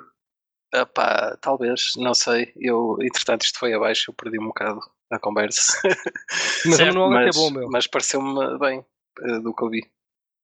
Epá, 0.73 1.37
talvez, 1.41 1.91
não 1.97 2.13
sei. 2.13 2.53
Eu, 2.55 2.97
entretanto, 3.01 3.41
isto 3.43 3.59
foi 3.59 3.73
abaixo, 3.73 4.09
eu 4.09 4.15
perdi 4.15 4.39
um 4.39 4.47
bocado 4.47 4.79
a 5.11 5.19
conversa. 5.19 5.77
Mas 6.65 6.75
Certo, 6.77 6.97
o 6.97 7.05
é 7.07 7.09
mas, 7.25 7.35
bom, 7.35 7.51
meu. 7.51 7.69
mas 7.69 7.87
pareceu-me 7.87 8.57
bem 8.57 8.85
eh, 9.23 9.39
do 9.39 9.53
que 9.53 9.63
eu 9.63 9.69
vi. 9.69 9.81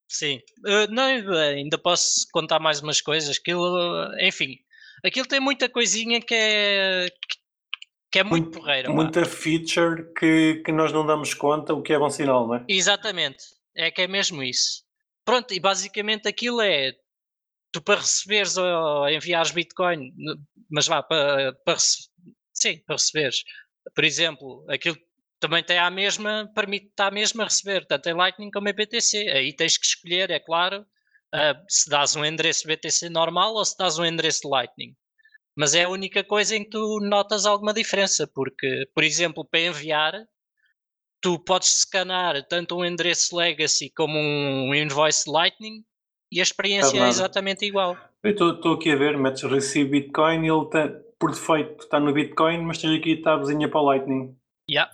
Sim, 0.09 0.41
Uh, 0.65 0.89
não, 0.91 1.03
eh, 1.07 1.53
ainda 1.55 1.77
posso 1.77 2.27
contar 2.33 2.59
mais 2.59 2.81
umas 2.81 2.99
coisas. 3.01 3.37
Aquilo, 3.37 4.09
enfim, 4.19 4.57
aquilo 5.05 5.25
tem 5.27 5.39
muita 5.39 5.69
coisinha 5.69 6.19
que 6.21 6.33
é, 6.33 7.07
que 8.11 8.19
é 8.19 8.23
muito, 8.23 8.45
Muito- 8.45 8.59
porreira. 8.59 8.87
pá. 8.89 8.93
Muita 8.93 9.25
feature 9.25 10.13
que, 10.17 10.61
que 10.65 10.71
nós 10.71 10.91
não 10.93 11.05
damos 11.05 11.33
conta, 11.33 11.73
o 11.73 11.81
que 11.81 11.93
é 11.93 11.99
bom 11.99 12.09
sinal, 12.09 12.47
não 12.47 12.55
é? 12.55 12.65
Exatamente, 12.67 13.43
é 13.75 13.91
que 13.91 14.01
é 14.01 14.07
mesmo 14.07 14.41
isso. 14.43 14.83
Pronto, 15.25 15.53
e 15.53 15.59
basicamente 15.59 16.27
aquilo 16.27 16.61
é 16.61 16.93
tu 17.71 17.81
para 17.81 17.99
receberes 17.99 18.55
ou 18.57 19.09
enviares 19.09 19.51
Bitcoin, 19.51 20.13
mas 20.71 20.87
vá 20.87 21.03
para, 21.03 21.53
para 21.65 21.77
sim, 22.53 22.77
para 22.85 22.95
receberes. 22.95 23.43
Por 23.93 24.03
exemplo, 24.05 24.65
aquilo 24.69 24.97
também 25.39 25.61
tem 25.63 25.77
a 25.77 25.91
mesma, 25.91 26.49
permite-te 26.55 27.01
a 27.01 27.11
mesma 27.11 27.43
receber, 27.43 27.85
tanto 27.85 28.07
em 28.09 28.13
Lightning 28.13 28.49
como 28.51 28.69
em 28.69 28.73
BTC. 28.73 29.17
Aí 29.29 29.53
tens 29.53 29.77
que 29.77 29.85
escolher, 29.85 30.31
é 30.31 30.39
claro, 30.39 30.85
ah, 31.33 31.61
se 31.67 31.89
dás 31.89 32.15
um 32.15 32.23
endereço 32.25 32.65
BTC 32.67 33.09
normal 33.09 33.53
ou 33.53 33.65
se 33.65 33.77
dás 33.77 33.99
um 33.99 34.05
endereço 34.05 34.41
de 34.43 34.49
Lightning. 34.49 34.95
Mas 35.57 35.73
é 35.73 35.85
a 35.85 35.89
única 35.89 36.23
coisa 36.23 36.55
em 36.55 36.63
que 36.63 36.69
tu 36.69 36.99
notas 37.01 37.47
alguma 37.47 37.73
diferença, 37.73 38.27
porque, 38.27 38.87
por 38.93 39.03
exemplo, 39.03 39.43
para 39.43 39.61
enviar, 39.61 40.13
tu 41.19 41.39
podes 41.39 41.81
scanar 41.81 42.45
tanto 42.47 42.77
um 42.77 42.85
endereço 42.85 43.35
Legacy 43.35 43.89
como 43.89 44.19
um 44.19 44.75
invoice 44.75 45.27
Lightning 45.27 45.83
e 46.31 46.39
a 46.39 46.43
experiência 46.43 46.95
é 46.95 46.99
nada. 46.99 47.09
exatamente 47.09 47.65
igual. 47.65 47.97
Eu 48.23 48.31
estou 48.31 48.73
aqui 48.73 48.91
a 48.91 48.95
ver, 48.95 49.17
metes 49.17 49.41
Receive 49.43 49.89
Bitcoin 49.89 50.45
e 50.45 50.49
ele 50.49 50.69
tá, 50.69 50.89
por 51.17 51.31
defeito 51.31 51.83
está 51.83 51.99
no 51.99 52.13
Bitcoin, 52.13 52.59
mas 52.59 52.77
tens 52.77 52.99
aqui 52.99 53.13
a 53.13 53.23
tabzinha 53.23 53.67
para 53.67 53.79
o 53.79 53.85
Lightning. 53.85 54.37
Yeah. 54.69 54.91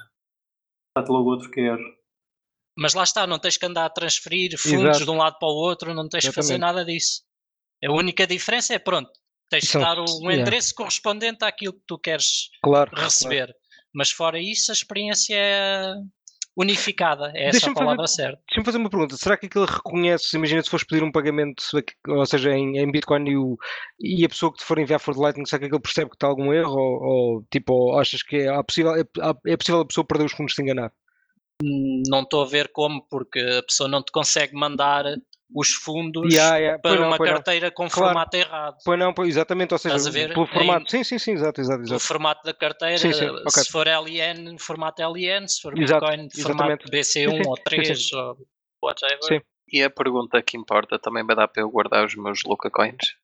Está-te 0.95 1.11
logo 1.11 1.29
outro 1.29 1.51
QR. 1.51 1.79
Mas 2.77 2.93
lá 2.93 3.03
está, 3.03 3.27
não 3.27 3.37
tens 3.37 3.57
que 3.57 3.65
andar 3.65 3.85
a 3.85 3.89
transferir 3.89 4.57
fundos 4.57 4.95
Exato. 4.95 5.05
de 5.05 5.11
um 5.11 5.17
lado 5.17 5.37
para 5.37 5.47
o 5.49 5.55
outro, 5.55 5.93
não 5.93 6.07
tens 6.07 6.25
que 6.25 6.31
fazer 6.31 6.57
nada 6.57 6.85
disso. 6.85 7.23
A 7.83 7.91
única 7.91 8.25
diferença 8.25 8.73
é, 8.73 8.79
pronto, 8.79 9.11
tens 9.53 9.65
que 9.65 9.71
São- 9.71 9.81
dar 9.81 9.99
um 9.99 10.05
yeah. 10.23 10.41
endereço 10.41 10.73
correspondente 10.75 11.43
àquilo 11.45 11.73
que 11.73 11.83
tu 11.87 11.97
queres 11.97 12.49
Claro. 12.63 12.89
claro. 12.91 13.05
receber. 13.05 13.53
Mas 13.93 14.09
fora 14.11 14.39
isso, 14.39 14.71
a 14.71 14.73
experiência 14.73 15.35
é 15.37 15.93
unificada, 16.55 17.31
é 17.35 17.45
essa 17.45 17.49
a 17.49 17.51
Deixa-me 17.51 17.73
fazer- 17.73 17.85
palavra 17.85 18.07
certa. 18.07 18.41
Deixa-me 18.47 18.65
fazer 18.65 18.77
uma 18.77 18.89
pergunta. 18.89 19.15
Será 19.17 19.35
que 19.37 19.47
aquilo 19.47 19.65
reconhece, 19.65 20.35
imagina 20.37 20.61
se 20.61 20.69
fores 20.69 20.85
pedir 20.85 21.03
um 21.03 21.11
pagamento, 21.11 21.63
ou 22.07 22.25
seja, 22.25 22.51
em, 22.51 22.77
em 22.77 22.91
Bitcoin 22.91 23.27
e, 23.29 23.37
o- 23.37 23.57
e 23.99 24.23
a 24.25 24.29
pessoa 24.29 24.51
que 24.51 24.59
te 24.59 24.63
for 24.63 24.77
enviar 24.79 24.99
for 24.99 25.13
de 25.15 25.19
Lightning, 25.19 25.45
será 25.45 25.59
que 25.59 25.65
aquilo 25.65 25.81
percebe 25.81 26.09
que 26.11 26.15
está 26.15 26.27
algum 26.27 26.53
erro? 26.53 26.75
Ou, 26.79 27.03
ou, 27.03 27.45
tipo, 27.51 27.73
ou 27.73 27.99
achas 27.99 28.21
que 28.21 28.35
é, 28.37 28.63
possível, 28.63 28.95
é, 28.95 29.03
é 29.47 29.57
possível 29.57 29.81
a 29.81 29.85
pessoa 29.85 30.05
perder 30.05 30.25
os 30.25 30.31
fundos 30.33 30.53
sem 30.55 30.63
enganar? 30.65 30.91
Não 31.61 32.21
estou 32.21 32.41
a 32.43 32.47
ver 32.47 32.69
como, 32.71 33.01
porque 33.09 33.39
a 33.39 33.63
pessoa 33.63 33.87
não 33.89 34.03
te 34.03 34.11
consegue 34.11 34.53
mandar 34.55 35.05
os 35.53 35.69
fundos 35.73 36.33
Yeah, 36.33 36.57
yeah. 36.57 36.79
Pois 36.81 36.93
para 36.95 37.01
não, 37.01 37.07
uma 37.09 37.17
pois 37.17 37.29
não. 37.29 37.35
carteira 37.37 37.71
com 37.71 37.87
Claro. 37.89 38.07
formato 38.09 38.35
errado. 38.37 38.77
Pois 38.83 38.99
não, 38.99 39.13
pois, 39.13 39.29
exatamente, 39.29 39.73
ou 39.73 39.77
seja, 39.77 39.95
Estás 39.95 40.07
a 40.07 40.11
ver? 40.11 40.33
pelo 40.33 40.45
Em- 40.45 40.49
formato. 40.49 40.91
Sim, 40.91 41.03
sim, 41.03 41.19
sim, 41.19 41.31
exato, 41.33 41.61
exato, 41.61 41.81
O 41.81 41.85
exato. 41.85 42.01
formato 42.03 42.43
da 42.43 42.53
carteira, 42.53 42.97
Sim, 42.97 43.13
sim, 43.13 43.27
ok. 43.29 43.51
se 43.51 43.71
for 43.71 43.87
LN, 43.87 44.57
formato 44.59 45.01
LN, 45.01 45.47
se 45.47 45.61
for 45.61 45.77
Exato, 45.77 46.05
Bitcoin, 46.05 46.29
formato 46.29 46.85
exatamente. 46.85 46.89
BC1 46.89 47.31
Sim, 47.31 47.43
sim, 47.43 47.47
ou 47.49 47.55
sim, 47.57 47.63
3 47.63 48.13
ou 48.13 48.37
whatever. 48.83 49.23
Sim. 49.23 49.41
E 49.71 49.81
a 49.83 49.89
pergunta 49.89 50.41
que 50.41 50.57
importa 50.57 50.99
também 50.99 51.25
vai 51.25 51.35
dar 51.35 51.47
para 51.47 51.63
eu 51.63 51.69
guardar 51.69 52.05
os 52.05 52.15
meus 52.15 52.43
Luca 52.45 52.69
Coins? 52.69 53.15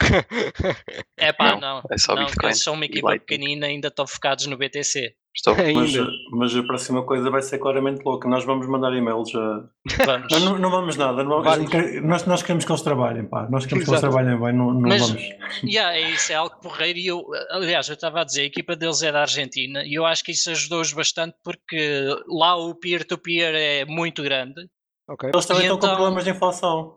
É 1.18 1.32
pá, 1.32 1.52
Não, 1.52 1.60
não. 1.60 1.82
é 1.90 1.98
só 1.98 2.14
não, 2.14 2.26
Bitcoin 2.26 2.54
são 2.54 2.74
uma 2.74 2.84
equipa 2.84 3.08
Lightning. 3.08 3.26
pequenina 3.26 3.66
e 3.66 3.70
ainda 3.70 3.88
estão 3.88 4.06
focados 4.06 4.46
no 4.46 4.56
BTC. 4.56 5.14
Estou. 5.34 5.54
Mas, 5.54 5.66
Ainda. 5.94 6.06
mas 6.30 6.56
a 6.56 6.62
próxima 6.62 7.04
coisa 7.04 7.30
vai 7.30 7.42
ser 7.42 7.58
claramente 7.58 8.02
louca. 8.02 8.26
Nós 8.26 8.42
vamos 8.46 8.66
mandar 8.66 8.90
e-mails 8.94 9.34
a. 9.34 9.68
Vamos. 10.06 10.32
Não, 10.32 10.58
não, 10.58 10.70
vamos 10.70 10.96
nada. 10.96 11.22
não 11.22 11.42
vamos- 11.42 11.70
nós, 12.02 12.24
nós 12.24 12.40
queremos 12.42 12.64
que 12.64 12.72
eles 12.72 12.80
trabalhem, 12.80 13.26
pá. 13.26 13.46
Nós 13.50 13.66
queremos 13.66 13.84
que 13.84 13.90
eles 13.90 14.00
Exato. 14.02 14.14
trabalhem 14.14 14.40
bem, 14.40 14.54
não, 14.54 14.72
não 14.72 14.80
Mas- 14.88 15.02
vamos. 15.10 15.22
Yeah, 15.62 15.94
é 15.94 16.10
isso, 16.10 16.32
é 16.32 16.36
algo 16.36 16.56
porreiro. 16.62 16.98
E 16.98 17.06
eu, 17.08 17.22
aliás, 17.50 17.86
eu 17.88 17.94
estava 17.94 18.22
a 18.22 18.24
dizer, 18.24 18.42
a 18.42 18.46
equipa 18.46 18.74
deles 18.74 19.02
é 19.02 19.12
da 19.12 19.20
Argentina 19.20 19.82
e 19.84 19.92
eu 19.92 20.06
acho 20.06 20.24
que 20.24 20.32
isso 20.32 20.50
ajudou-os 20.50 20.94
bastante 20.94 21.36
porque 21.44 22.06
lá 22.28 22.56
o 22.56 22.74
peer-to-peer 22.74 23.54
é 23.54 23.84
muito 23.84 24.22
grande. 24.22 24.66
Ok. 25.06 25.28
Eles 25.34 25.44
também 25.44 25.64
E 25.64 25.66
estão 25.66 25.78
com 25.78 25.84
então- 25.84 25.96
problemas 25.96 26.24
de 26.24 26.30
inflação. 26.30 26.96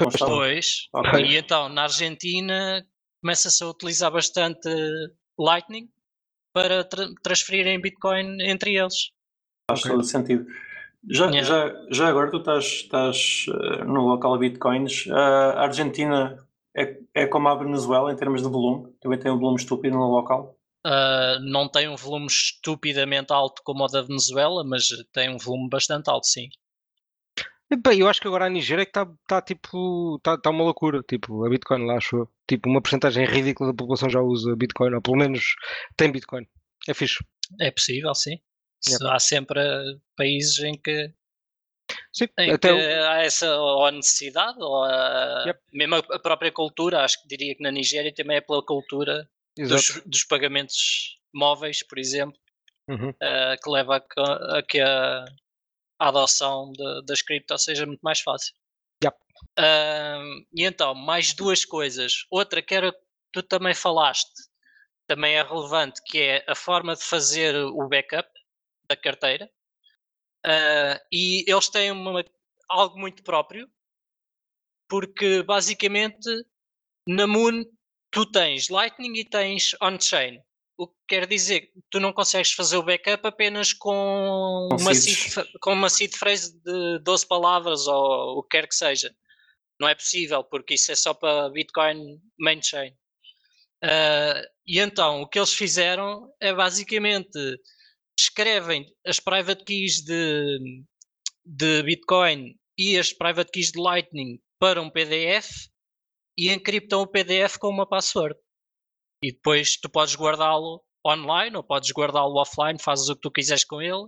Estão? 0.00 0.28
Pois, 0.28 0.88
Ok. 0.92 1.24
e 1.24 1.36
então 1.36 1.68
na 1.68 1.84
Argentina 1.84 2.84
começa-se 3.22 3.62
a 3.62 3.68
utilizar 3.68 4.10
bastante 4.10 4.68
Lightning 5.38 5.88
para 6.52 6.84
tra 6.84 7.06
transferir 7.22 7.66
em 7.66 7.80
Bitcoin 7.80 8.42
entre 8.42 8.74
eles. 8.74 9.10
Faz 9.70 9.80
Ok. 9.80 9.90
todo 9.92 10.02
sentido. 10.04 10.46
Já, 11.08 11.26
Yeah. 11.30 11.42
já, 11.42 11.86
já 11.90 12.08
agora 12.08 12.30
tu 12.30 12.38
estás, 12.38 12.64
estás 12.64 13.46
eh, 13.48 13.84
no 13.84 14.06
local 14.06 14.38
Bitcoins. 14.38 15.06
A 15.10 15.62
Argentina 15.62 16.38
é, 16.76 16.98
é 17.14 17.26
como 17.26 17.48
a 17.48 17.54
Venezuela 17.54 18.10
em 18.12 18.16
termos 18.16 18.42
de 18.42 18.48
volume. 18.48 18.92
Também 19.00 19.18
tem 19.18 19.30
um 19.30 19.38
volume 19.38 19.58
estúpido 19.58 19.96
no 19.96 20.10
local. 20.10 20.56
Ah, 20.84 21.38
não 21.40 21.68
tem 21.68 21.88
um 21.88 21.96
volume 21.96 22.26
estupidamente 22.26 23.32
alto 23.32 23.62
como 23.64 23.84
o 23.84 23.86
da 23.86 24.02
Venezuela, 24.02 24.64
mas 24.64 24.88
tem 25.12 25.30
um 25.30 25.38
volume 25.38 25.68
bastante 25.68 26.08
alto, 26.10 26.26
sim. 26.26 26.48
Bem, 27.70 28.00
eu 28.00 28.08
acho 28.08 28.20
que 28.20 28.28
agora 28.28 28.46
a 28.46 28.50
Nigéria 28.50 28.82
é 28.82 28.84
que 28.84 28.90
está 28.90 29.06
tá, 29.26 29.40
tipo, 29.42 30.16
está 30.16 30.38
tá 30.38 30.50
uma 30.50 30.64
loucura, 30.64 31.02
tipo, 31.02 31.44
a 31.44 31.48
Bitcoin 31.48 31.86
lá, 31.86 31.96
acho 31.96 32.16
eu. 32.16 32.28
Tipo, 32.46 32.68
uma 32.68 32.80
porcentagem 32.80 33.24
ridícula 33.24 33.70
da 33.70 33.76
população 33.76 34.08
já 34.08 34.20
usa 34.20 34.54
Bitcoin, 34.54 34.94
ou 34.94 35.02
pelo 35.02 35.16
menos 35.16 35.56
tem 35.96 36.12
Bitcoin. 36.12 36.46
É 36.86 36.94
fixe. 36.94 37.24
É 37.60 37.70
possível, 37.70 38.14
sim. 38.14 38.38
Yep. 38.86 39.06
Há 39.06 39.18
sempre 39.18 39.60
ah, 39.60 39.82
países 40.16 40.58
em 40.58 40.74
que 40.76 41.12
Sim, 42.12 42.26
em 42.38 42.52
até 42.52 42.68
que 42.72 42.80
há 42.80 43.22
essa 43.22 43.56
ou 43.56 43.86
a 43.86 43.90
necessidade, 43.92 44.58
ou 44.60 44.84
a, 44.84 45.44
Yep. 45.46 45.60
mesmo 45.72 45.94
a 45.96 46.18
própria 46.18 46.52
cultura, 46.52 47.02
acho 47.02 47.20
que 47.22 47.28
diria 47.28 47.54
que 47.54 47.62
na 47.62 47.70
Nigéria 47.70 48.14
também 48.14 48.36
é 48.36 48.40
pela 48.40 48.64
cultura 48.64 49.28
dos, 49.56 50.02
dos 50.04 50.24
pagamentos 50.24 51.18
móveis, 51.32 51.82
por 51.82 51.98
exemplo, 51.98 52.38
Uhum. 52.86 53.14
eh, 53.18 53.56
que 53.62 53.70
leva 53.70 53.96
a, 54.18 54.58
a 54.58 54.62
que 54.62 54.78
a, 54.78 55.24
a 55.98 56.08
adoção 56.08 56.72
de- 56.72 57.02
das 57.06 57.22
criptos 57.22 57.64
seja 57.64 57.86
muito 57.86 58.00
mais 58.02 58.20
fácil. 58.20 58.54
Yep. 59.02 59.16
Ahm, 59.58 60.44
e 60.54 60.64
então, 60.64 60.94
mais 60.94 61.32
duas 61.34 61.64
coisas. 61.64 62.26
Outra 62.30 62.62
que 62.62 62.74
era 62.74 62.92
tu 63.32 63.42
também 63.42 63.74
falaste, 63.74 64.30
também 65.06 65.34
é 65.36 65.42
relevante, 65.42 66.00
que 66.06 66.18
é 66.20 66.44
a 66.48 66.54
forma 66.54 66.94
de 66.96 67.02
fazer 67.04 67.54
o 67.56 67.88
backup 67.88 68.28
da 68.88 68.96
carteira. 68.96 69.50
Ah, 70.44 71.00
e 71.12 71.44
eles 71.50 71.68
têm 71.68 71.90
uma- 71.90 72.24
algo 72.68 72.98
muito 72.98 73.22
próprio, 73.22 73.68
porque 74.88 75.42
basicamente 75.42 76.28
na 77.06 77.26
Moon 77.26 77.64
tu 78.10 78.24
tens 78.30 78.68
Lightning 78.68 79.16
e 79.18 79.24
tens 79.24 79.74
on-chain. 79.82 80.40
O 80.76 80.88
que 80.88 80.94
quer 81.08 81.26
dizer 81.26 81.60
que 81.60 81.72
tu 81.88 82.00
não 82.00 82.12
consegues 82.12 82.52
fazer 82.52 82.76
o 82.76 82.82
backup 82.82 83.26
apenas 83.26 83.72
com, 83.72 84.68
Com 84.70 84.76
uma, 84.76 84.94
seed, 84.94 85.46
com 85.60 85.72
uma 85.72 85.88
seed 85.88 86.14
phrase 86.14 86.58
de 86.60 86.98
12 87.00 87.26
palavras 87.28 87.86
ou 87.86 88.38
o 88.38 88.42
que 88.42 88.58
quer 88.58 88.66
que 88.66 88.74
seja. 88.74 89.14
Não 89.80 89.88
é 89.88 89.94
possível, 89.94 90.42
porque 90.44 90.74
isso 90.74 90.90
é 90.90 90.96
só 90.96 91.14
para 91.14 91.50
Bitcoin 91.50 92.20
main 92.38 92.60
chain. 92.62 92.92
Ah, 93.84 94.42
e 94.66 94.80
então 94.80 95.22
o 95.22 95.28
que 95.28 95.38
eles 95.38 95.52
fizeram 95.52 96.32
é 96.40 96.54
basicamente 96.54 97.38
escrevem 98.18 98.86
as 99.06 99.20
private 99.20 99.62
keys 99.64 100.02
de, 100.02 100.84
de 101.44 101.82
Bitcoin 101.82 102.56
e 102.78 102.96
as 102.96 103.12
private 103.12 103.50
keys 103.50 103.72
de 103.72 103.80
Lightning 103.80 104.40
para 104.58 104.80
um 104.80 104.88
PDF 104.88 105.68
e 106.38 106.50
encriptam 106.50 107.02
o 107.02 107.06
PDF 107.06 107.58
com 107.58 107.68
uma 107.68 107.86
password. 107.86 108.34
E 109.24 109.32
depois 109.32 109.78
tu 109.80 109.88
podes 109.88 110.14
guardá-lo 110.16 110.82
online 111.06 111.56
ou 111.56 111.62
podes 111.62 111.90
guardá-lo 111.92 112.34
offline, 112.38 112.78
fazes 112.78 113.08
o 113.08 113.14
que 113.14 113.22
tu 113.22 113.30
quiseres 113.30 113.64
com 113.64 113.80
ele 113.80 114.06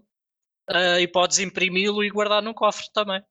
ah, 0.69 1.01
e 1.01 1.09
podes 1.09 1.39
imprimi-lo 1.39 2.05
e 2.05 2.11
guardar 2.11 2.43
num 2.43 2.53
cofre 2.53 2.85
também. 2.93 3.23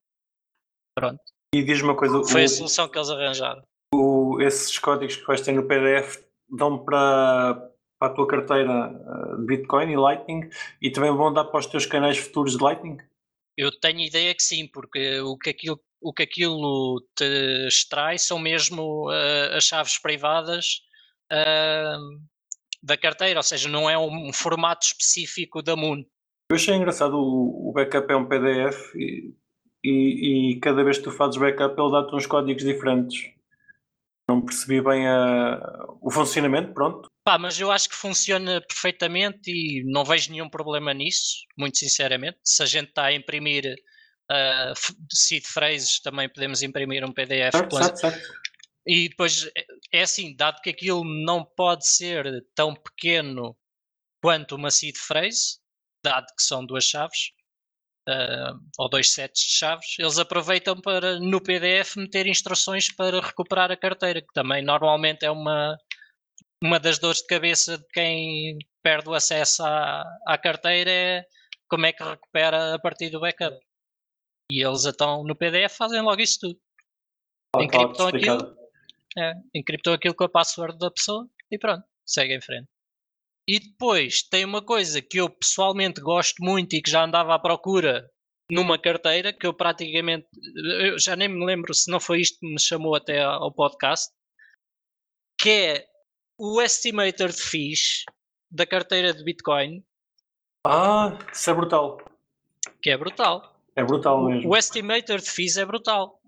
Pronto, 0.95 1.21
E 1.53 1.61
diz 1.63 1.81
uma 1.83 1.95
coisa: 1.95 2.23
foi 2.23 2.41
a 2.41 2.45
o- 2.45 2.49
solução 2.49 2.89
que 2.89 2.97
eles 2.97 3.09
arranjaram. 3.11 3.61
o- 3.93 4.41
esses 4.41 4.79
códigos 4.79 5.15
que 5.17 5.25
vais 5.27 5.41
ter 5.41 5.51
no 5.51 5.67
PDF 5.67 6.23
dão 6.49 6.83
para, 6.83 7.69
para 7.99 8.11
a 8.11 8.15
tua 8.15 8.27
carteira 8.27 8.71
eh, 8.71 9.37
de 9.41 9.45
Bitcoin 9.45 9.91
e 9.91 9.95
Lightning 9.97 10.49
e 10.81 10.89
também 10.89 11.11
vão 11.15 11.31
dar 11.31 11.45
para 11.45 11.59
os 11.59 11.67
teus 11.67 11.85
canais 11.85 12.17
futuros 12.17 12.57
de 12.57 12.63
Lightning? 12.63 12.97
Eu 13.55 13.71
tenho 13.79 13.99
ideia 13.99 14.33
que 14.33 14.41
sim, 14.43 14.67
porque 14.67 15.19
o 15.21 15.37
que 15.37 15.51
aquilo, 15.51 15.79
o 16.01 16.11
que 16.13 16.23
aquilo 16.23 16.99
te 17.15 17.67
extrai 17.67 18.17
são 18.17 18.39
mesmo 18.39 19.07
ah, 19.09 19.55
as 19.57 19.65
chaves 19.65 19.99
privadas 19.99 20.81
ah, 21.31 21.97
da 22.83 22.97
carteira, 22.97 23.39
ou 23.39 23.43
seja, 23.43 23.67
não 23.69 23.89
é 23.89 23.97
um, 23.97 24.29
um 24.29 24.33
formato 24.33 24.85
específico 24.85 25.61
da 25.61 25.75
Moon. 25.75 26.03
Eu 26.51 26.55
achei 26.55 26.75
engraçado, 26.75 27.15
o, 27.17 27.69
o 27.69 27.71
backup 27.73 28.11
é 28.11 28.15
um 28.15 28.27
PDF 28.27 28.93
e, 28.95 29.33
e, 29.83 30.51
e 30.53 30.59
cada 30.59 30.83
vez 30.83 30.97
que 30.99 31.03
tu 31.05 31.11
fazes 31.11 31.37
backup 31.37 31.79
ele 31.79 31.91
dá-te 31.91 32.15
uns 32.15 32.25
códigos 32.27 32.63
diferentes. 32.63 33.31
Não 34.29 34.41
percebi 34.43 34.81
bem 34.81 35.07
a- 35.07 35.59
o 36.01 36.09
funcionamento, 36.11 36.73
pronto. 36.73 37.07
Pá, 37.23 37.37
mas 37.39 37.59
eu 37.59 37.71
acho 37.71 37.89
que 37.89 37.95
funciona 37.95 38.61
perfeitamente 38.61 39.49
e 39.51 39.83
não 39.85 40.03
vejo 40.05 40.31
nenhum 40.31 40.49
problema 40.49 40.93
nisso, 40.93 41.37
muito 41.57 41.77
sinceramente. 41.77 42.37
Se 42.43 42.61
a 42.61 42.65
gente 42.67 42.89
está 42.89 43.05
a 43.05 43.13
imprimir 43.13 43.65
f- 44.75 44.93
seed 45.11 45.43
phrases, 45.45 45.99
também 46.01 46.27
podemos 46.29 46.61
imprimir 46.63 47.03
um 47.03 47.11
PDF. 47.11 47.51
Certo, 47.51 47.69
com- 47.69 47.77
certo, 47.77 47.97
certo. 47.99 48.27
E 48.87 49.09
depois 49.09 49.49
é- 49.91 50.01
assim, 50.01 50.35
dado 50.35 50.61
que 50.61 50.69
aquilo 50.69 51.03
não 51.03 51.43
pode 51.43 51.87
ser 51.87 52.45
tão 52.53 52.73
pequeno 52.75 53.57
quanto 54.21 54.55
uma 54.55 54.71
seed 54.71 54.95
phrase, 54.97 55.59
dado 56.03 56.27
que 56.35 56.43
são 56.43 56.65
duas 56.65 56.83
chaves, 56.83 57.31
ah, 58.07 58.53
ou 58.77 58.89
dois 58.89 59.11
sets 59.11 59.41
de 59.41 59.57
chaves, 59.57 59.95
eles 59.97 60.19
aproveitam 60.19 60.79
para 60.79 61.19
no 61.19 61.41
PDF 61.41 61.95
meter 61.97 62.27
instruções 62.27 62.93
para 62.93 63.19
recuperar 63.19 63.71
a 63.71 63.77
carteira, 63.77 64.21
que 64.21 64.33
também 64.33 64.63
normalmente 64.63 65.25
é 65.25 65.31
uma, 65.31 65.77
uma 66.63 66.79
das 66.79 66.99
dores 66.99 67.21
de 67.21 67.27
cabeça 67.27 67.77
de 67.77 67.85
quem 67.87 68.59
perde 68.83 69.09
o 69.09 69.13
acesso 69.13 69.63
à, 69.63 70.03
à 70.27 70.37
carteira 70.37 70.91
é 70.91 71.25
como 71.67 71.87
é 71.87 71.93
que 71.93 72.03
recupera 72.03 72.75
a 72.75 72.79
partir 72.79 73.09
do 73.09 73.19
backup. 73.19 73.57
E 74.51 74.63
eles 74.63 74.85
então 74.85 75.23
no 75.23 75.35
PDF 75.35 75.75
fazem 75.75 76.01
logo 76.01 76.21
isso 76.21 76.39
tudo. 76.39 76.59
Encriptam 77.59 78.07
aquilo. 78.07 78.64
É, 79.17 79.33
encriptou 79.53 79.93
aquilo 79.93 80.13
com 80.15 80.25
a 80.25 80.29
password 80.29 80.77
da 80.77 80.91
pessoa 80.91 81.27
e 81.49 81.57
pronto, 81.57 81.83
segue 82.05 82.35
em 82.35 82.41
frente. 82.41 82.67
E 83.47 83.59
depois 83.59 84.23
tem 84.23 84.43
uma 84.43 84.61
coisa 84.61 85.01
que 85.01 85.17
eu 85.19 85.29
pessoalmente 85.29 86.01
gosto 86.01 86.43
muito 86.43 86.73
e 86.75 86.81
que 86.81 86.89
já 86.89 87.03
andava 87.05 87.35
à 87.35 87.39
procura 87.39 88.09
numa 88.51 88.77
carteira 88.77 89.31
que 89.33 89.47
eu 89.47 89.53
praticamente 89.53 90.27
eu 90.81 90.99
já 90.99 91.15
nem 91.15 91.27
me 91.27 91.45
lembro 91.45 91.73
se 91.73 91.89
não 91.89 91.99
foi 91.99 92.21
isto 92.21 92.39
que 92.39 92.47
me 92.47 92.59
chamou 92.59 92.95
até 92.95 93.21
ao 93.23 93.51
podcast, 93.51 94.13
que 95.39 95.49
é 95.49 95.87
o 96.37 96.61
estimator 96.61 97.29
de 97.29 97.41
fees 97.41 98.03
da 98.51 98.65
carteira 98.65 99.13
de 99.13 99.23
Bitcoin, 99.23 99.83
Ah, 100.65 101.17
isso 101.31 101.49
é 101.49 101.53
brutal. 101.53 101.97
que 102.81 102.89
é 102.89 102.97
brutal. 102.97 103.55
É 103.75 103.83
brutal 103.83 104.23
mesmo. 104.25 104.49
O 104.49 104.57
estimator 104.57 105.19
de 105.19 105.29
fees 105.29 105.57
é 105.57 105.65
brutal. 105.65 106.19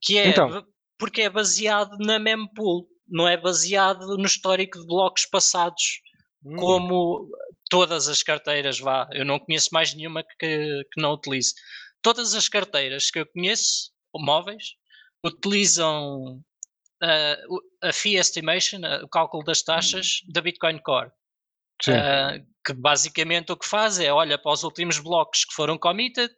Que 0.00 0.18
é 0.18 0.28
Então. 0.28 0.66
Porque 0.98 1.22
é 1.22 1.30
baseado 1.30 1.96
na 1.98 2.18
mempool, 2.18 2.88
não 3.08 3.26
é 3.28 3.36
baseado 3.36 4.16
no 4.16 4.26
histórico 4.26 4.78
de 4.80 4.86
blocos 4.86 5.26
passados, 5.26 6.00
Hum. 6.44 6.56
como 6.56 7.28
todas 7.68 8.08
as 8.08 8.22
carteiras 8.22 8.78
vá. 8.78 9.08
Eu 9.12 9.24
não 9.24 9.38
conheço 9.38 9.70
mais 9.72 9.92
nenhuma 9.94 10.22
que, 10.38 10.82
que 10.92 11.00
não 11.00 11.12
utilize. 11.14 11.52
Todas 12.02 12.34
as 12.34 12.48
carteiras 12.48 13.10
que 13.10 13.18
eu 13.18 13.26
conheço, 13.26 13.90
móveis, 14.14 14.74
utilizam 15.24 16.40
o- 17.48 17.60
a 17.82 17.92
fee 17.92 18.16
estimation, 18.16 18.80
ah, 18.84 19.02
o 19.04 19.08
cálculo 19.08 19.42
das 19.44 19.62
taxas 19.62 20.20
da 20.28 20.40
Bitcoin 20.40 20.78
Core. 20.78 21.10
Ah, 21.88 22.38
que 22.64 22.72
basicamente 22.72 23.52
o 23.52 23.56
que 23.56 23.66
faz 23.68 23.98
é 23.98 24.12
olha 24.12 24.38
para 24.38 24.52
os 24.52 24.62
últimos 24.62 24.98
blocos 24.98 25.44
que 25.44 25.54
foram 25.54 25.76
committed 25.76 26.30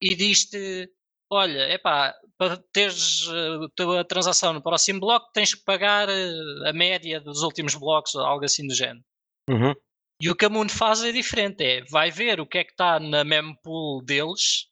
e 0.00 0.14
diz-te: 0.14 0.88
olha, 1.30 1.72
epá, 1.72 2.14
para 2.38 2.56
teres 2.72 3.26
eh, 3.28 3.64
a 3.64 3.68
tua 3.74 4.04
transação 4.04 4.52
no 4.52 4.62
próximo 4.62 5.00
bloco 5.00 5.30
tens 5.32 5.54
que 5.54 5.64
pagar 5.64 6.08
eh, 6.08 6.68
a 6.68 6.72
média 6.72 7.20
dos 7.20 7.42
últimos 7.42 7.74
blocos 7.74 8.14
algo 8.16 8.44
assim 8.44 8.66
do 8.66 8.74
género. 8.74 9.04
Uhum. 9.48 9.74
E 10.20 10.30
o 10.30 10.36
que 10.36 10.44
a 10.46 10.48
Moon 10.48 10.68
faz 10.68 11.02
é 11.02 11.12
diferente, 11.12 11.62
é 11.62 11.84
vai 11.84 12.10
ver 12.10 12.40
o 12.40 12.46
que 12.46 12.58
é 12.58 12.64
que 12.64 12.72
está 12.72 12.98
na 12.98 13.22
mempool 13.22 14.02
deles, 14.02 14.68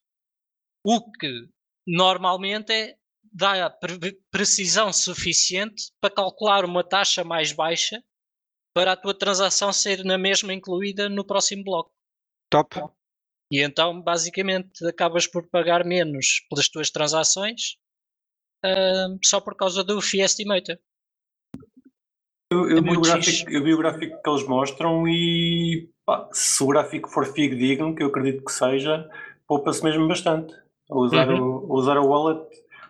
o 0.85 1.11
que 1.13 1.49
normalmente 1.87 2.73
é 2.73 2.97
dá 3.33 3.69
pre- 3.69 4.19
precisão 4.31 4.93
suficiente 4.93 5.93
para 6.01 6.15
calcular 6.15 6.65
uma 6.65 6.85
taxa 6.85 7.25
mais 7.25 7.53
baixa 7.53 8.03
para 8.73 8.93
a 8.93 8.97
tua 8.97 9.13
transação 9.13 9.73
ser 9.73 10.05
na 10.05 10.17
mesma 10.17 10.55
incluída 10.55 11.09
no 11.09 11.27
próximo 11.27 11.65
bloco. 11.65 11.93
Top. 12.51 12.77
E 13.51 13.63
então, 13.63 14.01
basicamente, 14.03 14.87
acabas 14.87 15.27
por 15.27 15.49
pagar 15.49 15.85
menos 15.85 16.41
pelas 16.51 16.69
tuas 16.69 16.91
transações 16.91 17.77
ahm, 18.65 19.19
só 19.25 19.41
por 19.41 19.57
causa 19.57 19.85
do 19.85 20.01
fee 20.03 20.23
estimator. 20.23 20.79
Eu, 22.51 22.69
eu 22.71 22.77
É 22.77 22.81
vi 22.83 22.97
o 22.97 23.01
gráfico, 23.01 23.51
eu 23.51 23.65
vi 23.65 23.75
o 23.75 23.79
gráfico 23.79 24.23
que 24.23 24.31
eles 24.31 24.47
mostram 24.47 25.09
e 25.09 25.89
pá, 26.05 26.29
se 26.33 26.63
o 26.63 26.67
gráfico 26.69 27.09
for 27.11 27.25
fidedigno, 27.27 27.95
que 27.95 28.03
eu 28.03 28.09
acredito 28.09 28.45
que 28.45 28.53
seja, 28.53 29.09
poupa-se 29.47 29.83
mesmo 29.83 30.07
bastante. 30.07 30.55
A 30.91 30.97
usar, 30.99 31.29
Uhum. 31.29 31.31
o, 31.31 31.67
a 31.73 31.75
usar 31.77 31.97
a 31.97 32.03
wallet. 32.03 32.47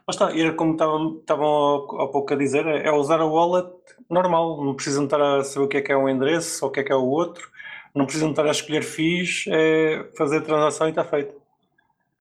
Mas 0.07 0.17
está, 0.17 0.37
era 0.37 0.53
como 0.55 0.73
estavam 0.73 1.19
estavam 1.21 1.87
há 2.01 2.05
há 2.05 2.09
pouco 2.09 2.35
a 2.35 2.37
dizer, 2.37 2.67
é, 2.67 2.89
é 2.89 2.93
usar 2.93 3.21
a 3.21 3.27
wallet 3.27 3.71
normal, 4.11 4.63
não 4.65 4.75
precisam 4.75 5.05
estar 5.05 5.21
a 5.23 5.43
saber 5.45 5.65
o 5.65 5.69
que 5.69 5.79
é 5.79 5.83
que 5.83 5.93
é 5.93 5.97
um 5.97 6.09
endereço 6.09 6.63
ou 6.65 6.71
o 6.71 6.73
que 6.73 6.81
é 6.81 6.85
que 6.85 6.93
é 6.93 6.97
o 6.97 7.07
outro, 7.07 7.49
não 7.95 8.07
precisam 8.07 8.31
estar 8.31 8.45
a 8.47 8.51
escolher 8.51 8.83
FIIs, 8.83 9.45
é 9.49 10.11
fazer 10.17 10.39
a 10.39 10.43
transação 10.43 10.89
e 10.89 10.91
está 10.91 11.05
feito. 11.05 11.41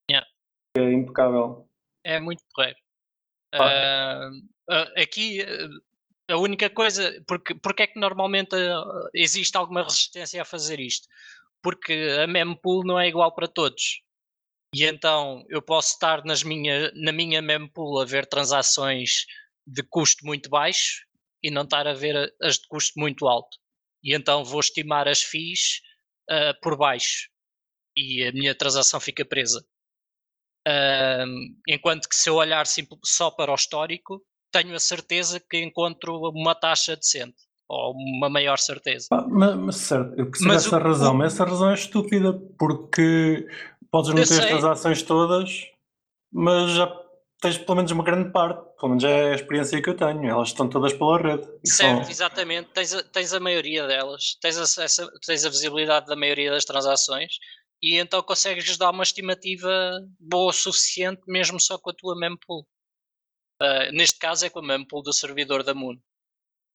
Yeah. 0.09 0.27
É 0.77 0.91
impecável. 0.91 1.67
É 2.03 2.19
muito 2.19 2.43
porreiro. 2.53 2.77
Pá. 3.51 3.71
Ah, 3.71 4.29
ah, 4.69 4.91
aqui 5.01 5.41
ah, 5.41 6.33
a 6.33 6.37
única 6.37 6.69
coisa, 6.69 7.21
porque, 7.27 7.55
porque 7.55 7.83
é 7.83 7.87
que 7.87 7.99
normalmente 7.99 8.55
existe 9.13 9.57
alguma 9.57 9.83
resistência 9.83 10.41
a 10.41 10.45
fazer 10.45 10.79
isto? 10.79 11.07
Porque 11.61 12.17
a 12.21 12.27
mempool 12.27 12.85
não 12.85 12.99
é 12.99 13.07
igual 13.07 13.33
para 13.33 13.47
todos. 13.47 14.01
E 14.75 14.85
então 14.85 15.45
eu 15.49 15.61
posso 15.61 15.93
estar 15.93 16.23
nas 16.25 16.43
minha, 16.43 16.91
na 16.95 17.11
minha 17.11 17.41
mempool 17.41 17.99
a 17.99 18.05
ver 18.05 18.25
transações 18.25 19.25
de 19.65 19.83
custo 19.83 20.25
muito 20.25 20.49
baixo 20.49 21.05
e 21.41 21.51
não 21.51 21.63
estar 21.63 21.87
a 21.87 21.93
ver 21.93 22.33
as 22.41 22.57
de 22.57 22.67
custo 22.67 22.99
muito 22.99 23.27
alto. 23.27 23.57
E 24.03 24.13
então 24.15 24.43
vou 24.43 24.59
estimar 24.59 25.07
as 25.07 25.21
FIIs 25.23 25.81
ah, 26.29 26.53
por 26.61 26.77
baixo 26.77 27.29
e 27.97 28.23
a 28.25 28.31
minha 28.31 28.55
transação 28.55 28.99
fica 28.99 29.23
presa. 29.25 29.65
Ahm, 30.65 31.55
enquanto 31.67 32.07
que 32.07 32.15
se 32.15 32.29
eu 32.29 32.35
olhar 32.35 32.65
só 33.03 33.29
para 33.29 33.51
o 33.51 33.55
histórico, 33.55 34.23
tenho 34.51 34.73
a 34.75 34.79
certeza 34.79 35.39
que 35.39 35.61
encontro 35.61 36.17
uma 36.29 36.55
taxa 36.55 36.95
decente 36.95 37.35
ou 37.67 37.93
uma 37.93 38.29
maior 38.29 38.57
certeza. 38.59 39.07
Pá, 39.09 39.25
mas, 39.27 39.55
mas 39.55 39.75
certo, 39.75 40.13
eu 40.17 40.29
percebo 40.29 40.49
Mas 40.53 40.65
essa 40.65 40.77
o- 40.77 40.81
razão, 40.81 41.13
mas 41.13 41.33
essa 41.33 41.43
razão 41.45 41.71
é 41.71 41.73
estúpida 41.73 42.33
porque 42.57 43.45
podes 43.91 44.09
não 44.13 44.15
ter 44.15 44.39
as 44.39 44.45
transações 44.45 45.01
todas, 45.03 45.67
mas 46.31 46.71
já 46.71 47.02
tens 47.43 47.57
pelo 47.59 47.75
menos 47.75 47.91
uma 47.91 48.03
grande 48.03 48.31
parte, 48.31 48.59
pelo 48.79 48.89
menos 48.89 49.03
é 49.03 49.31
a 49.33 49.35
experiência 49.35 49.81
que 49.81 49.89
eu 49.89 49.95
tenho, 49.95 50.25
elas 50.27 50.49
estão 50.49 50.67
todas 50.69 50.93
pela 50.93 51.17
rede. 51.21 51.43
Certo, 51.65 52.01
são- 52.03 52.09
exatamente. 52.09 52.69
Tens 52.71 52.93
a, 52.93 53.03
tens 53.03 53.33
a 53.33 53.39
maioria 53.39 53.85
delas, 53.87 54.35
tens, 54.41 54.57
acesso, 54.57 55.03
a- 55.03 55.11
tens 55.25 55.45
a 55.45 55.49
visibilidade 55.49 56.07
da 56.07 56.15
maioria 56.15 56.49
das 56.51 56.65
transações 56.65 57.33
e 57.81 57.99
então 57.99 58.23
consegues 58.23 58.77
dar 58.77 58.89
uma 58.91 59.03
estimativa 59.03 59.69
boa 60.19 60.49
o 60.49 60.53
suficiente 60.53 61.21
mesmo 61.27 61.59
só 61.59 61.77
com 61.77 61.89
a 61.91 61.93
tua 61.93 62.17
mempool. 62.17 62.65
Ah, 63.61 63.91
neste 63.91 64.19
caso 64.19 64.45
é 64.45 64.49
com 64.49 64.59
a 64.59 64.63
mempool 64.63 65.03
do 65.03 65.13
servidor 65.13 65.63
da 65.63 65.73
Moon. 65.73 65.95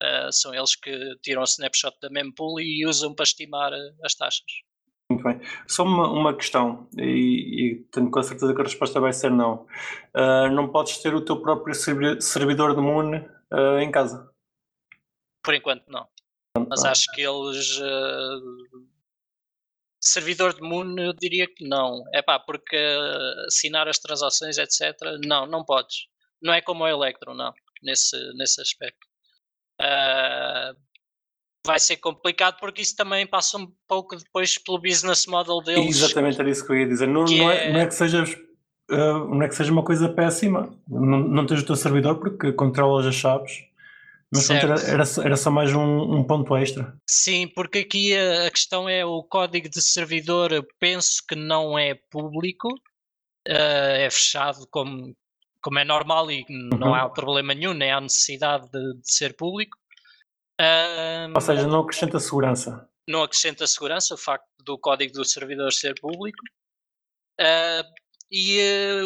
Ah, 0.01 0.29
são 0.31 0.53
eles 0.53 0.75
que 0.75 0.91
tiram 1.23 1.41
o 1.41 1.45
snapshot 1.45 1.97
da 2.01 2.09
mempool 2.09 2.59
e 2.61 2.85
usam 2.87 3.13
para 3.15 3.23
estimar 3.25 3.73
ah, 3.73 3.77
as 4.05 4.15
taxas. 4.15 4.45
Muito 5.11 5.23
bem. 5.23 5.41
Só 5.67 5.83
uma, 5.83 6.07
uma 6.07 6.35
questão, 6.37 6.87
e, 6.97 7.01
e 7.71 7.75
tenho 7.91 8.11
com 8.11 8.21
certeza 8.21 8.53
que 8.53 8.61
a 8.61 8.63
resposta 8.63 8.99
vai 8.99 9.11
ser 9.11 9.31
não. 9.31 9.65
Ah, 10.13 10.49
não 10.49 10.71
podes 10.71 10.99
ter 10.99 11.15
o 11.15 11.25
teu 11.25 11.41
próprio 11.41 11.73
servi- 11.73 12.21
servidor 12.21 12.75
de 12.75 12.81
Moon 12.81 13.25
ah, 13.51 13.81
em 13.81 13.89
casa. 13.91 14.31
Por 15.43 15.55
enquanto 15.55 15.87
não. 15.87 16.07
Mas 16.67 16.85
Ah. 16.85 16.91
acho 16.91 17.05
que 17.13 17.21
eles. 17.21 17.79
eh, 17.81 18.79
servidor 20.01 20.53
de 20.53 20.61
Moon, 20.61 20.95
eu 20.99 21.13
diria 21.13 21.47
que 21.47 21.67
não. 21.67 22.03
É 22.13 22.21
pá, 22.21 22.39
porque 22.39 22.77
assinar 23.47 23.87
as 23.87 23.97
transações, 23.99 24.57
etc. 24.57 24.95
Não, 25.25 25.45
não 25.47 25.63
podes. 25.65 26.07
Não 26.41 26.53
é 26.53 26.61
como 26.61 26.83
o 26.83 26.87
Electron, 26.87 27.33
não. 27.33 27.51
Nesse, 27.81 28.15
nesse 28.35 28.61
aspecto. 28.61 29.07
Vai 31.65 31.79
ser 31.79 31.97
complicado 31.97 32.57
porque 32.59 32.81
isso 32.81 32.95
também 32.95 33.27
passa 33.27 33.57
um 33.57 33.67
pouco 33.87 34.15
depois 34.15 34.57
pelo 34.57 34.79
business 34.79 35.25
model 35.27 35.61
deles. 35.61 35.97
Exatamente 35.97 36.39
era 36.39 36.49
isso 36.49 36.65
que 36.65 36.71
eu 36.71 36.77
ia 36.77 36.87
dizer. 36.87 37.07
Não, 37.07 37.25
não, 37.25 37.51
é, 37.51 37.67
é- 37.67 37.73
não 37.73 37.79
é 37.81 37.85
que 37.87 37.93
sejas. 37.95 38.35
ah, 38.91 39.19
não 39.19 39.41
é 39.43 39.47
que 39.47 39.55
seja 39.55 39.71
uma 39.71 39.83
coisa 39.83 40.09
péssima, 40.09 40.73
não, 40.87 41.19
não 41.19 41.45
tens 41.45 41.61
o 41.61 41.65
teu 41.65 41.75
servidor 41.75 42.19
porque 42.19 42.51
controlas 42.53 43.05
as 43.05 43.13
chaves, 43.15 43.51
mas 44.33 44.49
era, 44.49 44.75
era, 44.81 45.05
só- 45.05 45.21
era 45.21 45.35
só 45.37 45.51
mais 45.51 45.73
um, 45.75 46.15
um 46.15 46.23
ponto 46.23 46.55
extra. 46.55 46.95
Sim, 47.07 47.47
porque 47.53 47.79
aqui 47.79 48.15
a, 48.17 48.47
a 48.47 48.51
questão 48.51 48.87
é 48.89 49.05
o 49.05 49.21
código 49.23 49.69
de 49.69 49.81
servidor, 49.81 50.51
eu 50.53 50.65
penso 50.79 51.21
que 51.27 51.35
não 51.35 51.77
é 51.77 51.93
público, 52.09 52.69
eh, 53.47 54.05
é 54.05 54.09
fechado 54.09 54.65
como, 54.71 55.15
como 55.61 55.77
é 55.79 55.83
normal 55.85 56.31
e 56.31 56.45
não 56.49 56.87
Uhum. 56.89 56.95
há 56.95 57.09
problema 57.09 57.53
nenhum, 57.53 57.73
nem 57.73 57.91
há 57.91 57.99
necessidade 58.01 58.67
de, 58.71 58.79
de 59.01 59.11
ser 59.13 59.35
público. 59.35 59.77
Ahm, 60.59 61.33
Ou 61.35 61.41
seja, 61.41 61.65
não 61.67 61.79
acrescenta 61.81 62.19
segurança. 62.19 62.89
não 63.07 63.23
acrescenta 63.23 63.65
segurança 63.65 64.13
o 64.13 64.17
facto 64.17 64.45
do 64.63 64.77
código 64.77 65.13
do 65.13 65.23
servidor 65.25 65.71
ser 65.71 65.93
público. 65.99 66.37
Ah, 67.39 67.83
e 68.31 68.59
eh, 68.59 69.01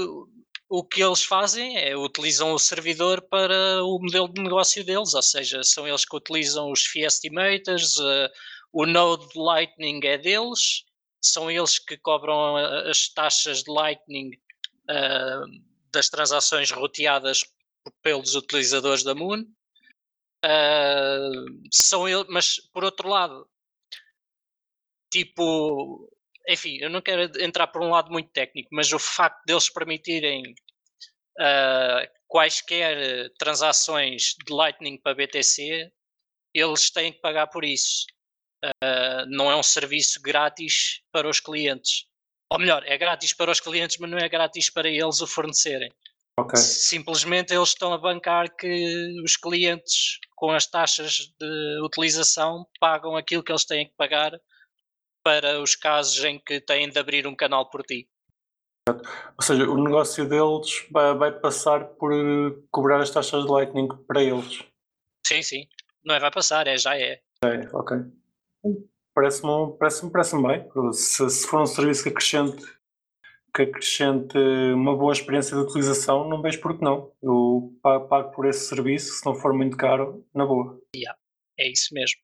o 0.67 0.83
que 0.83 1.03
eles 1.03 1.23
fazem 1.23 1.77
é 1.77 1.95
utilizam 1.95 2.51
o 2.53 2.59
servidor 2.59 3.21
para 3.21 3.83
o 3.83 3.99
modelo 3.99 4.27
de 4.33 4.41
negócio 4.41 4.83
deles, 4.83 5.13
ou 5.13 5.21
seja, 5.21 5.63
são 5.63 5.87
eles 5.87 6.03
que 6.05 6.15
utilizam 6.17 6.71
os 6.71 6.85
fee 6.85 7.05
estimators, 7.05 7.97
eh, 7.99 8.31
o 8.71 8.85
node 8.87 9.27
de 9.29 9.39
Lightning 9.39 9.99
é 10.03 10.17
deles, 10.17 10.83
são 11.21 11.49
eles 11.51 11.77
que 11.77 11.95
cobram 11.97 12.57
a- 12.57 12.89
as 12.89 13.07
taxas 13.09 13.63
de 13.63 13.71
Lightning 13.71 14.31
das 15.91 16.09
transações 16.09 16.71
roteadas 16.71 17.41
pelos 18.01 18.35
utilizadores 18.35 19.01
da 19.03 19.15
Moon. 19.15 19.45
Ah, 20.43 21.29
são 21.71 22.07
ele, 22.07 22.25
mas 22.29 22.57
por 22.73 22.83
outro 22.83 23.07
lado, 23.07 23.47
tipo, 25.11 26.09
enfim, 26.49 26.77
eu 26.81 26.89
não 26.89 27.01
quero 27.01 27.21
entrar 27.41 27.67
por 27.67 27.81
um 27.81 27.89
lado 27.89 28.11
muito 28.11 28.29
técnico, 28.31 28.69
mas 28.71 28.91
o 28.91 28.99
facto 28.99 29.43
deles 29.45 29.69
permitirem 29.69 30.53
ah, 31.39 32.01
quaisquer 32.27 33.31
transações 33.37 34.35
de 34.45 34.53
Lightning 34.53 34.97
para 35.01 35.15
BTC, 35.15 35.91
eles 36.53 36.91
têm 36.91 37.13
que 37.13 37.21
pagar 37.21 37.47
por 37.47 37.63
isso. 37.65 38.05
Ah, 38.81 39.25
não 39.27 39.51
é 39.51 39.55
um 39.55 39.63
serviço 39.63 40.21
grátis 40.21 41.01
para 41.11 41.29
os 41.29 41.39
clientes. 41.39 42.05
Ou 42.51 42.59
melhor, 42.59 42.83
é 42.85 42.97
grátis 42.97 43.33
para 43.33 43.51
os 43.51 43.59
clientes, 43.59 43.97
mas 43.99 44.11
não 44.11 44.17
é 44.17 44.29
grátis 44.29 44.69
para 44.69 44.89
eles 44.89 45.21
o 45.21 45.27
fornecerem. 45.27 45.91
Ok. 46.39 46.57
Simplesmente 46.57 47.53
eles 47.53 47.69
estão 47.69 47.93
a 47.93 47.97
bancar 47.97 48.55
que 48.55 49.21
os 49.23 49.37
clientes, 49.37 50.19
com 50.35 50.51
as 50.51 50.65
taxas 50.65 51.33
de 51.39 51.81
utilização, 51.83 52.65
pagam 52.79 53.15
aquilo 53.15 53.43
que 53.43 53.51
eles 53.51 53.65
têm 53.65 53.87
que 53.87 53.95
pagar 53.95 54.31
para 55.23 55.61
os 55.61 55.75
casos 55.75 56.23
em 56.23 56.39
que 56.39 56.59
têm 56.59 56.89
de 56.89 56.99
abrir 56.99 57.27
um 57.27 57.35
canal 57.35 57.69
por 57.69 57.83
ti. 57.83 58.09
Ou 58.89 59.41
seja, 59.41 59.63
o 59.63 59.81
negócio 59.81 60.27
deles 60.27 60.85
vai, 60.91 61.15
vai 61.15 61.31
passar 61.31 61.85
por 61.85 62.11
eh, 62.11 62.53
cobrar 62.69 62.99
as 62.99 63.11
taxas 63.11 63.45
de 63.45 63.49
Lightning 63.49 63.87
para 64.05 64.21
eles. 64.21 64.61
Sim, 65.25 65.41
sim. 65.41 65.67
Não 66.03 66.15
é 66.15 66.19
vai 66.19 66.31
passar, 66.31 66.67
é 66.67 66.77
já 66.77 66.97
é. 66.97 67.21
É, 67.45 67.69
ok. 67.71 67.97
Parece-me 69.15 69.77
parece 69.77 70.09
parece 70.09 70.41
bem. 70.41 70.69
Se, 70.91 71.29
se 71.29 71.47
for 71.47 71.61
um 71.61 71.65
serviço 71.65 72.03
que 72.03 72.09
acrescente, 72.09 72.61
que 73.55 73.61
acrescente 73.63 74.37
uma 74.73 74.95
boa 74.97 75.13
experiência 75.13 75.55
de 75.55 75.61
utilização, 75.63 76.27
não 76.27 76.41
vejo 76.41 76.59
por 76.59 76.77
que 76.77 76.83
não. 76.83 77.11
Eu 77.21 77.73
pa- 77.81 77.99
pago 77.99 78.31
por 78.31 78.47
esse 78.47 78.67
serviço, 78.67 79.13
se 79.13 79.25
não 79.25 79.35
for 79.35 79.53
muito 79.53 79.77
caro, 79.77 80.25
na 80.33 80.45
boa. 80.45 80.79
É 81.59 81.69
isso 81.71 81.93
mesmo. 81.93 82.19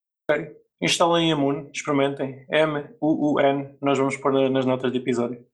Instalem 0.82 1.32
a 1.32 1.36
Moon, 1.36 1.70
experimentem. 1.74 2.46
M-U-U-N, 2.50 3.78
nós 3.82 3.98
vamos 3.98 4.18
pôr 4.18 4.32
na- 4.34 4.50
nas 4.50 4.66
notas 4.66 4.92
de 4.92 4.98
episódio. 4.98 5.46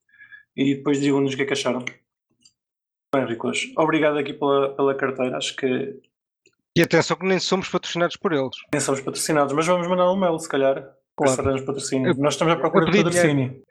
E 0.55 0.75
depois 0.75 1.01
digam-nos 1.01 1.33
o 1.33 1.35
que 1.35 1.43
é 1.43 1.45
que 1.45 1.53
acharam. 1.53 1.83
Bem, 3.13 3.25
Ricos, 3.25 3.71
obrigado 3.77 4.17
aqui 4.17 4.33
pela, 4.33 4.75
pela 4.75 4.95
carteira. 4.95 5.37
Acho 5.37 5.55
que 5.55 5.99
E 6.77 6.81
atenção 6.81 7.17
que 7.17 7.25
nem 7.25 7.39
somos 7.39 7.67
patrocinados 7.69 8.15
por 8.17 8.31
eles. 8.33 8.55
nem 8.71 8.79
somos 8.81 9.01
patrocinados, 9.01 9.53
mas 9.53 9.65
vamos 9.65 9.87
mandar 9.87 10.11
um 10.11 10.17
mail, 10.17 10.37
se 10.39 10.47
calhar. 10.49 10.93
Claro. 11.17 11.41
Claro. 11.43 11.65
patrocínio. 11.65 12.09
Eu- 12.11 12.15
Nós 12.15 12.33
estamos 12.33 12.53
à 12.53 12.57
procura 12.57 12.85
de 12.85 12.97
patrocínio. 13.03 13.63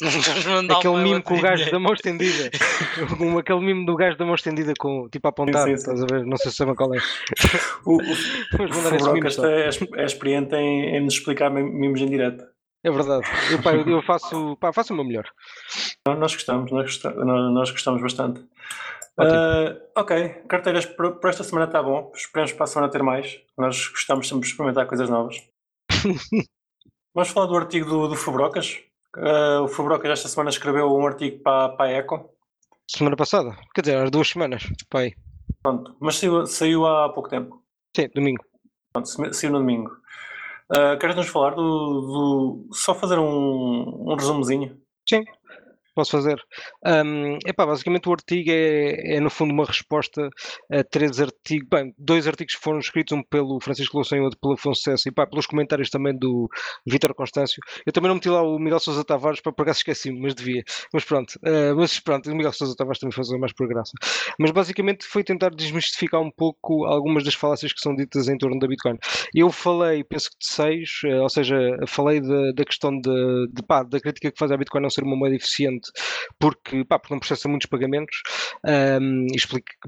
Aquele 0.00 1.02
mimo 1.02 1.22
com 1.22 1.36
o 1.36 1.40
gajo 1.40 1.70
da 1.70 1.78
mão 1.78 1.92
estendida. 1.92 2.50
Um- 3.20 3.38
Aquele 3.38 3.60
mimo 3.60 3.84
do 3.84 3.96
gajo 3.96 4.16
da 4.16 4.24
mão 4.24 4.34
estendida 4.34 4.72
com 4.78 5.08
tipo 5.08 5.26
a 5.26 5.30
apontar. 5.30 5.64
Sim, 5.66 5.76
sim, 5.76 5.84
sim. 5.84 5.92
Estás 5.92 6.02
a 6.02 6.06
ver? 6.06 6.24
Não 6.26 6.36
sei 6.36 6.50
se 6.50 6.56
sabe 6.56 6.74
qual 6.74 6.94
é. 6.94 6.98
O, 7.84 7.96
o, 7.96 8.00
o 8.00 9.46
é, 9.46 9.66
é 10.02 10.04
experiente 10.04 10.54
em, 10.54 10.96
em 10.96 11.04
nos 11.04 11.14
explicar 11.14 11.50
mim- 11.50 11.62
mimos 11.70 12.00
em 12.00 12.06
direto. 12.06 12.44
É 12.84 12.90
verdade. 12.90 13.26
Eu, 13.50 13.62
pá, 13.62 13.72
eu- 13.74 14.02
faço, 14.02 14.56
pá, 14.60 14.72
faço 14.72 14.92
o 14.92 14.96
meu 14.96 15.04
melhor. 15.04 15.24
Nós 16.06 16.34
gostamos, 16.34 16.70
nós 16.70 16.84
gostamos, 16.84 17.26
nós 17.26 17.70
gostamos 17.70 18.00
bastante. 18.02 18.40
Uh, 19.20 19.74
ok, 19.96 20.28
carteiras 20.48 20.86
por, 20.86 21.16
por 21.18 21.28
esta 21.30 21.42
semana 21.42 21.66
está 21.66 21.82
bom. 21.82 22.12
Esperemos 22.14 22.52
para 22.52 22.64
a 22.64 22.66
semana 22.68 22.90
ter 22.92 23.02
mais. 23.02 23.40
Nós 23.56 23.88
gostamos 23.88 24.28
sempre 24.28 24.42
de 24.44 24.50
experimentar 24.52 24.86
coisas 24.86 25.10
novas. 25.10 25.42
Vamos 27.14 27.30
falar 27.30 27.46
do 27.46 27.56
artigo 27.56 27.88
do, 27.88 28.08
do 28.08 28.14
Fubrocas. 28.14 28.80
Uh, 29.16 29.62
o 29.64 29.68
Fubrocas 29.68 30.10
esta 30.10 30.28
semana 30.28 30.50
escreveu 30.50 30.92
um 30.92 31.06
artigo 31.06 31.42
para, 31.42 31.70
para 31.70 31.86
a 31.86 31.92
Eco. 31.92 32.30
Semana 32.86 33.16
passada? 33.16 33.56
Quer 33.74 33.82
dizer, 33.82 33.96
há 33.96 34.10
duas 34.10 34.28
semanas. 34.28 34.64
Pai. 34.88 35.12
Pronto, 35.62 35.96
mas 36.00 36.16
saiu, 36.16 36.46
saiu 36.46 36.86
há 36.86 37.12
pouco 37.12 37.28
tempo. 37.28 37.62
Sim, 37.96 38.08
domingo. 38.14 38.44
Pronto, 38.92 39.34
saiu 39.34 39.52
no 39.52 39.58
domingo. 39.58 39.90
Uh, 40.70 40.98
Queres 40.98 41.16
nos 41.16 41.28
falar 41.28 41.54
do, 41.54 41.62
do, 41.62 42.68
Só 42.72 42.94
fazer 42.94 43.18
um, 43.18 44.10
um 44.10 44.14
resumozinho? 44.14 44.78
Sim, 45.08 45.24
posso 45.98 46.12
fazer. 46.12 46.40
Um, 46.86 47.38
epá, 47.44 47.66
basicamente 47.66 48.08
o 48.08 48.12
artigo 48.12 48.50
é, 48.52 49.16
é, 49.16 49.20
no 49.20 49.28
fundo 49.28 49.52
uma 49.52 49.64
resposta 49.64 50.28
a 50.70 50.84
três 50.84 51.20
artigos, 51.20 51.68
bem, 51.68 51.92
dois 51.98 52.28
artigos 52.28 52.54
que 52.54 52.62
foram 52.62 52.78
escritos, 52.78 53.16
um 53.16 53.22
pelo 53.24 53.58
Francisco 53.60 53.96
Louçã 53.96 54.16
e 54.16 54.20
outro 54.20 54.38
pelo 54.40 54.54
Afonso 54.54 54.82
César, 54.82 55.08
e 55.08 55.12
pá, 55.12 55.26
pelos 55.26 55.46
comentários 55.46 55.90
também 55.90 56.16
do 56.16 56.48
Vítor 56.86 57.14
Constâncio. 57.14 57.60
Eu 57.84 57.92
também 57.92 58.08
não 58.08 58.14
meti 58.14 58.28
lá 58.28 58.42
o 58.42 58.60
Miguel 58.60 58.78
Sousa 58.78 59.04
Tavares, 59.04 59.40
para 59.40 59.52
por 59.52 59.62
acaso 59.62 59.78
esqueci-me, 59.78 60.20
mas 60.20 60.34
devia. 60.36 60.62
Mas 60.92 61.04
pronto, 61.04 61.32
uh, 61.44 61.74
mas 61.76 61.98
pronto, 61.98 62.30
o 62.30 62.36
Miguel 62.36 62.52
Sousa 62.52 62.76
Tavares 62.76 63.00
também 63.00 63.12
faz 63.12 63.28
mais 63.30 63.52
por 63.52 63.66
graça. 63.66 63.92
Mas 64.38 64.52
basicamente 64.52 65.04
foi 65.04 65.24
tentar 65.24 65.50
desmistificar 65.50 66.20
um 66.20 66.30
pouco 66.30 66.84
algumas 66.84 67.24
das 67.24 67.34
falácias 67.34 67.72
que 67.72 67.80
são 67.80 67.94
ditas 67.96 68.28
em 68.28 68.38
torno 68.38 68.58
da 68.60 68.68
Bitcoin. 68.68 68.96
Eu 69.34 69.50
falei, 69.50 70.04
penso 70.04 70.30
que 70.30 70.38
de 70.38 70.46
seis, 70.46 70.90
uh, 71.04 71.22
ou 71.22 71.28
seja, 71.28 71.58
falei 71.88 72.20
da, 72.20 72.52
da 72.54 72.64
questão 72.64 72.92
de, 72.92 73.48
de, 73.52 73.62
pá, 73.66 73.82
da 73.82 73.98
crítica 73.98 74.30
que 74.30 74.38
faz 74.38 74.52
à 74.52 74.56
Bitcoin 74.56 74.82
não 74.82 74.90
ser 74.90 75.02
uma 75.02 75.16
moeda 75.16 75.34
eficiente 75.34 75.87
porque, 76.38 76.84
pá, 76.84 76.98
porque 76.98 77.14
não 77.14 77.20
processa 77.20 77.48
muitos 77.48 77.68
pagamentos. 77.68 78.22
Um, 79.00 79.26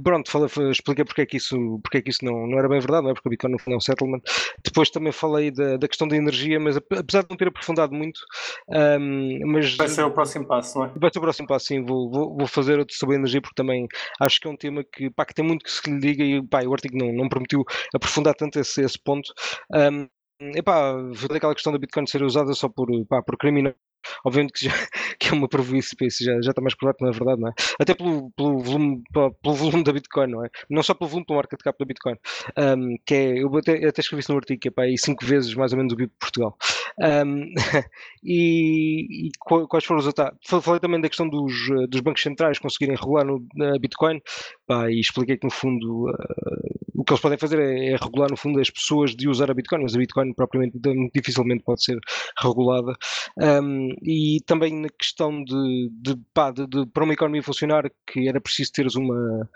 pronto, 0.03 0.31
expliquei 0.71 1.05
porque 1.05 1.23
é 1.23 1.27
que 1.27 1.37
isso, 1.37 1.81
porque 1.83 1.99
é 1.99 2.03
que 2.03 2.11
isso 2.11 2.25
não, 2.25 2.47
não 2.47 2.59
era 2.59 2.69
bem 2.69 2.81
verdade, 2.81 3.05
não 3.05 3.11
é? 3.11 3.15
Porque 3.15 3.29
o 3.29 3.31
Bitcoin 3.31 3.53
não 3.53 3.75
é 3.75 3.77
um 3.77 3.81
settlement. 3.81 4.21
Depois 4.65 4.91
também 4.91 5.13
falei 5.13 5.51
da, 5.51 5.77
da 5.77 5.89
questão 5.89 6.09
da 6.09 6.17
energia, 6.17 6.59
mas 6.59 6.77
apesar 6.77 7.23
de 7.23 7.29
não 7.31 7.37
ter 7.37 7.49
aprofundado 7.49 7.95
muito, 7.95 8.21
um, 8.69 9.39
mas 9.47 9.77
vai 9.77 9.89
ser 9.89 10.03
o 10.03 10.11
próximo 10.11 10.47
passo, 10.47 10.79
não 10.79 10.87
é? 10.87 10.93
Vai 10.97 11.11
ser 11.13 11.19
o 11.19 11.23
próximo 11.23 11.49
passo, 11.49 11.67
sim. 11.67 11.85
Vou, 11.85 12.11
vou, 12.11 12.37
vou 12.37 12.47
fazer 12.47 12.79
outro 12.79 12.95
sobre 12.97 13.17
a 13.17 13.19
energia 13.19 13.41
porque 13.41 13.55
também 13.55 13.87
acho 14.21 14.41
que 14.41 14.47
é 14.47 14.51
um 14.51 14.57
tema 14.57 14.85
que, 14.85 15.11
pá, 15.11 15.25
que 15.25 15.35
tem 15.35 15.45
muito 15.45 15.65
que 15.65 15.71
se 15.71 15.91
lhe 15.91 16.01
diga 16.01 16.25
e 16.25 16.43
pá, 16.47 16.63
o 16.65 16.73
artigo 16.73 16.97
não, 16.97 17.13
não 17.13 17.29
permitiu 17.29 17.65
aprofundar 17.95 18.35
tanto 18.35 18.59
esse, 18.59 18.83
esse 18.83 18.99
ponto. 18.99 19.33
Um, 19.73 20.09
epá, 20.57 20.95
aquela 21.35 21.55
questão 21.55 21.73
da 21.73 21.79
Bitcoin 21.79 22.07
ser 22.07 22.23
usada 22.23 22.53
só 22.55 22.69
por, 22.69 22.89
pá, 23.07 23.23
por 23.23 23.37
criminosos 23.37 23.79
Obviamente 24.25 24.53
que, 24.53 24.65
já, 24.67 24.73
que 25.19 25.29
é 25.29 25.33
uma 25.33 25.49
prejuízo, 25.49 25.95
isso 26.03 26.25
já, 26.25 26.41
já 26.41 26.51
está 26.51 26.61
mais 26.61 26.75
provado 26.75 26.99
que 26.99 27.05
não 27.05 27.11
é 27.11 27.15
verdade, 27.15 27.41
não 27.41 27.49
é? 27.49 27.53
Até 27.81 27.95
pelo, 27.95 28.31
pelo, 28.33 28.59
volume, 28.59 29.03
pelo 29.13 29.55
volume 29.55 29.85
da 29.85 29.93
Bitcoin, 29.93 30.29
não 30.29 30.45
é? 30.45 30.51
Não 30.69 30.83
só 30.83 30.95
pelo 30.95 31.11
volume, 31.11 31.27
pelo 31.27 31.37
market 31.37 31.61
cap 31.63 31.79
da 31.79 31.85
Bitcoin, 31.85 32.17
um, 32.57 32.97
que 33.05 33.15
é, 33.15 33.43
eu 33.43 33.57
até, 33.57 33.87
até 33.87 34.01
escrevi 34.01 34.21
isso 34.21 34.33
no 34.33 34.39
artigo, 34.39 34.61
que 34.61 34.69
é 34.69 34.71
para 34.71 34.85
aí 34.85 34.97
5 34.97 35.25
vezes 35.25 35.55
mais 35.55 35.73
ou 35.73 35.79
menos 35.79 35.93
o 35.93 35.97
PIB 35.97 36.11
de 36.11 36.19
Portugal. 36.19 36.57
Um, 36.99 37.53
e, 38.25 39.29
e, 39.29 39.31
quais 39.39 39.85
foram 39.85 40.01
os 40.01 40.09
ataques? 40.09 40.39
Falei 40.63 40.81
também 40.81 41.01
da 41.01 41.09
questão 41.09 41.29
dos, 41.29 41.53
dos 41.89 42.01
bancos 42.01 42.23
centrais 42.23 42.59
conseguirem 42.59 42.97
regular 42.97 43.25
no, 43.25 43.47
na 43.55 43.79
Bitcoin, 43.79 44.21
pá, 44.67 44.91
e 44.91 45.01
expliquei 45.01 45.37
que 45.37 45.47
no 45.47 45.51
fundo 45.51 46.09
uh, 46.09 47.01
o 47.01 47.05
que 47.05 47.13
eles 47.13 47.21
podem 47.21 47.39
fazer 47.39 47.59
é, 47.59 47.93
é, 47.93 47.97
regular 47.97 48.31
no 48.31 48.37
fundo 48.37 48.61
as 48.61 48.71
pessoas 48.71 49.17
de 49.17 49.29
usar 49.29 49.51
a 49.51 49.55
Bitcoin, 49.55 49.83
mas 49.83 49.95
a 49.95 49.99
Bitcoin 49.99 50.35
propriamente 50.35 50.79
dificilmente 51.15 51.65
pode 51.65 51.83
ser 51.83 51.99
regulada. 52.43 52.93
Um, 53.39 53.90
e 54.03 54.41
também 54.47 54.75
na 54.75 54.89
questão 54.89 55.43
de, 55.45 55.91
de, 55.93 56.17
pá, 56.35 56.51
de, 56.51 56.67
de, 56.67 56.87
para 56.87 57.05
uma 57.05 57.13
economia 57.13 57.43
funcionar 57.43 57.91
que 58.07 58.29
era 58.29 58.41
preciso 58.41 58.73
teres 58.73 58.95
uma, 58.95 59.49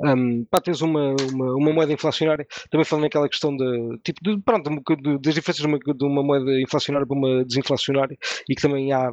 um, 0.00 0.44
pá, 0.44 0.60
teres 0.60 0.80
uma, 0.80 1.14
uma, 1.32 1.54
uma, 1.54 1.72
moeda 1.72 1.92
inflacionária, 1.92 2.46
também 2.70 2.84
falando 2.84 3.04
naquela 3.04 3.28
questão 3.28 3.56
de, 3.56 3.98
tipo, 4.04 4.20
de, 4.22 4.40
pronto, 4.42 4.70
das 5.20 5.34
diferenças 5.34 5.62
de 5.62 5.66
uma, 5.66 5.78
de 5.78 6.04
uma 6.04 6.22
moeda 6.22 6.60
inflacionária 6.60 7.06
para 7.06 7.16
uma 7.16 7.44
desinflacionária 7.44 8.16
e 8.48 8.54
que 8.54 8.62
também 8.62 8.92
há 8.92 9.12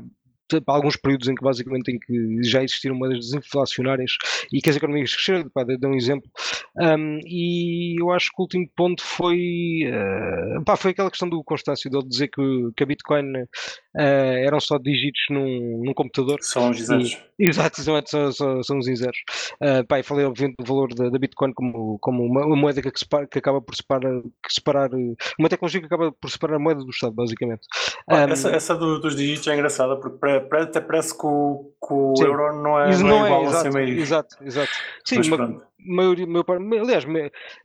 alguns 0.67 0.95
períodos 0.95 1.27
em 1.27 1.35
que 1.35 1.43
basicamente 1.43 1.91
em 1.91 1.99
que 1.99 2.43
já 2.43 2.63
existiram 2.63 2.95
moedas 2.95 3.19
desinflacionárias 3.19 4.11
e 4.51 4.61
que 4.61 4.69
as 4.69 4.75
economias 4.75 5.13
cresceram, 5.13 5.49
pá, 5.49 5.63
dou 5.63 5.91
um 5.91 5.95
exemplo. 5.95 6.29
Um, 6.77 7.19
e 7.25 7.99
eu 7.99 8.11
acho 8.11 8.29
que 8.29 8.39
o 8.39 8.43
último 8.43 8.69
ponto 8.75 9.03
foi, 9.03 9.83
uh, 9.85 10.63
pá, 10.63 10.75
foi 10.75 10.91
aquela 10.91 11.09
questão 11.09 11.29
do 11.29 11.43
Constâncio, 11.43 11.89
de 11.89 11.97
ele 11.97 12.07
dizer 12.07 12.27
que, 12.27 12.41
que 12.75 12.83
a 12.83 12.85
Bitcoin 12.85 13.43
uh, 13.43 13.47
eram 13.95 14.59
só 14.59 14.77
dígitos 14.77 15.21
num, 15.29 15.83
num 15.83 15.93
computador. 15.93 16.39
São 16.41 16.69
os 16.69 16.81
zeros. 16.81 17.17
Exato, 17.37 17.81
são, 17.81 18.31
são, 18.31 18.63
são 18.63 18.77
os 18.77 18.85
zeros. 18.85 19.17
Uh, 19.61 19.85
pá, 19.85 20.01
falei 20.03 20.25
obviamente 20.25 20.55
do 20.57 20.65
valor 20.65 20.93
da, 20.93 21.09
da 21.09 21.19
Bitcoin 21.19 21.53
como, 21.53 21.99
como 21.99 22.23
uma, 22.23 22.45
uma 22.45 22.55
moeda 22.55 22.81
que, 22.81 22.97
separa, 22.97 23.27
que 23.27 23.39
acaba 23.39 23.61
por 23.61 23.75
separar, 23.75 24.21
que 24.21 24.53
separar, 24.53 24.89
uma 25.37 25.49
tecnologia 25.49 25.81
que 25.81 25.87
acaba 25.87 26.11
por 26.13 26.29
separar 26.29 26.55
a 26.55 26.59
moeda 26.59 26.81
do 26.81 26.89
Estado, 26.89 27.13
basicamente. 27.13 27.67
Um, 28.09 28.15
essa, 28.15 28.49
essa 28.51 28.75
do, 28.75 28.99
dos 28.99 29.15
dígitos 29.15 29.47
é 29.47 29.53
engraçada 29.53 29.97
porque 29.97 30.25
até 30.25 30.79
parece 30.79 31.17
que 31.17 31.25
o, 31.25 31.71
que 31.85 31.93
o 31.93 32.13
euro 32.21 32.61
não 32.61 32.79
é, 32.79 32.91
não, 32.97 33.03
não 33.03 33.25
é 33.25 33.29
igual 33.29 33.43
é, 33.43 33.47
exato, 33.47 33.77
a. 33.77 33.81
Exato, 33.81 34.37
exato. 34.41 34.71
Sim, 35.03 35.21
maioria, 35.85 36.25
aliás, 36.81 37.05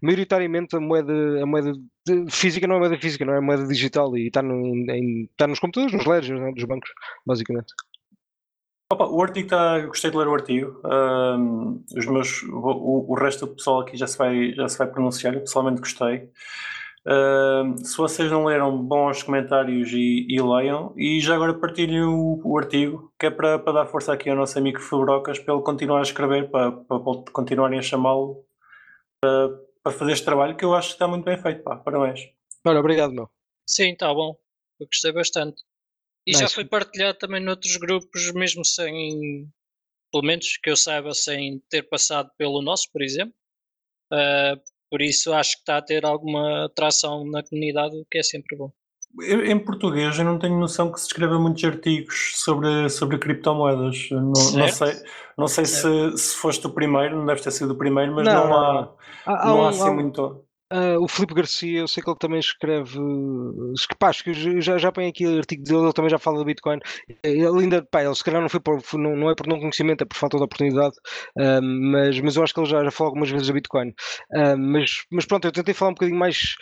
maioritariamente 0.03 0.77
a 0.77 0.81
moeda, 0.81 1.43
a 1.43 1.47
moeda 1.47 1.73
física 2.29 2.67
não 2.67 2.77
é 2.77 2.79
moeda 2.79 2.99
física, 2.99 3.25
não 3.25 3.35
é 3.35 3.41
moeda 3.41 3.67
digital 3.67 4.17
e 4.17 4.27
está, 4.27 4.43
no, 4.43 4.57
em, 4.91 5.29
está 5.31 5.47
nos 5.47 5.59
computadores, 5.59 5.95
nos 5.95 6.07
ledgers 6.07 6.41
né, 6.41 6.53
dos 6.53 6.65
bancos, 6.65 6.91
basicamente. 7.27 7.73
Opa, 8.93 9.07
o 9.07 9.23
artigo 9.23 9.47
está. 9.47 9.79
Gostei 9.87 10.11
de 10.11 10.17
ler 10.17 10.27
o 10.27 10.35
artigo. 10.35 10.81
Um, 10.85 11.85
os 11.97 12.07
meus, 12.07 12.43
o, 12.43 13.07
o, 13.09 13.15
resto 13.15 13.47
do 13.47 13.55
pessoal 13.55 13.81
aqui 13.81 13.97
já 13.97 14.07
se 14.07 14.19
vai, 14.19 14.53
já 14.53 14.69
se 14.69 14.77
vai 14.77 14.89
pronunciar. 14.89 15.33
Eu 15.33 15.41
pessoalmente 15.41 15.81
gostei. 15.81 16.29
Uh, 17.07 17.79
se 17.79 17.97
vocês 17.97 18.31
não 18.31 18.45
leram, 18.45 18.77
bons 18.77 19.23
comentários 19.23 19.91
e, 19.93 20.27
e 20.29 20.43
leiam. 20.43 20.93
E 20.97 21.21
já 21.21 21.37
agora 21.37 21.55
partilhem 21.55 22.03
o, 22.03 22.41
o 22.45 22.59
artigo, 22.59 23.13
que 23.19 23.27
é 23.27 23.31
para, 23.31 23.61
para 23.61 23.73
dar 23.73 23.87
força 23.87 24.13
aqui 24.13 24.29
ao 24.29 24.37
nosso 24.37 24.59
amigo 24.59 24.81
Fabrocas, 24.81 25.39
para 25.39 25.55
ele 25.55 25.63
continuar 25.63 26.01
a 26.01 26.03
escrever, 26.03 26.51
para, 26.51 26.73
para, 26.73 26.99
para 26.99 27.33
continuarem 27.33 27.79
a 27.79 27.83
chamá-lo 27.83 28.45
para, 29.21 29.51
para, 29.85 29.93
fazer 29.93 30.13
este 30.13 30.25
trabalho, 30.25 30.57
que 30.57 30.65
eu 30.65 30.75
acho 30.75 30.89
que 30.89 30.95
está 30.95 31.07
muito 31.07 31.25
bem 31.25 31.41
feito. 31.41 31.63
Pá. 31.63 31.77
Parabéns. 31.77 32.29
Olha, 32.67 32.81
obrigado, 32.81 33.13
meu. 33.13 33.31
Sim, 33.65 33.93
está 33.93 34.13
bom. 34.13 34.37
Eu 34.81 34.87
gostei 34.87 35.13
bastante. 35.13 35.63
E 36.27 36.33
nice. 36.33 36.43
já 36.43 36.49
foi 36.49 36.65
partilhado 36.65 37.19
também 37.19 37.43
noutros 37.43 37.77
grupos, 37.77 38.33
mesmo 38.33 38.65
sem, 38.65 39.49
pelo 40.13 40.25
menos 40.25 40.59
que 40.63 40.71
eu 40.71 40.77
saiba, 40.77 41.13
sem 41.15 41.63
ter 41.71 41.83
passado 41.89 42.31
pelo 42.37 42.63
nosso, 42.63 42.89
por 42.93 43.03
exemplo. 43.03 43.35
Uh, 44.13 44.61
por 44.91 45.01
isso 45.01 45.33
acho 45.33 45.53
que 45.53 45.61
está 45.61 45.77
a 45.77 45.83
ter 45.83 46.05
alguma 46.05 46.65
atração 46.67 47.25
na 47.25 47.43
comunidade, 47.45 47.97
o 47.97 48.05
que 48.11 48.19
é 48.19 48.23
sempre 48.23 48.57
bom. 48.57 48.73
em 49.23 49.59
português 49.59 50.19
eu 50.19 50.25
não 50.25 50.37
tenho 50.37 50.59
noção 50.59 50.91
que 50.91 50.99
se 50.99 51.07
escreva 51.07 51.39
muitos 51.39 51.63
artigos 51.63 52.33
sobre, 52.37 52.89
sobre 52.91 53.19
criptomoedas. 53.19 54.09
Não, 54.11 54.33
não 54.33 54.69
sei, 54.69 55.03
não 55.39 55.47
sei 55.47 55.65
se, 55.65 56.19
se 56.19 56.35
foste 56.35 56.67
o 56.67 56.71
primeiro, 56.71 57.17
não 57.17 57.25
deve 57.25 57.41
ter 57.41 57.53
sido 57.53 57.73
o 57.73 57.79
primeiro, 57.79 58.13
mas 58.13 58.27
não, 58.27 58.49
não 58.49 58.55
há, 58.55 58.95
há, 59.27 59.47
não 59.47 59.63
há, 59.63 59.67
há 59.67 59.71
assim 59.71 59.89
há, 59.89 59.93
muito. 59.93 60.45
Uh, 60.73 61.03
o 61.03 61.09
Filipe 61.09 61.35
Garcia, 61.35 61.81
eu 61.81 61.89
sei 61.89 62.01
que 62.01 62.09
ele 62.09 62.19
também 62.19 62.39
escreve. 62.39 62.97
Pá, 63.99 64.09
acho 64.09 64.23
que 64.23 64.61
já, 64.61 64.79
já 64.79 64.93
põe 64.93 65.09
aqui 65.09 65.27
o 65.27 65.39
artigo 65.39 65.65
dele, 65.65 65.83
ele 65.83 65.93
também 65.93 66.11
já 66.11 66.19
fala 66.19 66.39
da 66.39 66.45
Bitcoin. 66.45 66.79
Ele 67.25 67.63
ainda, 67.63 67.83
pá, 67.83 68.05
ele 68.05 68.15
se 68.15 68.23
calhar 68.23 68.41
não 68.41 68.49
foi 68.49 68.61
por, 68.61 68.81
não, 68.95 69.17
não 69.17 69.31
é 69.31 69.35
por 69.35 69.49
não 69.49 69.59
conhecimento, 69.59 70.03
é 70.03 70.05
por 70.05 70.17
falta 70.17 70.37
de 70.37 70.45
oportunidade, 70.45 70.95
uh, 71.37 71.61
mas, 71.61 72.21
mas 72.21 72.37
eu 72.37 72.45
acho 72.45 72.55
que 72.55 72.61
ele 72.61 72.69
já, 72.69 72.85
já 72.85 72.91
falou 72.91 73.09
algumas 73.09 73.31
vezes 73.31 73.49
da 73.49 73.53
Bitcoin. 73.53 73.89
Uh, 74.33 74.57
mas, 74.57 75.05
mas 75.11 75.27
pronto, 75.27 75.47
eu 75.47 75.53
tentei 75.53 75.75
falar 75.75 75.91
um 75.91 75.95
bocadinho 75.95 76.19
mais 76.19 76.55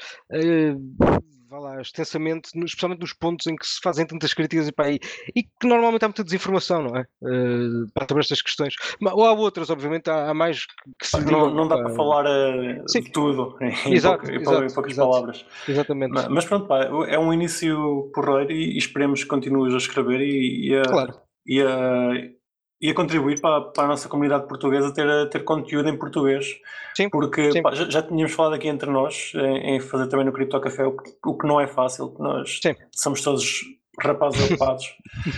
vá 1.49 1.59
lá, 1.59 1.81
extensamente, 1.81 2.51
especialmente 2.55 3.01
nos 3.01 3.13
pontos 3.15 3.47
em 3.47 3.57
que 3.57 3.67
se 3.67 3.81
fazem 3.83 4.07
tantas 4.07 4.35
críticas 4.35 4.69
e, 4.69 4.73
pá, 4.73 4.91
e, 4.91 5.01
e 5.35 5.43
que 5.43 5.67
normalmente 5.67 6.05
há 6.05 6.09
muita 6.09 6.23
desinformação, 6.25 6.83
não 6.83 6.97
é? 6.97 7.07
Uh, 7.23 7.87
sobre 8.07 8.21
estas 8.21 8.43
questões. 8.43 8.75
Mas, 9.01 9.15
ou 9.15 9.25
há 9.25 9.33
outras, 9.33 9.71
obviamente, 9.71 10.11
há, 10.11 10.31
há 10.31 10.35
mais 10.35 10.67
que 10.99 11.07
se 11.07 11.21
não, 11.25 11.53
não 11.53 11.67
dá 11.67 11.79
para 11.79 11.95
falar 11.95 12.27
uh, 12.27 12.85
de 12.85 13.11
tudo 13.11 13.57
em, 13.63 13.95
exato, 13.95 14.19
pouca, 14.19 14.35
exato, 14.35 14.65
em 14.65 14.75
poucas 14.75 14.93
exato, 14.93 15.11
palavras. 15.11 15.47
Exatamente. 15.67 16.13
Mas, 16.13 16.29
mas, 16.29 16.45
pronto, 16.45 16.67
pá, 16.67 16.85
é 16.85 17.19
um 17.19 17.33
início 17.33 18.11
porreiro 18.15 18.53
e, 18.53 18.75
e 18.75 18.79
esperemos 18.79 19.23
que 19.23 19.29
continues 19.29 19.73
a 19.75 19.79
escrever 19.79 20.21
e, 20.21 20.69
e 20.69 20.77
a, 20.77 20.83
claro. 20.83 21.15
e 21.47 21.63
a 21.63 22.38
e 22.81 22.91
a 22.91 22.95
contribuir 22.95 23.41
para, 23.41 23.61
para, 23.61 23.85
a 23.85 23.87
nossa 23.89 24.09
comunidade 24.09 24.47
portuguesa 24.47 24.93
ter, 24.93 25.29
ter 25.31 25.45
conteúdo 25.45 25.89
em 25.89 25.97
português. 25.97 26.61
Sim, 26.97 27.09
porque 27.09 27.53
sim. 27.53 27.63
Pá, 27.63 27.75
já, 27.75 27.89
já, 27.89 28.03
tínhamos 28.03 28.33
falado 28.33 28.55
aqui 28.55 28.69
entre 28.69 28.91
nós 28.91 29.33
em, 29.35 29.77
em 29.77 29.81
fazer 29.81 30.07
também 30.09 30.25
no 30.25 30.33
Cripto 30.33 30.61
Café, 30.61 30.85
o 30.85 30.97
que, 30.97 31.11
o 31.27 31.37
que 31.37 31.47
não 31.47 31.61
é 31.61 31.67
fácil, 31.67 32.15
nós 32.19 32.61
sim. 32.63 32.75
somos 32.93 33.21
todos 33.23 33.63
rapazes 34.01 34.45
ocupados. 34.45 34.85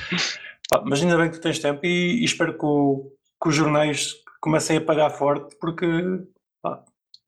pá, 0.70 0.82
mas 0.84 1.03
ainda 1.03 1.16
bem 1.16 1.30
que 1.30 1.38
tu 1.38 1.43
tens 1.43 1.59
tempo 1.59 1.80
e, 1.84 2.20
e 2.20 2.24
espero 2.24 2.57
que, 2.57 2.64
o, 2.64 3.11
que, 3.43 3.49
os 3.49 3.55
jornais 3.55 4.14
comecem 4.41 4.76
a 4.76 4.80
pagar 4.80 5.11
forte, 5.11 5.57
porque 5.59 5.86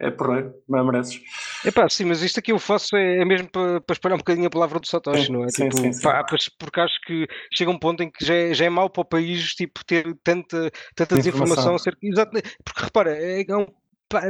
é 0.02 0.10
porreiro, 0.10 0.52
mas 0.68 0.84
mereces. 0.84 1.20
Epá, 1.64 1.88
sim, 1.88 2.04
mas 2.04 2.22
isto 2.22 2.38
aqui 2.38 2.52
eu 2.52 2.58
faço 2.58 2.96
é, 2.96 3.20
é 3.20 3.24
mesmo 3.24 3.48
para, 3.48 3.80
para 3.80 3.94
espalhar 3.94 4.16
um 4.16 4.18
bocadinho 4.18 4.46
a 4.46 4.50
palavra 4.50 4.78
do 4.80 4.86
Satoshi, 4.86 5.26
Sim, 5.26 5.32
não 5.32 5.44
é? 5.44 5.48
sim, 5.48 5.68
tipo, 5.68 5.76
sim, 5.78 6.00
pá, 6.02 6.24
porque 6.58 6.80
acho 6.80 7.00
que 7.06 7.26
chega 7.54 7.70
um 7.70 7.78
ponto 7.78 8.02
em 8.02 8.10
que 8.10 8.24
já 8.24 8.34
é, 8.34 8.52
já 8.52 8.64
é 8.64 8.70
mau 8.70 8.90
para 8.90 9.00
o 9.02 9.04
país 9.04 9.54
tipo, 9.54 9.84
ter 9.84 10.04
tanta, 10.22 10.70
tanta 10.94 11.16
desinformação 11.16 11.74
Informação. 11.74 11.74
acerca. 11.76 11.98
Exato, 12.02 12.32
porque 12.64 12.82
repara, 12.82 13.16
é, 13.16 13.44
é 13.48 13.56
um- 13.56 13.66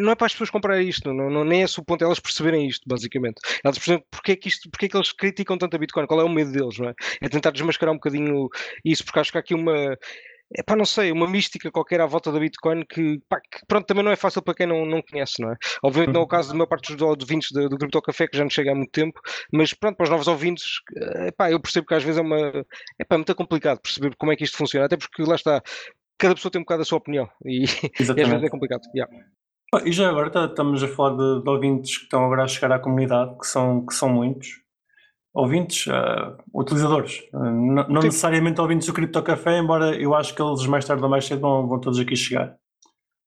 não 0.00 0.12
é 0.12 0.14
para 0.14 0.26
as 0.26 0.32
pessoas 0.32 0.50
comprarem 0.50 0.88
isto, 0.88 1.12
não, 1.12 1.28
não, 1.28 1.42
nem 1.44 1.62
é 1.62 1.64
esse 1.64 1.80
o 1.80 1.84
ponto, 1.84 2.02
é 2.02 2.04
elas 2.04 2.20
perceberem 2.20 2.68
isto, 2.68 2.88
basicamente. 2.88 3.40
Elas 3.64 3.78
percebem 3.78 4.04
porque 4.10 4.32
é 4.32 4.36
que 4.36 4.48
isto, 4.48 4.70
porque 4.70 4.86
é 4.86 4.88
que 4.88 4.96
eles 4.96 5.10
criticam 5.12 5.58
tanto 5.58 5.74
a 5.74 5.78
Bitcoin, 5.78 6.06
qual 6.06 6.20
é 6.20 6.24
o 6.24 6.28
medo 6.28 6.52
deles, 6.52 6.78
não 6.78 6.88
é? 6.90 6.94
É 7.20 7.28
tentar 7.28 7.50
desmascarar 7.50 7.92
um 7.92 7.96
bocadinho 7.96 8.48
isso, 8.84 9.04
porque 9.04 9.18
acho 9.18 9.32
que 9.32 9.38
há 9.38 9.40
aqui 9.40 9.54
uma. 9.54 9.96
É 10.56 10.62
pá, 10.62 10.76
não 10.76 10.84
sei, 10.84 11.10
uma 11.12 11.28
mística 11.28 11.70
qualquer 11.70 12.00
à 12.00 12.06
volta 12.06 12.30
da 12.30 12.38
Bitcoin 12.38 12.84
que, 12.84 13.20
pá, 13.28 13.40
que, 13.40 13.64
pronto, 13.66 13.86
também 13.86 14.04
não 14.04 14.12
é 14.12 14.16
fácil 14.16 14.42
para 14.42 14.54
quem 14.54 14.66
não, 14.66 14.84
não 14.84 15.02
conhece, 15.02 15.40
não 15.40 15.52
é? 15.52 15.56
Obviamente 15.82 16.12
não 16.12 16.20
é 16.20 16.24
o 16.24 16.26
caso 16.28 16.50
de 16.50 16.54
uma 16.54 16.66
parte 16.66 16.94
dos 16.94 17.02
ouvintes 17.02 17.50
do, 17.52 17.68
do 17.68 17.78
Crypto 17.78 18.02
Café, 18.02 18.26
que 18.26 18.36
já 18.36 18.44
nos 18.44 18.52
chega 18.52 18.72
há 18.72 18.74
muito 18.74 18.90
tempo, 18.90 19.20
mas 19.52 19.72
pronto, 19.72 19.96
para 19.96 20.04
os 20.04 20.10
novos 20.10 20.28
ouvintes, 20.28 20.64
é 20.96 21.30
pá, 21.32 21.50
eu 21.50 21.60
percebo 21.60 21.86
que 21.86 21.94
às 21.94 22.02
vezes 22.02 22.18
é 22.18 22.22
uma. 22.22 22.38
É 22.98 23.04
pá, 23.04 23.16
muito 23.16 23.34
complicado 23.34 23.80
perceber 23.80 24.14
como 24.16 24.32
é 24.32 24.36
que 24.36 24.44
isto 24.44 24.56
funciona, 24.56 24.86
até 24.86 24.96
porque 24.96 25.22
lá 25.22 25.34
está, 25.34 25.62
cada 26.18 26.34
pessoa 26.34 26.52
tem 26.52 26.60
um 26.60 26.64
bocado 26.64 26.82
a 26.82 26.84
sua 26.84 26.98
opinião 26.98 27.28
e, 27.44 27.62
e 27.62 27.64
às 27.64 27.68
vezes 27.68 28.00
Exatamente. 28.00 28.46
é 28.46 28.50
complicado. 28.50 28.82
yeah. 28.94 29.12
E 29.84 29.90
já 29.90 30.10
agora 30.10 30.28
tá- 30.28 30.44
estamos 30.44 30.82
a 30.82 30.88
falar 30.88 31.16
de, 31.16 31.42
de 31.42 31.48
ouvintes 31.48 31.96
que 31.96 32.04
estão 32.04 32.24
agora 32.24 32.44
a 32.44 32.48
chegar 32.48 32.72
à 32.72 32.78
comunidade, 32.78 33.38
que 33.38 33.46
são, 33.46 33.86
que 33.86 33.94
são 33.94 34.08
muitos. 34.10 34.61
Ouvintes, 35.34 35.88
ah, 35.88 36.36
utilizadores, 36.54 37.22
Ah, 37.32 37.50
não, 37.50 38.00
Sim. 38.02 38.06
necessariamente 38.08 38.60
ouvintes 38.60 38.86
do 38.86 38.92
Crypto 38.92 39.22
Café, 39.22 39.58
embora 39.58 39.94
eu 39.96 40.14
acho 40.14 40.34
que 40.34 40.42
eles 40.42 40.66
mais 40.66 40.84
tarde 40.84 41.02
ou 41.02 41.08
mais 41.08 41.24
cedo 41.24 41.40
vão, 41.40 41.66
vão 41.66 41.80
todos 41.80 41.98
aqui 41.98 42.14
chegar. 42.14 42.54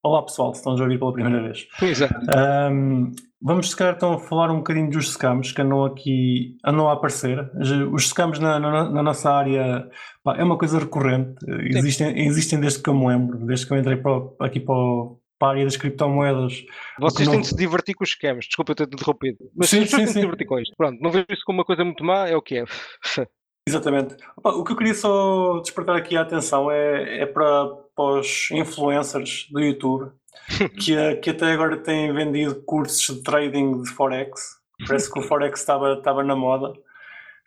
Olá 0.03 0.21
pessoal, 0.21 0.53
se 0.53 0.59
estão 0.59 0.73
a 0.77 0.81
ouvir 0.81 0.99
pela 0.99 1.11
primeira 1.11 1.41
vez. 1.41 1.65
Exato. 1.81 2.13
Ahm, 2.29 3.09
vamos 3.41 3.71
se 3.71 3.75
calhar 3.75 3.95
então 3.95 4.13
a 4.13 4.19
falar 4.19 4.51
um 4.51 4.57
bocadinho 4.57 4.87
dos 4.91 5.09
scams 5.13 5.51
que 5.51 5.59
andam 5.63 5.83
aqui, 5.83 6.55
andam 6.63 6.87
a 6.87 6.93
aparecer. 6.93 7.49
Os 7.91 8.09
scams 8.09 8.37
na, 8.37 8.59
na- 8.59 8.87
na 8.87 9.01
nossa 9.01 9.31
área 9.31 9.89
pá, 10.23 10.35
é 10.37 10.43
uma 10.43 10.59
coisa 10.59 10.77
recorrente, 10.77 11.33
existem, 11.75 12.19
existem 12.27 12.59
desde 12.59 12.83
que 12.83 12.89
eu 12.91 12.93
me 12.93 13.07
lembro, 13.07 13.43
desde 13.47 13.65
que 13.65 13.73
eu 13.73 13.77
entrei 13.79 13.97
para 13.97 14.21
aqui 14.41 14.59
para, 14.59 14.75
o- 14.75 15.19
para 15.37 15.49
a 15.49 15.51
área 15.51 15.65
das 15.65 15.77
criptomoedas. 15.77 16.63
Vocês 16.99 17.27
não- 17.27 17.33
têm 17.33 17.41
de 17.41 17.47
se 17.47 17.55
divertir 17.55 17.95
com 17.95 18.03
os 18.03 18.11
scams, 18.11 18.45
desculpa 18.47 18.71
eu 18.71 18.75
ter 18.75 18.87
interrompido, 18.87 19.37
mas 19.55 19.69
Sim, 19.69 19.85
sim, 19.85 19.95
têm 19.97 20.05
de 20.05 20.11
se 20.11 20.19
divertir 20.19 20.47
com 20.47 20.59
isto. 20.59 20.73
Pronto, 20.77 20.99
não 21.01 21.11
vejo 21.11 21.25
isso 21.29 21.43
como 21.45 21.59
uma 21.59 21.65
coisa 21.65 21.83
muito 21.83 22.03
má, 22.03 22.27
é 22.27 22.35
o 22.35 22.41
que 22.41 22.59
é. 22.59 22.65
Exatamente. 23.67 24.15
O 24.43 24.63
que 24.63 24.73
eu 24.73 24.75
queria 24.75 24.93
só 24.93 25.59
despertar 25.59 25.95
aqui 25.95 26.15
a 26.15 26.21
atenção 26.21 26.69
é, 26.69 27.21
é 27.21 27.25
para, 27.25 27.67
para 27.95 28.19
os 28.19 28.49
influencers 28.51 29.47
do 29.51 29.59
YouTube 29.59 30.11
que, 30.79 31.15
que 31.15 31.29
até 31.31 31.51
agora 31.51 31.77
têm 31.77 32.13
vendido 32.13 32.61
cursos 32.63 33.15
de 33.15 33.23
trading 33.23 33.81
de 33.81 33.89
Forex. 33.89 34.57
Parece 34.87 35.11
que 35.11 35.17
o 35.17 35.23
Forex 35.23 35.59
estava, 35.59 35.93
estava 35.93 36.23
na 36.23 36.35
moda. 36.35 36.73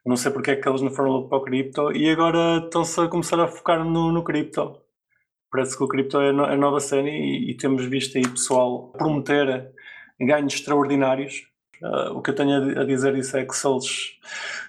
Não 0.05 0.17
sei 0.17 0.33
porque 0.33 0.51
é 0.53 0.57
que 0.57 0.69
eles 0.69 0.83
não 0.83 0.91
foram 0.91 1.11
logo 1.11 1.29
para 1.29 1.39
o 1.39 1.43
cripto 1.43 1.93
e 1.93 2.11
agora 2.11 2.65
estão-se 2.65 3.01
a 3.01 3.07
começar 3.07 3.39
a 3.39 3.47
focar 3.47 3.85
no, 3.85 4.11
no 4.11 4.25
cripto. 4.25 4.77
Parece 5.51 5.77
que 5.77 5.83
o 5.83 5.89
cripto 5.89 6.19
é 6.21 6.31
a 6.31 6.33
no- 6.33 6.45
a 6.45 6.57
nova 6.57 6.81
cena 6.81 7.09
e, 7.09 7.51
e 7.51 7.57
temos 7.57 7.85
visto 7.87 8.17
aí 8.19 8.29
pessoal 8.29 8.89
prometer 8.93 9.71
ganhos 10.21 10.55
extraordinários. 10.55 11.47
Ah, 11.83 12.11
o 12.13 12.21
que 12.23 12.31
eu 12.31 12.35
tenho 12.35 12.57
a 12.57 12.61
di- 12.61 12.79
a 12.81 12.85
dizer 12.85 13.17
isso 13.17 13.37
é 13.37 13.45
que 13.45 13.55
se 13.57 13.67
eles 13.69 14.19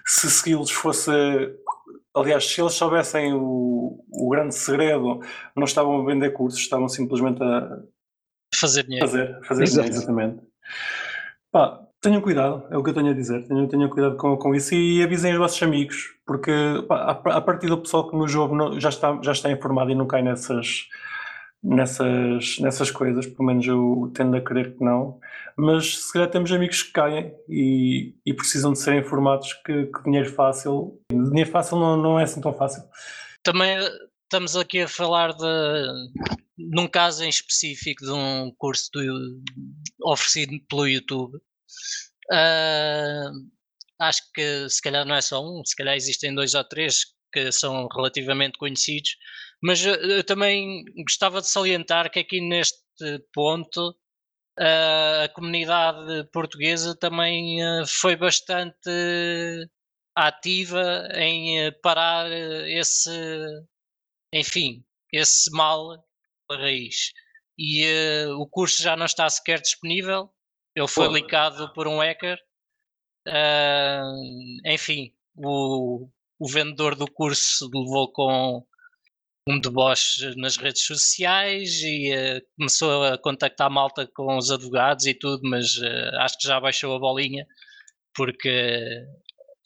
se 0.06 0.30
segui-los 0.30 0.70
fosse 0.70 1.10
aliás, 2.14 2.44
se 2.46 2.60
eles 2.60 2.72
soubessem 2.74 3.32
o, 3.34 4.04
o 4.12 4.28
grande 4.30 4.54
segredo, 4.54 5.20
não 5.54 5.64
estavam 5.64 6.00
a 6.00 6.04
vender 6.04 6.30
cursos, 6.30 6.60
estavam 6.60 6.88
simplesmente 6.88 7.42
a 7.42 7.78
Fazer 8.54 8.82
dinheiro. 8.84 9.06
fazer, 9.06 9.40
fazer 9.44 9.64
dinheiro, 9.66 9.88
exatamente. 9.94 10.42
Pá, 11.52 11.80
tenham 12.00 12.20
cuidado, 12.20 12.66
é 12.70 12.76
o 12.78 12.82
que 12.82 12.90
eu 12.90 12.94
tenho 12.94 13.10
a 13.10 13.14
dizer, 13.14 13.46
tenham, 13.46 13.66
tenham 13.68 13.88
cuidado 13.90 14.16
com, 14.16 14.36
com 14.36 14.54
isso 14.54 14.74
e 14.74 15.02
avisem 15.02 15.32
os 15.32 15.38
vossos 15.38 15.62
amigos, 15.62 16.14
porque 16.26 16.50
pá, 16.88 16.96
a, 16.96 17.36
a 17.36 17.40
partir 17.40 17.66
do 17.68 17.78
pessoal 17.78 18.08
que 18.08 18.16
nos 18.16 18.34
ouve 18.34 18.54
não- 18.54 18.78
já, 18.80 18.88
está, 18.88 19.18
já 19.22 19.32
está 19.32 19.50
informado 19.50 19.90
e 19.90 19.94
não 19.94 20.06
cai 20.06 20.22
nessas, 20.22 20.86
nessas, 21.62 22.58
nessas 22.58 22.90
coisas, 22.90 23.26
pelo 23.26 23.44
menos 23.46 23.66
eu 23.66 24.10
tendo 24.14 24.36
a 24.36 24.40
crer 24.40 24.76
que 24.76 24.84
não, 24.84 25.18
mas 25.56 25.98
se 26.06 26.12
calhar 26.12 26.30
temos 26.30 26.50
amigos 26.52 26.82
que 26.82 26.92
caem 26.92 27.34
e, 27.48 28.14
e 28.24 28.32
precisam 28.32 28.72
de 28.72 28.78
ser 28.78 28.94
informados 28.94 29.52
que, 29.64 29.86
que 29.86 30.02
dinheiro 30.04 30.30
fácil, 30.30 30.98
dinheiro 31.12 31.50
fácil 31.50 31.78
não, 31.78 31.96
não 31.96 32.18
é 32.18 32.22
assim 32.24 32.40
tão 32.40 32.52
fácil. 32.54 32.82
Também 33.42 33.76
eh, 33.76 33.90
estamos 34.24 34.56
aqui 34.56 34.80
a 34.82 34.88
falar 34.88 35.32
de 35.34 35.86
num 36.56 36.86
caso 36.86 37.24
em 37.24 37.28
específico 37.28 38.04
de 38.04 38.10
um 38.12 38.52
curso 38.56 38.90
do- 38.92 39.40
oferecido 40.04 40.52
pelo 40.68 40.86
YouTube. 40.86 41.38
Ah, 42.32 43.30
acho 44.00 44.22
que 44.34 44.68
se 44.68 44.80
calhar 44.82 45.04
não 45.04 45.14
é 45.14 45.20
só 45.20 45.42
um, 45.44 45.62
se 45.64 45.76
calhar 45.76 45.96
existem 45.96 46.34
dois 46.34 46.54
ou 46.54 46.64
três 46.64 47.04
que 47.32 47.52
são 47.52 47.86
relativamente 47.88 48.58
conhecidos, 48.58 49.16
mas 49.62 49.84
eu, 49.84 50.24
também 50.24 50.84
gostava 51.04 51.40
de 51.40 51.48
salientar 51.48 52.10
que 52.10 52.18
aqui 52.20 52.40
neste 52.40 52.80
ponto 53.32 53.94
ah, 54.58 55.24
a 55.24 55.28
comunidade 55.30 56.28
portuguesa 56.32 56.96
também 56.96 57.62
ah, 57.62 57.84
foi 57.86 58.16
bastante 58.16 58.90
ativa 60.14 61.08
em 61.14 61.72
parar 61.82 62.30
esse, 62.68 63.10
enfim, 64.32 64.84
esse 65.12 65.50
mal 65.52 66.04
pela 66.48 66.60
raiz. 66.62 67.12
E 67.58 67.84
o 68.38 68.46
curso 68.46 68.82
já 68.82 68.96
não 68.96 69.06
está 69.06 69.28
sequer 69.28 69.60
disponível, 69.60 70.32
ele 70.80 70.88
foi 70.88 71.06
Pô. 71.06 71.14
licado 71.14 71.72
por 71.72 71.86
um 71.86 71.98
hacker. 71.98 72.38
Ah, 73.26 74.02
enfim, 74.66 75.12
o, 75.36 76.08
o 76.38 76.48
vendedor 76.48 76.94
do 76.94 77.10
curso 77.10 77.68
levou 77.72 78.10
com 78.12 78.64
um 79.46 79.60
deboche 79.60 80.34
nas 80.36 80.56
redes 80.56 80.84
sociais 80.84 81.82
e 81.82 82.12
eh, 82.12 82.40
começou 82.56 83.04
a 83.04 83.18
contactar 83.18 83.66
a 83.66 83.70
malta 83.70 84.08
com 84.14 84.36
os 84.36 84.50
advogados 84.50 85.06
e 85.06 85.14
tudo, 85.14 85.40
mas 85.48 85.78
eh, 85.82 86.10
acho 86.18 86.38
que 86.38 86.46
já 86.46 86.60
baixou 86.60 86.94
a 86.94 86.98
bolinha 86.98 87.46
porque, 88.14 89.06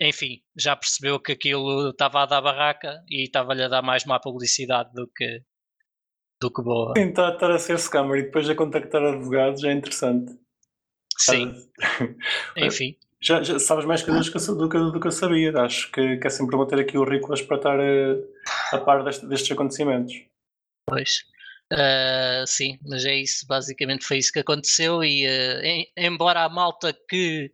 enfim, 0.01 0.43
já 0.57 0.77
percebeu 0.77 1.21
que 1.21 1.33
aquilo 1.33 1.91
estava 1.91 2.23
a 2.23 2.27
dar 2.27 2.41
barraca 2.41 3.03
e 3.09 3.25
estava-lhe 3.25 3.63
a 3.63 3.69
dar 3.69 3.83
mais 3.83 4.05
má 4.05 4.21
publicidade 4.21 4.93
do 4.95 5.09
que, 5.09 5.43
do 6.41 6.51
que 6.53 6.63
boa. 6.63 6.95
Sim, 6.97 7.09
estar, 7.09 7.35
estar 7.35 7.51
a 7.51 7.59
ser 7.59 7.79
scammer 7.79 8.21
e 8.21 8.23
depois 8.25 8.49
a 8.49 8.55
contactar 8.55 9.03
advogados 9.03 9.65
é 9.65 9.73
interessante. 9.73 10.33
Sim, 11.19 11.55
enfim. 12.57 12.97
Já, 13.21 13.43
já 13.43 13.59
sabes 13.59 13.85
mais 13.87 14.03
coisas 14.03 14.29
que 14.29 14.37
eu- 14.37 14.57
do, 14.57 14.69
que, 14.69 14.77
do 14.79 15.01
que 15.01 15.07
eu 15.07 15.13
sabia. 15.13 15.53
Acho 15.59 15.91
que, 15.91 16.19
que 16.19 16.27
é 16.27 16.31
sempre 16.31 16.57
bom 16.57 16.67
ter 16.67 16.79
aqui 16.79 16.99
o 16.99 17.05
Ricolas 17.05 17.41
para 17.41 17.57
estar 17.57 17.81
eh, 17.81 18.17
a 18.73 18.79
par 18.79 19.03
deste- 19.03 19.27
destes 19.27 19.51
acontecimentos. 19.53 20.15
Pois. 20.87 21.23
Ah, 21.73 22.45
sim, 22.47 22.79
mas 22.87 23.05
é 23.07 23.15
isso, 23.17 23.47
basicamente 23.47 24.05
foi 24.05 24.19
isso 24.19 24.31
que 24.31 24.41
aconteceu 24.41 25.03
e 25.03 25.27
ah, 25.27 25.61
em- 25.65 25.87
embora 25.97 26.43
a 26.45 26.49
malta 26.51 26.95
que 27.09 27.51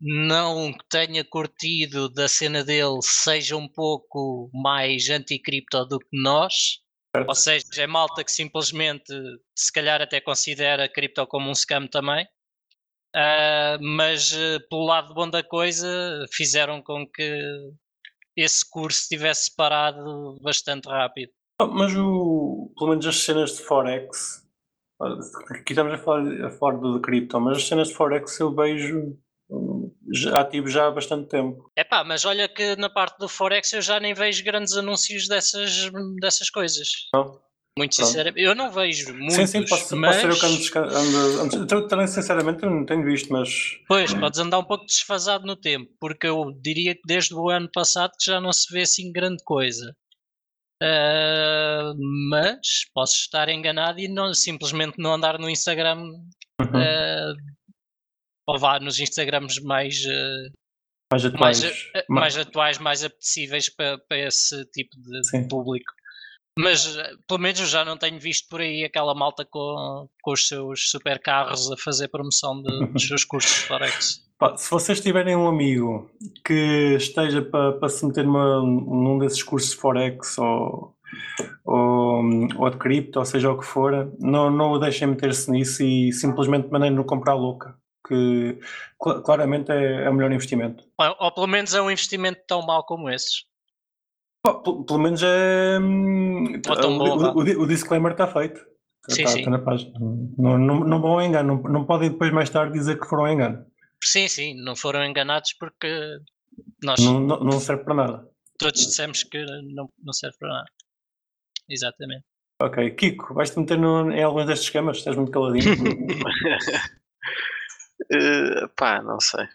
não 0.00 0.74
tenha 0.90 1.24
curtido 1.24 2.08
da 2.08 2.28
cena 2.28 2.64
dele 2.64 2.98
seja 3.02 3.56
um 3.56 3.68
pouco 3.68 4.50
mais 4.52 5.08
anti-cripto 5.08 5.84
do 5.86 5.98
que 6.00 6.08
nós, 6.12 6.80
ou 7.28 7.34
seja, 7.34 7.64
é 7.78 7.86
malta 7.86 8.22
que 8.24 8.30
simplesmente 8.32 9.12
se 9.54 9.72
calhar 9.72 10.02
até 10.02 10.20
considera 10.20 10.88
cripto 10.88 11.26
como 11.28 11.48
um 11.48 11.54
scam 11.54 11.86
também, 11.86 12.26
ah, 13.14 13.78
mas 13.80 14.32
ah, 14.34 14.60
pelo 14.68 14.84
lado 14.84 15.14
bom 15.14 15.28
da 15.28 15.42
coisa 15.42 15.88
fizeram 16.32 16.82
com 16.82 17.06
que 17.06 17.40
esse 18.36 18.68
curso 18.68 19.08
tivesse 19.08 19.54
parado 19.54 20.38
bastante 20.42 20.86
rápido. 20.88 21.32
Ah, 21.60 21.66
Mas 21.66 21.94
o, 21.96 22.72
pelo 22.76 22.90
menos 22.90 23.06
as 23.06 23.16
cenas 23.16 23.56
de 23.56 23.62
Forex, 23.62 24.46
ah, 25.00 25.18
aqui 25.50 25.72
estamos 25.72 25.94
a 25.94 25.98
falar, 25.98 26.46
a 26.46 26.50
falar 26.50 26.76
do 26.78 26.96
de 26.96 27.00
cripto, 27.00 27.40
mas 27.40 27.58
as 27.58 27.66
cenas 27.66 27.88
de 27.88 27.94
Forex 27.94 28.38
eu 28.38 28.54
vejo 28.54 29.18
já, 30.12 30.40
ativo 30.40 30.68
já 30.68 30.86
há 30.86 30.90
bastante 30.90 31.28
tempo. 31.28 31.70
Epá, 31.76 32.04
mas 32.04 32.24
olha 32.24 32.48
que 32.48 32.76
na 32.76 32.90
parte 32.90 33.18
do 33.18 33.28
Forex 33.28 33.72
eu 33.72 33.80
já 33.80 33.98
nem 34.00 34.12
vejo 34.12 34.44
grandes 34.44 34.76
anúncios 34.76 35.28
dessas, 35.28 35.90
dessas 36.20 36.50
coisas. 36.50 36.88
Não? 37.14 37.40
Muito 37.78 37.94
sinceramente, 37.94 38.40
eu 38.40 38.54
não 38.54 38.70
vejo 38.70 39.12
muitos, 39.12 39.34
sim, 39.34 39.46
sim, 39.46 39.66
posso, 39.68 39.96
mas... 39.96 40.16
posso 40.16 40.20
ser 40.20 40.30
eu 40.30 40.70
que 40.70 40.78
ando, 40.78 41.88
também 41.88 42.06
sinceramente 42.06 42.62
eu 42.62 42.70
não 42.70 42.86
tenho 42.86 43.04
visto, 43.04 43.30
mas 43.30 43.78
Pois, 43.86 44.14
podes 44.14 44.40
andar 44.40 44.58
um 44.58 44.64
pouco 44.64 44.86
desfasado 44.86 45.46
no 45.46 45.54
tempo, 45.54 45.92
porque 46.00 46.26
eu 46.26 46.52
diria 46.62 46.94
que 46.94 47.02
desde 47.06 47.34
o 47.34 47.50
ano 47.50 47.68
passado 47.70 48.12
que 48.18 48.30
já 48.30 48.40
não 48.40 48.52
se 48.52 48.72
vê 48.72 48.82
assim 48.82 49.12
grande 49.12 49.44
coisa. 49.44 49.94
Ah, 50.82 51.92
mas 52.30 52.84
posso 52.94 53.16
estar 53.16 53.48
enganado 53.48 53.98
e 53.98 54.08
não, 54.08 54.32
simplesmente 54.34 54.94
não 54.98 55.14
andar 55.14 55.38
no 55.38 55.48
Instagram 55.48 55.98
uhum, 56.02 56.74
ah, 56.74 57.34
ou 58.46 58.58
vá 58.58 58.78
nos 58.78 59.00
Instagrams 59.00 59.60
mais, 59.62 60.02
ah, 60.06 60.50
mais 61.12 61.24
atuais. 61.24 61.60
mais, 61.60 61.90
Ma- 62.08 62.20
mais 62.20 62.36
atuais, 62.38 62.78
mais 62.78 63.04
apetecíveis 63.04 63.68
para, 63.68 63.98
para 63.98 64.18
esse 64.18 64.64
tipo 64.66 64.96
de 65.00 65.26
Sim. 65.28 65.48
público. 65.48 65.95
Mas 66.58 66.96
eh, 66.96 67.10
pelo 67.28 67.40
menos 67.40 67.60
eu 67.60 67.66
já 67.66 67.84
não 67.84 67.96
tenho 67.96 68.18
visto 68.18 68.48
por 68.48 68.60
aí 68.60 68.84
aquela 68.84 69.14
malta 69.14 69.44
com, 69.44 70.08
com 70.22 70.32
os 70.32 70.48
seus 70.48 70.90
supercarros 70.90 71.70
a 71.70 71.76
fazer 71.76 72.08
promoção 72.08 72.62
de- 72.62 72.86
dos 72.86 73.06
seus 73.06 73.24
cursos 73.24 73.52
de 73.54 73.60
Forex. 73.66 74.24
Se 74.58 74.70
vocês 74.70 75.00
tiverem 75.00 75.34
um 75.34 75.48
amigo 75.48 76.10
que 76.44 76.94
esteja 76.98 77.40
para 77.40 77.88
se 77.88 78.04
meter 78.04 78.22
numa, 78.24 78.60
num 78.60 79.18
desses 79.18 79.42
cursos 79.42 79.70
de 79.70 79.76
Forex 79.76 80.36
ou, 80.36 80.94
ou, 81.64 82.22
ou 82.58 82.70
de 82.70 82.76
cripto, 82.76 83.18
ou 83.18 83.24
seja 83.24 83.50
o 83.50 83.58
que 83.58 83.64
for, 83.64 84.12
não, 84.18 84.50
não 84.50 84.72
o 84.72 84.78
deixem 84.78 85.08
meter-se 85.08 85.50
nisso 85.50 85.82
e 85.82 86.12
simplesmente 86.12 86.68
mandem-no 86.70 87.02
comprar 87.04 87.32
louca, 87.34 87.74
que 88.06 88.58
cl- 89.02 89.22
claramente 89.22 89.72
é, 89.72 90.04
é 90.04 90.10
o 90.10 90.14
melhor 90.14 90.30
investimento. 90.30 90.84
Ou, 90.98 91.16
ou 91.18 91.32
pelo 91.32 91.46
menos 91.46 91.72
é 91.72 91.80
um 91.80 91.90
investimento 91.90 92.40
tão 92.46 92.60
mau 92.60 92.84
como 92.84 93.08
esses. 93.08 93.44
Pá, 94.54 94.54
pelo 94.84 94.98
menos 94.98 95.22
é. 95.22 95.78
hum, 95.80 96.44
o, 96.66 96.88
o- 96.88 97.38
o- 97.38 97.62
o 97.62 97.66
disclaimer 97.66 98.12
está 98.12 98.26
feito. 98.26 98.60
Sim, 99.08 99.22
Está- 99.22 99.30
sim. 99.32 99.38
está 99.40 99.50
na 99.50 99.58
página. 99.60 99.92
Não, 99.98 100.58
não, 100.58 100.80
não 100.80 101.00
vão 101.00 101.20
engano, 101.22 101.60
não, 101.62 101.72
não 101.72 101.84
podem 101.84 102.10
depois 102.10 102.32
mais 102.32 102.50
tarde 102.50 102.72
dizer 102.78 102.98
que 103.00 103.06
foram 103.06 103.28
engano. 103.28 103.64
Sim, 104.02 104.26
sim, 104.28 104.54
não 104.62 104.74
foram 104.76 105.04
enganados 105.04 105.52
porque 105.54 105.88
nós 106.82 106.98
Não, 107.00 107.20
não, 107.20 107.40
não 107.40 107.60
serve 107.60 107.84
para 107.84 107.94
nada. 107.94 108.28
todos 108.58 108.80
dissemos 108.86 109.22
que 109.24 109.44
não, 109.74 109.88
não 110.02 110.12
serve 110.12 110.36
para 110.38 110.48
nada. 110.48 110.66
Exatamente. 111.68 112.24
Ok, 112.60 112.90
Kiko, 112.92 113.34
vais-te 113.34 113.58
meter 113.58 113.78
no- 113.78 114.10
em 114.10 114.22
alguns 114.22 114.46
destes 114.46 114.66
esquemas? 114.68 114.98
Estás 114.98 115.16
muito 115.16 115.30
caladinho. 115.32 115.64
Eh, 118.10 118.66
pá, 118.76 119.02
não 119.02 119.18
sei. 119.20 119.46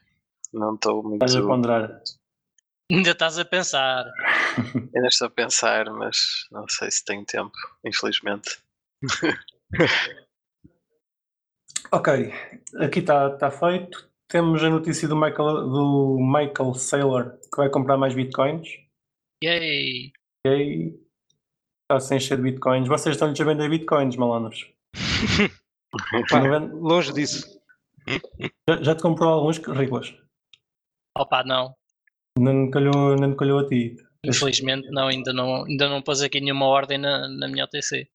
Não 0.53 0.73
estou 0.75 1.03
muito. 1.03 1.23
Estás 1.23 1.35
a 1.35 1.41
ponderar. 1.47 2.01
Ainda 2.91 3.11
estás 3.11 3.39
a 3.39 3.45
pensar. 3.45 4.05
Ainda 4.93 5.07
estou 5.07 5.27
a 5.27 5.31
pensar, 5.31 5.89
mas 5.91 6.45
não 6.51 6.67
sei 6.67 6.91
se 6.91 7.05
tenho 7.05 7.25
tempo, 7.25 7.53
infelizmente. 7.85 8.59
Ok, 11.93 12.31
aqui 12.79 12.99
está 12.99 13.31
tá 13.37 13.51
feito. 13.51 14.09
Temos 14.29 14.63
a 14.63 14.69
notícia 14.69 15.09
do 15.09 15.15
Michael, 15.15 15.67
do 15.67 16.17
Michael 16.19 16.73
Saylor 16.73 17.37
que 17.51 17.57
vai 17.57 17.69
comprar 17.69 17.97
mais 17.97 18.13
bitcoins. 18.13 18.69
Yay! 19.43 20.13
Aí 20.47 20.97
está 21.81 21.99
sem 21.99 22.15
encher 22.15 22.37
de 22.37 22.43
bitcoins. 22.43 22.87
Vocês 22.87 23.15
estão-lhes 23.15 23.41
a 23.41 23.43
vender 23.43 23.69
bitcoins, 23.69 24.15
malandros. 24.15 24.71
Pá, 26.29 26.39
longe 26.71 27.11
disso. 27.11 27.59
Já, 28.69 28.81
já 28.81 28.95
te 28.95 29.01
comprou 29.01 29.29
alguns 29.29 29.57
Riclas? 29.57 30.15
Opa, 31.17 31.43
não. 31.43 31.75
Não 32.39 32.69
calhou, 32.69 33.15
não 33.15 33.35
calhou 33.35 33.59
a 33.59 33.67
ti. 33.67 33.95
Infelizmente 34.23 34.89
não, 34.91 35.07
ainda 35.07 35.33
não, 35.33 35.65
ainda 35.65 35.89
não 35.89 36.01
pôs 36.01 36.21
aqui 36.21 36.39
nenhuma 36.39 36.67
ordem 36.67 36.97
na, 36.97 37.27
na 37.27 37.47
minha 37.47 37.65
OTC. 37.65 38.07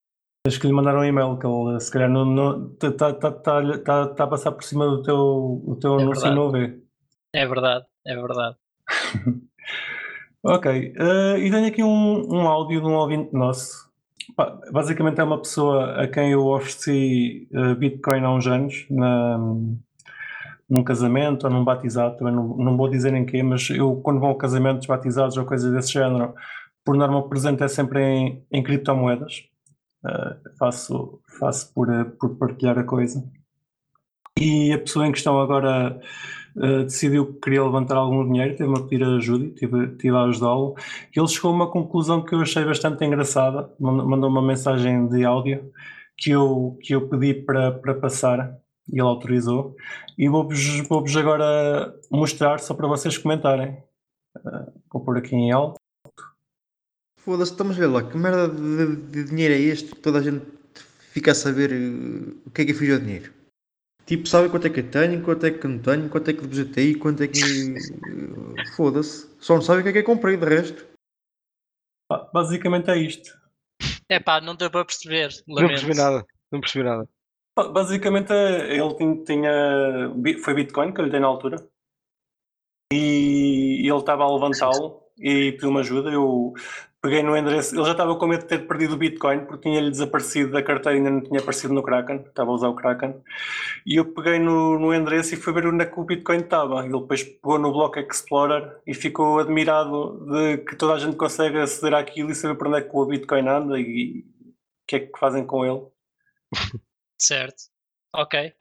Tens 0.45 0.59
que 0.59 0.67
lhe 0.67 0.73
mandar 0.73 0.97
um 0.97 1.05
e-mail 1.05 1.37
que 1.39 1.47
ele 1.47 1.81
se 1.81 1.91
calhar 1.91 2.09
não 2.09 2.73
está 2.73 2.93
tá, 2.93 3.13
tá, 3.13 3.33
tá, 3.33 3.79
tá, 3.79 4.07
tá 4.09 4.25
a 4.25 4.27
passar 4.29 4.53
por 4.53 4.63
cima 4.63 4.87
do 4.87 5.03
teu, 5.03 5.17
o 5.67 5.77
teu 5.81 5.99
É 5.99 6.03
anúncio 6.03 6.29
e 6.29 6.35
não 6.35 6.51
vê. 6.51 6.79
É 7.35 7.47
verdade, 7.47 7.85
é 8.07 8.15
verdade. 8.15 8.57
Ok, 10.49 10.95
eh, 10.97 11.39
e 11.41 11.51
tenho 11.51 11.67
aqui 11.67 11.83
um, 11.83 12.33
um 12.33 12.47
áudio 12.47 12.81
de 12.81 12.87
um 12.87 12.95
ouvinte 12.95 13.35
nosso. 13.35 13.91
Pá, 14.37 14.57
basicamente 14.71 15.21
é 15.21 15.25
uma 15.25 15.39
pessoa 15.39 16.01
a 16.01 16.07
quem 16.07 16.31
eu 16.31 16.47
ofereci 16.47 17.49
eh, 17.53 17.75
Bitcoin 17.75 18.21
há 18.21 18.33
uns 18.33 18.47
anos, 18.47 18.87
na, 18.89 19.39
num 20.69 20.83
casamento 20.85 21.45
ou 21.45 21.51
num 21.51 21.65
batizado, 21.65 22.17
também 22.17 22.35
não, 22.35 22.57
não 22.57 22.77
vou 22.77 22.89
dizer 22.89 23.15
em 23.15 23.25
quê, 23.25 23.43
mas 23.43 23.71
eu 23.71 23.97
quando 23.97 24.21
vou 24.21 24.31
a 24.31 24.39
casamentos, 24.39 24.87
batizados 24.87 25.37
ou 25.37 25.45
coisas 25.45 25.73
desse 25.73 25.93
género, 25.93 26.35
por 26.85 26.97
norma 26.97 27.29
presente 27.29 27.63
é 27.63 27.69
sempre 27.69 28.01
em, 28.03 28.45
em 28.51 28.63
criptomoedas. 28.63 29.45
Eh, 30.07 30.37
faço 30.59 31.21
faço 31.39 31.73
por, 31.75 31.93
eh, 31.93 32.05
por 32.05 32.37
partilhar 32.37 32.79
a 32.79 32.85
coisa. 32.85 33.25
E 34.39 34.73
a 34.73 34.79
pessoa 34.79 35.07
em 35.07 35.13
questão 35.13 35.41
agora 35.41 36.01
eh, 36.57 36.83
decidiu 36.85 37.27
que 37.35 37.41
queria 37.41 37.65
levantar 37.65 37.97
algum 37.97 38.25
dinheiro, 38.27 38.57
teve-me 38.57 38.79
a 38.79 38.83
pedir 38.83 39.05
ajuda, 39.05 39.49
tive, 39.55 39.97
tive 39.97 40.17
a 40.17 40.23
ajudá-lo. 40.25 40.75
Ele 41.15 41.27
chegou 41.29 41.51
a 41.53 41.55
uma 41.55 41.71
conclusão 41.71 42.23
que 42.25 42.35
eu 42.35 42.41
achei 42.41 42.65
bastante 42.65 43.05
engraçada, 43.05 43.71
mand- 43.81 44.07
mandou 44.07 44.29
uma 44.31 44.43
mensagem 44.43 45.09
de 45.09 45.25
áudio 45.25 45.71
que 46.19 46.31
eu, 46.31 46.79
que 46.83 46.95
eu 46.95 47.09
pedi 47.09 47.35
para, 47.35 47.73
para 47.73 47.95
passar 47.95 48.57
e 48.89 48.93
ele 48.95 49.01
autorizou. 49.03 49.77
E 50.17 50.29
vou-vos 50.29 50.81
vou 50.89 51.05
agora 51.19 51.95
mostrar 52.11 52.59
só 52.61 52.75
para 52.75 52.87
vocês 52.89 53.19
comentarem. 53.19 53.83
Eh, 54.37 54.73
vou 54.93 55.05
pôr 55.05 55.19
aqui 55.19 55.35
em 55.35 55.53
alto. 55.53 55.77
Foda-se, 57.21 57.53
estamos 57.53 57.77
a 57.77 57.81
ver 57.81 57.87
lá, 57.87 58.09
que 58.09 58.17
merda 58.17 58.49
de, 58.49 58.97
de 59.11 59.25
dinheiro 59.25 59.53
é 59.55 59.59
este 59.59 59.91
que 59.95 60.01
toda 60.01 60.19
a 60.21 60.23
gente 60.23 60.47
fica 61.11 61.33
a 61.33 61.35
saber 61.35 61.73
eh, 61.73 62.35
o 62.47 62.51
que 62.51 62.63
é 62.63 62.65
que 62.65 62.71
eu 62.73 62.77
fiz 62.77 62.93
ao 62.93 63.01
dinheiro? 63.01 63.35
Tipo, 64.07 64.29
sabe 64.29 64.49
quanto 64.49 64.69
é 64.69 64.71
que 64.71 64.79
eu 64.79 64.89
tenho, 64.91 65.21
quanto 65.25 65.45
é 65.45 65.51
que 65.51 65.67
não 65.67 65.81
tenho, 65.81 66.09
quanto 66.09 66.31
é 66.31 66.33
que 66.33 66.41
depositei, 66.43 66.95
quanto 66.95 67.25
é 67.25 67.27
que. 67.29 67.41
eh, 67.41 68.77
Foda-se. 68.77 69.29
Só 69.41 69.55
não 69.57 69.63
sabe 69.63 69.81
o 69.81 69.83
que 69.83 69.89
é 69.89 69.93
que 69.93 69.99
eu 69.99 70.05
comprei, 70.05 70.37
de 70.37 70.47
resto. 70.47 70.87
Basicamente 72.33 72.89
é 72.89 72.97
isto. 72.99 73.37
É 74.09 74.21
pá, 74.21 74.41
não 74.41 74.55
deu 74.55 74.71
para 74.71 74.85
perceber. 74.85 75.31
Não 75.49 75.57
Lamento. 75.57 75.71
percebi 75.73 75.97
nada. 75.97 76.25
Não 76.53 76.61
percebi 76.61 76.85
nada. 76.85 77.09
Basicamente 77.57 78.33
ele 78.33 78.95
tin- 78.95 79.25
tinha. 79.25 80.13
Foi 80.45 80.55
Bitcoin 80.55 80.93
que 80.93 81.01
eu 81.01 81.05
lhe 81.07 81.11
dei 81.11 81.21
na 81.21 81.27
altura. 81.27 81.57
E 82.93 83.81
ele 83.89 83.99
estava 83.99 84.25
a 84.25 84.33
levantá-lo 84.33 85.03
e 85.19 85.53
pediu-me 85.53 85.81
ajuda. 85.81 86.11
Eu 86.11 86.53
peguei 87.01 87.23
no 87.23 87.37
endereço. 87.37 87.75
Ele 87.75 87.85
já 87.85 87.93
estava 87.93 88.15
com 88.17 88.27
medo 88.27 88.43
de 88.43 88.49
ter 88.49 88.67
perdido 88.69 88.95
o 88.95 88.99
Bitcoin 88.99 89.47
porque 89.47 89.69
tinha-lhe 89.69 89.91
desaparecido 89.91 90.53
da 90.53 90.63
carteira 90.63 90.99
ainda 90.99 91.11
não 91.11 91.23
tinha 91.23 91.41
aparecido 91.41 91.73
no 91.73 91.83
Kraken. 91.83 92.17
Estava 92.27 92.51
a 92.51 92.55
usar 92.55 92.69
o 92.69 92.77
Kraken. 92.77 93.23
E 93.87 93.97
eu 93.97 94.13
peguei 94.13 94.39
no, 94.39 94.79
no 94.79 94.95
endereço 94.95 95.35
e 95.35 95.37
fui 95.37 95.53
ver 95.53 95.67
onde 95.67 95.83
é 95.83 95.87
que 95.87 95.99
o 95.99 96.05
Bitcoin 96.05 96.39
estava. 96.41 96.85
Ele 96.85 97.01
depois 97.01 97.23
pegou 97.25 97.59
no 97.59 97.73
Block 97.73 97.99
Explorer 97.99 98.81
e 98.87 98.95
ficou 98.95 99.39
admirado 99.39 100.27
de 100.31 100.59
que 100.59 100.77
toda 100.77 100.95
a 100.95 100.99
gente 100.99 101.17
consegue 101.17 101.59
aceder 101.59 101.95
àquilo 101.95 102.31
e 102.31 102.35
saber 102.35 102.57
para 102.57 102.69
onde 102.69 102.79
é 102.79 102.83
que 102.83 102.91
o 102.97 103.07
Bitcoin 103.07 103.49
anda 103.49 103.81
e 103.81 104.21
o 104.21 104.87
que 104.87 104.97
é 104.97 105.01
que 105.01 105.19
fazem 105.19 105.47
com 105.47 105.65
ele. 105.65 105.83
Certo. 107.19 107.65
Ok. 108.15 108.53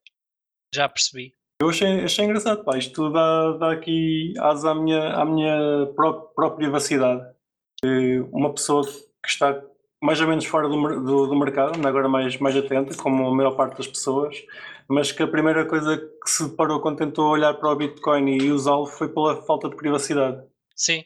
Já 0.73 0.89
percebi. 0.89 1.33
Eu 1.61 1.69
achei, 1.69 2.03
achei 2.03 2.25
engraçado, 2.25 2.63
pá. 2.65 2.77
Isto 2.77 3.09
dá, 3.11 3.51
dá 3.57 3.71
aqui 3.71 4.33
asa 4.39 4.71
à 4.71 4.75
minha, 4.75 5.13
à 5.13 5.23
minha 5.25 5.87
pró- 5.95 6.21
própria 6.35 6.67
privacidade. 6.67 7.21
Eh, 7.83 8.19
Uma 8.31 8.53
pessoa 8.53 8.83
que 8.85 9.29
está 9.29 9.61
mais 10.03 10.19
ou 10.21 10.27
menos 10.27 10.45
fora 10.45 10.67
do, 10.67 10.75
do, 11.01 11.27
do 11.27 11.35
mercado, 11.35 11.85
agora 11.87 12.07
mais, 12.09 12.37
mais 12.37 12.55
atenta, 12.55 12.95
como 12.97 13.25
a 13.27 13.33
maior 13.33 13.55
parte 13.55 13.77
das 13.77 13.87
pessoas, 13.87 14.35
mas 14.87 15.11
que 15.11 15.23
a 15.23 15.27
primeira 15.27 15.65
coisa 15.65 15.97
que 15.97 16.29
se 16.29 16.47
deparou 16.49 16.79
quando 16.81 16.97
tentou 16.99 17.29
olhar 17.31 17.53
para 17.55 17.71
o 17.71 17.75
Bitcoin 17.75 18.37
e 18.37 18.51
usá-lo 18.51 18.85
foi 18.85 19.11
pela 19.11 19.41
falta 19.43 19.67
de 19.69 19.75
privacidade. 19.75 20.45
Sim. 20.75 21.03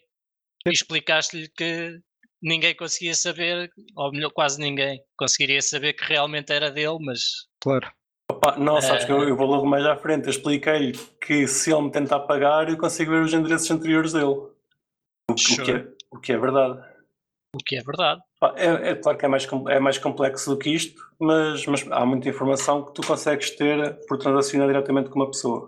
E 0.65 0.71
explicaste-lhe 0.71 1.47
que 1.47 2.01
ninguém 2.41 2.75
conseguia 2.75 3.13
saber, 3.15 3.69
ou 3.95 4.11
melhor, 4.11 4.29
quase 4.31 4.59
ninguém 4.59 5.01
conseguiria 5.17 5.61
saber 5.61 5.93
que 5.93 6.03
realmente 6.05 6.51
era 6.51 6.69
dele, 6.71 6.97
mas 7.01 7.19
Claro. 7.61 7.91
Opa, 8.31 8.55
não, 8.57 8.79
sabes 8.81 9.05
que 9.05 9.11
eu, 9.11 9.23
Eh. 9.23 9.29
eu 9.31 9.35
vou 9.35 9.47
logo 9.47 9.65
mais 9.65 9.83
à 9.85 9.97
frente. 9.97 10.25
Eu 10.25 10.29
expliquei-lhe 10.29 10.93
que 11.25 11.47
se 11.47 11.71
ele 11.73 11.81
me 11.81 11.91
tentar 11.91 12.19
pagar, 12.21 12.69
eu 12.69 12.77
consigo 12.77 13.11
ver 13.11 13.23
os 13.23 13.33
endereços 13.33 13.69
anteriores 13.71 14.13
dele. 14.13 14.25
O, 14.27 15.35
que- 15.35 15.61
o 15.61 15.63
que, 15.65 15.71
é, 15.71 15.87
o 16.11 16.19
que 16.19 16.31
é 16.33 16.37
verdade. 16.37 16.79
o 17.55 17.57
que 17.65 17.75
é 17.77 17.81
verdade. 17.83 18.21
É, 18.55 18.91
é 18.91 18.95
claro 18.95 19.17
que 19.17 19.25
é 19.25 19.27
mais, 19.27 19.47
é 19.69 19.79
mais 19.79 19.97
complexo 19.97 20.51
do 20.51 20.57
que 20.59 20.69
isto, 20.69 21.01
mas, 21.19 21.65
mas 21.65 21.85
há 21.91 22.05
muita 22.05 22.29
informação 22.29 22.85
que 22.85 22.93
tu 22.93 23.05
consegues 23.05 23.49
ter 23.55 23.99
por 24.07 24.17
transacionar 24.19 24.67
diretamente 24.67 25.09
com 25.09 25.19
uma 25.19 25.27
pessoa. 25.31 25.67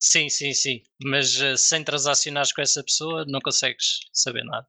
Sim, 0.00 0.28
sim, 0.28 0.52
sim. 0.52 0.82
Mas 1.04 1.40
eh, 1.40 1.56
sem 1.56 1.84
transacionares 1.84 2.52
com 2.52 2.60
essa 2.62 2.82
pessoa, 2.82 3.24
não 3.28 3.38
consegues 3.40 4.00
saber 4.12 4.42
nada. 4.44 4.66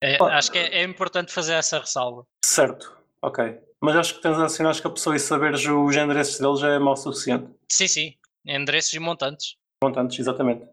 É, 0.00 0.16
acho 0.22 0.52
que 0.52 0.58
é, 0.58 0.80
é 0.80 0.84
importante 0.84 1.32
fazer 1.32 1.54
essa 1.54 1.78
ressalva. 1.78 2.26
Certo, 2.44 2.96
ok. 3.20 3.60
Mas 3.80 3.96
acho 3.96 4.14
que 4.14 4.22
transacionares 4.22 4.80
com 4.80 4.88
a 4.88 4.92
pessoa 4.92 5.16
e 5.16 5.20
saberes 5.20 5.64
os 5.66 5.96
endereços 5.96 6.38
dele 6.38 6.56
já 6.56 6.68
é 6.70 6.78
mal 6.78 6.96
suficiente. 6.96 7.48
Sim, 7.70 7.88
sim. 7.88 8.14
Endereços 8.44 8.92
e 8.94 8.98
montantes. 8.98 9.56
Montantes, 9.82 10.18
exatamente. 10.18 10.66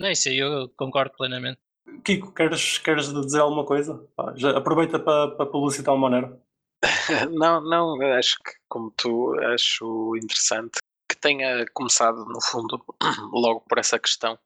Não, 0.00 0.10
isso 0.10 0.28
aí 0.28 0.38
eu 0.38 0.68
concordo 0.76 1.14
plenamente. 1.16 1.58
Kiko, 2.04 2.32
queres, 2.32 2.78
queres 2.78 3.12
dizer 3.12 3.40
alguma 3.40 3.64
coisa? 3.64 4.06
Pá, 4.16 4.32
já 4.36 4.56
aproveita 4.56 4.98
para, 4.98 5.30
para 5.32 5.46
publicitar 5.46 5.94
o 5.94 5.98
Monero. 5.98 6.40
Não, 7.32 7.60
não, 7.62 8.00
acho 8.16 8.36
que, 8.44 8.52
como 8.68 8.92
tu, 8.96 9.34
acho 9.54 10.14
interessante 10.16 10.78
que 11.08 11.16
tenha 11.16 11.64
começado, 11.72 12.24
no 12.26 12.40
fundo, 12.42 12.84
logo 13.32 13.60
por 13.60 13.78
essa 13.78 13.98
questão. 13.98 14.38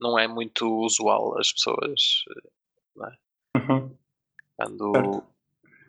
Não 0.00 0.18
é 0.18 0.28
muito 0.28 0.68
usual 0.84 1.38
as 1.38 1.50
pessoas, 1.50 2.24
Uhum. 3.56 3.96
quando, 4.56 4.92
Certo. 4.92 5.24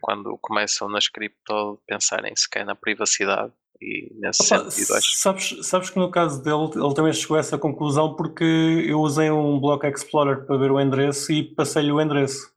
quando 0.01 0.37
começam 0.39 0.89
nas 0.89 1.07
cripto, 1.07 1.79
pensarem 1.85 2.35
sequer 2.35 2.65
na 2.65 2.75
privacidade 2.75 3.53
e 3.81 4.11
nesse 4.15 4.43
Opa, 4.43 4.69
sentido, 4.69 4.93
acho 4.95 5.15
sabes, 5.17 5.65
sabes 5.65 5.89
que 5.89 5.97
no 5.99 6.11
caso 6.11 6.43
dele, 6.43 6.69
ele 6.75 6.93
também 6.93 7.13
chegou 7.13 7.37
a 7.37 7.39
essa 7.39 7.57
conclusão 7.57 8.15
porque 8.15 8.43
eu 8.43 8.99
usei 8.99 9.31
um 9.31 9.59
Block 9.59 9.85
Explorer 9.87 10.45
para 10.45 10.57
ver 10.57 10.71
o 10.71 10.79
endereço 10.79 11.31
e 11.31 11.43
passei-lhe 11.43 11.91
o 11.91 12.01
endereço. 12.01 12.53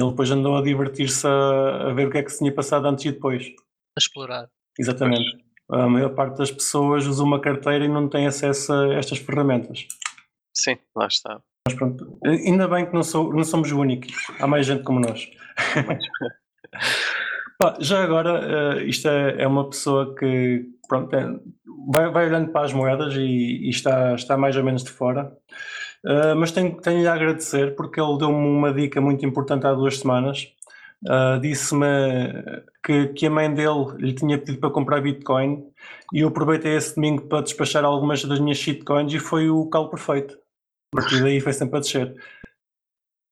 Ele 0.00 0.10
depois 0.10 0.30
andou 0.30 0.56
a 0.56 0.62
divertir-se 0.62 1.26
a, 1.26 1.90
a 1.90 1.92
ver 1.92 2.06
o 2.06 2.10
que 2.10 2.18
é 2.18 2.22
que 2.22 2.30
se 2.30 2.38
tinha 2.38 2.54
passado 2.54 2.86
antes 2.86 3.04
e 3.04 3.10
depois. 3.10 3.46
A 3.46 3.98
explorar. 3.98 4.48
Exatamente. 4.78 5.44
A 5.70 5.88
maior 5.88 6.14
parte 6.14 6.38
das 6.38 6.52
pessoas 6.52 7.04
usa 7.04 7.22
uma 7.22 7.40
carteira 7.40 7.84
e 7.84 7.88
não 7.88 8.08
tem 8.08 8.26
acesso 8.28 8.72
a 8.72 8.94
estas 8.94 9.18
ferramentas. 9.18 9.88
Sim, 10.54 10.78
lá 10.94 11.08
está. 11.08 11.42
Mas 11.68 11.74
pronto, 11.74 12.18
ainda 12.24 12.66
bem 12.66 12.86
que 12.86 12.94
não, 12.94 13.02
sou, 13.02 13.30
não 13.30 13.44
somos 13.44 13.70
únicos. 13.72 14.10
Há 14.40 14.46
mais 14.46 14.64
gente 14.64 14.84
como 14.84 15.00
nós. 15.00 15.28
Pá, 17.60 17.76
já 17.78 18.02
agora, 18.02 18.78
uh, 18.78 18.80
isto 18.80 19.06
é, 19.06 19.42
é, 19.42 19.46
uma 19.46 19.68
pessoa 19.68 20.14
que 20.14 20.64
pronto, 20.88 21.14
é, 21.14 21.28
vai, 21.92 22.10
vai, 22.10 22.26
olhando 22.26 22.50
para 22.52 22.64
as 22.64 22.72
moedas 22.72 23.14
e, 23.16 23.66
e, 23.66 23.68
está, 23.68 24.14
está 24.14 24.38
mais 24.38 24.56
ou 24.56 24.64
menos 24.64 24.82
de 24.82 24.88
fora. 24.88 25.30
Uh, 26.06 26.34
mas 26.38 26.52
tenho, 26.52 26.74
tenho 26.80 27.06
a 27.06 27.12
agradecer 27.12 27.76
porque 27.76 28.00
ele 28.00 28.16
deu-me 28.16 28.34
uma 28.34 28.72
dica 28.72 28.98
muito 28.98 29.26
importante 29.26 29.66
há 29.66 29.74
duas 29.74 29.98
semanas. 29.98 30.50
Uh, 31.04 31.38
Disse-me 31.38 31.84
que, 32.82 33.08
que 33.08 33.26
a 33.26 33.30
mãe 33.30 33.52
dele 33.52 33.92
lhe 33.98 34.14
tinha 34.14 34.38
pedido 34.38 34.58
para 34.58 34.70
comprar 34.70 35.02
Bitcoin 35.02 35.66
e 36.14 36.20
eu 36.20 36.28
aproveitei 36.28 36.76
esse 36.76 36.94
domingo 36.94 37.28
para 37.28 37.42
despachar 37.42 37.84
algumas 37.84 38.24
das 38.24 38.40
minhas 38.40 38.56
shitcoins 38.56 39.12
e 39.12 39.18
foi 39.18 39.50
o 39.50 39.66
calo 39.66 39.90
perfeito. 39.90 40.34
A 40.94 41.00
partir 41.00 41.22
daí 41.22 41.40
foi 41.40 41.52
sempre 41.52 41.78
a 41.78 41.80
descer. 41.80 42.14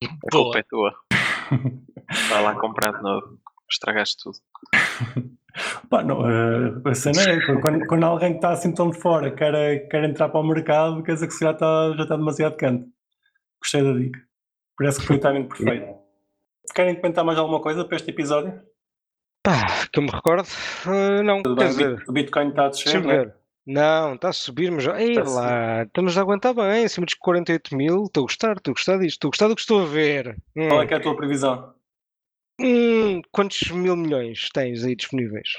A 0.03 0.31
culpa 0.31 0.59
é 0.59 0.63
tua. 0.63 0.93
Vai 2.29 2.43
lá 2.43 2.55
comprar 2.59 2.93
de 2.93 3.01
novo. 3.01 3.39
Estragaste 3.69 4.23
tudo. 4.23 4.37
Pá, 5.89 6.03
não, 6.03 6.21
uh, 6.21 6.87
a 6.87 6.93
cena 6.93 7.21
é 7.23 7.61
quando, 7.61 7.85
quando 7.87 8.03
alguém 8.03 8.35
está 8.35 8.51
assim 8.51 8.71
tão 8.71 8.91
de 8.91 8.99
fora 8.99 9.31
quer, 9.31 9.87
quer 9.89 10.03
entrar 10.03 10.29
para 10.29 10.39
o 10.39 10.47
mercado, 10.47 11.01
quer 11.01 11.15
dizer 11.15 11.27
que 11.27 11.39
já 11.39 11.51
está, 11.51 11.93
já 11.95 12.03
está 12.03 12.15
demasiado 12.15 12.55
canto. 12.55 12.87
Gostei 13.59 13.83
da 13.83 13.93
dica. 13.93 14.19
Parece 14.77 14.99
que 14.99 15.07
foi 15.07 15.15
o 15.15 15.19
timing 15.19 15.47
perfeito. 15.47 15.97
Querem 16.75 16.95
comentar 16.95 17.25
mais 17.25 17.39
alguma 17.39 17.59
coisa 17.59 17.83
para 17.83 17.95
este 17.95 18.11
episódio? 18.11 18.61
Pá, 19.43 19.87
que 19.91 19.97
eu 19.97 20.03
me 20.03 20.11
recordo, 20.11 20.47
uh, 20.85 21.23
não. 21.23 21.41
Tudo 21.41 21.55
bem, 21.55 21.97
o 22.07 22.11
Bitcoin 22.11 22.49
está 22.49 22.65
a 22.65 22.69
descer, 22.69 23.01
não 23.01 23.11
é? 23.11 23.33
Não, 23.67 24.15
está 24.15 24.29
a 24.29 24.33
subir, 24.33 24.71
mas 24.71 24.85
ei 24.87 25.15
tá 25.15 25.23
lá, 25.23 25.83
estamos 25.83 26.17
a 26.17 26.21
aguentar 26.21 26.53
bem, 26.53 26.85
acima 26.85 27.05
dos 27.05 27.15
48 27.15 27.75
mil. 27.75 28.05
Estou 28.05 28.21
a 28.21 28.23
gostar, 28.23 28.55
estou 28.55 28.71
a 28.71 28.73
gostar 28.73 28.97
disto, 28.97 29.15
estou 29.15 29.27
a 29.27 29.31
gostar 29.31 29.47
do 29.49 29.55
que 29.55 29.61
estou 29.61 29.81
a 29.81 29.85
ver. 29.85 30.37
Hum. 30.55 30.69
Qual 30.69 30.81
é, 30.81 30.85
é 30.89 30.95
a 30.95 30.99
tua 31.01 31.17
previsão? 31.17 31.75
Hum, 32.61 33.21
quantos 33.29 33.69
mil 33.69 33.97
milhões 33.97 34.47
tens 34.53 34.85
aí 34.85 34.95
disponíveis? 34.95 35.49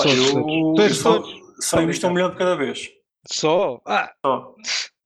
Só, 0.00 0.08
eu, 0.08 0.74
eu 0.76 0.90
só, 0.90 1.22
só 1.60 1.80
invisto 1.80 2.08
um 2.08 2.10
milhão 2.10 2.30
de 2.30 2.36
cada 2.36 2.56
vez. 2.56 2.90
Só? 3.30 3.80
Ah, 3.86 4.12
só. 4.24 4.52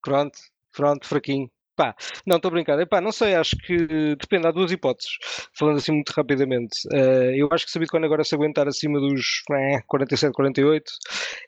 Pronto, 0.02 0.38
pronto, 0.72 1.06
fraquinho. 1.06 1.50
Pá, 1.80 1.94
não, 2.26 2.36
estou 2.36 2.50
a 2.50 2.52
brincar. 2.52 2.78
Epá, 2.78 3.00
não 3.00 3.10
sei, 3.10 3.34
acho 3.34 3.56
que 3.56 4.14
depende, 4.14 4.46
há 4.46 4.50
duas 4.50 4.70
hipóteses. 4.70 5.12
Falando 5.58 5.78
assim 5.78 5.92
muito 5.92 6.10
rapidamente. 6.10 6.76
Uh, 6.92 7.32
eu 7.34 7.48
acho 7.50 7.64
que 7.64 7.70
se 7.70 7.78
a 7.78 7.80
Bitcoin 7.80 8.04
agora 8.04 8.22
se 8.22 8.34
aguentar 8.34 8.68
acima 8.68 9.00
dos 9.00 9.40
eh, 9.50 9.80
47, 9.86 10.30
48, 10.34 10.84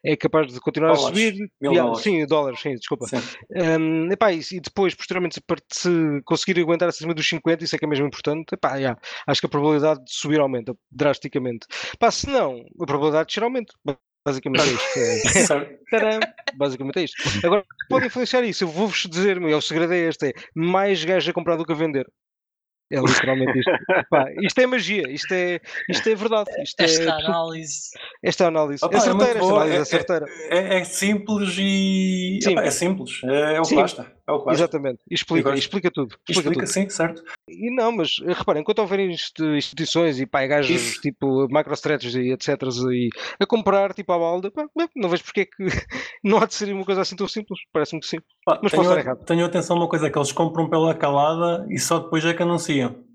é 0.06 0.16
capaz 0.16 0.50
de 0.50 0.58
continuar 0.58 0.94
dólares. 0.94 1.04
a 1.04 1.08
subir. 1.08 1.34
Mil 1.60 1.72
yeah, 1.72 1.82
dólares. 1.82 2.02
Sim, 2.02 2.26
dólares, 2.26 2.60
sim, 2.60 2.74
desculpa. 2.76 3.06
Sim. 3.08 3.20
Um, 3.54 4.10
epá, 4.10 4.32
e, 4.32 4.40
e, 4.52 4.60
depois, 4.60 4.94
posteriormente, 4.94 5.38
se 5.70 6.22
conseguir 6.24 6.58
aguentar 6.62 6.88
acima 6.88 7.12
dos 7.12 7.28
50, 7.28 7.64
isso 7.64 7.76
é 7.76 7.78
que 7.78 7.84
é 7.84 7.88
mesmo 7.88 8.06
importante. 8.06 8.54
Epá, 8.54 8.76
yeah, 8.76 8.98
acho 9.26 9.38
que 9.38 9.46
a 9.46 9.50
probabilidade 9.50 10.02
de 10.02 10.14
subir 10.14 10.40
aumenta 10.40 10.74
drasticamente. 10.90 11.66
Pá, 11.98 12.10
se 12.10 12.26
não, 12.26 12.64
a 12.80 12.86
probabilidade 12.86 13.26
de 13.26 13.34
descer 13.34 13.42
aumenta. 13.42 13.74
Basicamente 14.24 14.62
é 14.62 14.72
isto. 14.72 15.54
É. 15.92 16.20
Basicamente 16.56 16.98
é 17.00 17.04
isto. 17.04 17.46
Agora, 17.46 17.64
pode 17.88 18.06
influenciar 18.06 18.42
isso. 18.42 18.64
Eu 18.64 18.68
vou-vos 18.68 19.06
dizer, 19.10 19.38
meu, 19.38 19.58
o 19.58 19.62
segredo 19.62 19.92
é 19.92 19.98
este: 20.08 20.28
é 20.28 20.32
mais 20.54 21.04
gajo 21.04 21.30
a 21.30 21.34
comprar 21.34 21.56
do 21.56 21.64
que 21.64 21.72
a 21.72 21.76
vender. 21.76 22.06
É 22.92 23.00
literalmente 23.00 23.58
isto. 23.58 23.70
Pá, 24.10 24.26
isto 24.42 24.58
é 24.60 24.66
magia, 24.66 25.10
isto 25.10 25.32
é, 25.32 25.60
isto 25.88 26.08
é 26.08 26.14
verdade. 26.14 26.50
Isto 26.62 26.80
é 26.80 26.84
esta 26.84 27.02
é, 27.02 27.08
análise. 27.08 27.90
Esta 28.22 28.46
análise. 28.46 28.84
Opa, 28.84 28.96
é 28.96 29.00
certeira, 29.00 29.32
é 29.32 29.36
esta 29.38 29.54
análise 29.54 29.76
é, 29.76 29.84
certeira. 29.84 30.26
É, 30.50 30.78
é, 30.78 30.84
simples 30.84 31.56
e. 31.58 32.38
Sim. 32.42 32.58
é 32.58 32.70
simples. 32.70 33.20
É, 33.24 33.60
o 33.60 33.64
que 33.64 33.74
basta. 33.76 34.12
É 34.26 34.32
o 34.32 34.38
que 34.38 34.44
basta. 34.46 34.62
Exatamente. 34.62 35.00
Explica, 35.10 35.54
explica 35.54 35.90
tudo. 35.90 36.14
Explica, 36.28 36.50
explica 36.50 36.60
tudo. 36.60 36.72
sim, 36.72 36.88
certo. 36.88 37.22
E 37.48 37.74
não, 37.74 37.90
mas 37.90 38.18
reparem, 38.24 38.62
enquanto 38.62 38.78
houverem 38.78 39.10
instituições 39.10 40.20
e 40.20 40.26
pá, 40.26 40.46
gajos 40.46 40.70
Isso. 40.70 41.00
tipo 41.00 41.48
MicroStrategy 41.48 42.20
e 42.20 42.32
etc. 42.32 42.62
E 42.92 43.08
a 43.40 43.46
comprar 43.46 43.92
tipo 43.92 44.12
à 44.12 44.18
balda, 44.18 44.50
pá, 44.50 44.66
não 44.94 45.08
vejo 45.08 45.24
porque 45.24 45.40
é 45.40 45.44
que 45.46 45.66
não 46.22 46.38
há 46.38 46.46
de 46.46 46.54
ser 46.54 46.72
uma 46.72 46.84
coisa 46.84 47.00
assim 47.00 47.16
tão 47.16 47.26
simples. 47.26 47.60
Parece 47.72 47.92
muito 47.92 48.06
simples. 48.06 48.32
Pá, 48.44 48.60
mas 48.62 48.70
tenho, 48.70 48.82
posso 48.82 48.94
estar 48.94 49.04
errado. 49.04 49.24
Tenho 49.24 49.44
atenção 49.44 49.76
a 49.76 49.80
uma 49.80 49.88
coisa: 49.88 50.08
que 50.08 50.18
eles 50.18 50.32
compram 50.32 50.68
pela 50.68 50.94
calada 50.94 51.66
e 51.68 51.78
só 51.78 51.98
depois 51.98 52.24
é 52.24 52.32
que 52.32 52.42
anunciam. 52.42 53.11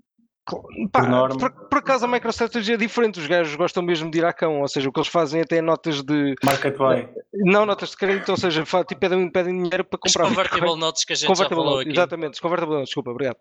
Pá, 0.90 1.28
por, 1.28 1.36
por, 1.38 1.68
por, 1.68 1.78
acaso 1.78 2.06
a 2.06 2.08
MicroStrategy 2.08 2.72
é 2.72 2.76
diferente, 2.76 3.20
os 3.20 3.26
gajos 3.26 3.54
gostam 3.54 3.82
mesmo 3.82 4.10
de 4.10 4.18
ir 4.18 4.24
à 4.24 4.32
cão, 4.32 4.60
ou 4.60 4.68
seja, 4.68 4.88
o 4.88 4.92
que 4.92 4.98
eles 4.98 5.08
fazem 5.08 5.42
até 5.42 5.60
notas 5.60 6.02
de. 6.02 6.34
Market 6.42 6.76
buy. 6.76 7.08
Não, 7.34 7.66
notas 7.66 7.90
de 7.90 7.96
crédito, 7.96 8.30
ou 8.30 8.36
seja, 8.36 8.64
tipo, 8.64 9.00
pedem, 9.00 9.30
pedem 9.30 9.54
dinheiro 9.62 9.84
para 9.84 9.98
comprar. 9.98 10.24
Os 10.24 10.28
convertible 10.30 10.76
notes 10.76 11.04
que 11.04 11.12
a 11.12 11.16
gente 11.16 11.34
já 11.36 11.48
falou 11.48 11.80
aqui. 11.80 11.90
Exatamente, 11.90 12.34
os 12.34 12.40
convertible 12.40 12.74
notes, 12.74 12.88
desculpa, 12.88 13.10
obrigado. 13.10 13.36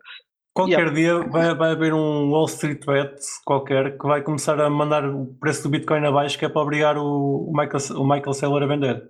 Qualquer 0.53 0.91
yeah. 0.91 0.93
dia 0.93 1.29
vai, 1.29 1.55
vai 1.55 1.71
haver 1.71 1.93
um 1.93 2.31
Wall 2.31 2.45
Street 2.45 2.83
Bet 2.83 3.15
qualquer 3.45 3.95
que 3.95 4.07
vai 4.07 4.23
começar 4.23 4.59
a 4.59 4.67
mandar 4.69 5.05
o 5.05 5.27
preço 5.39 5.63
do 5.63 5.69
Bitcoin 5.69 6.03
abaixo, 6.03 6.37
que 6.37 6.45
é 6.45 6.49
para 6.49 6.61
obrigar 6.61 6.97
o, 6.97 7.47
o 7.47 7.51
Michael, 7.53 8.01
o 8.01 8.03
Michael 8.03 8.33
Saylor 8.33 8.63
a 8.63 8.65
vender. 8.65 9.03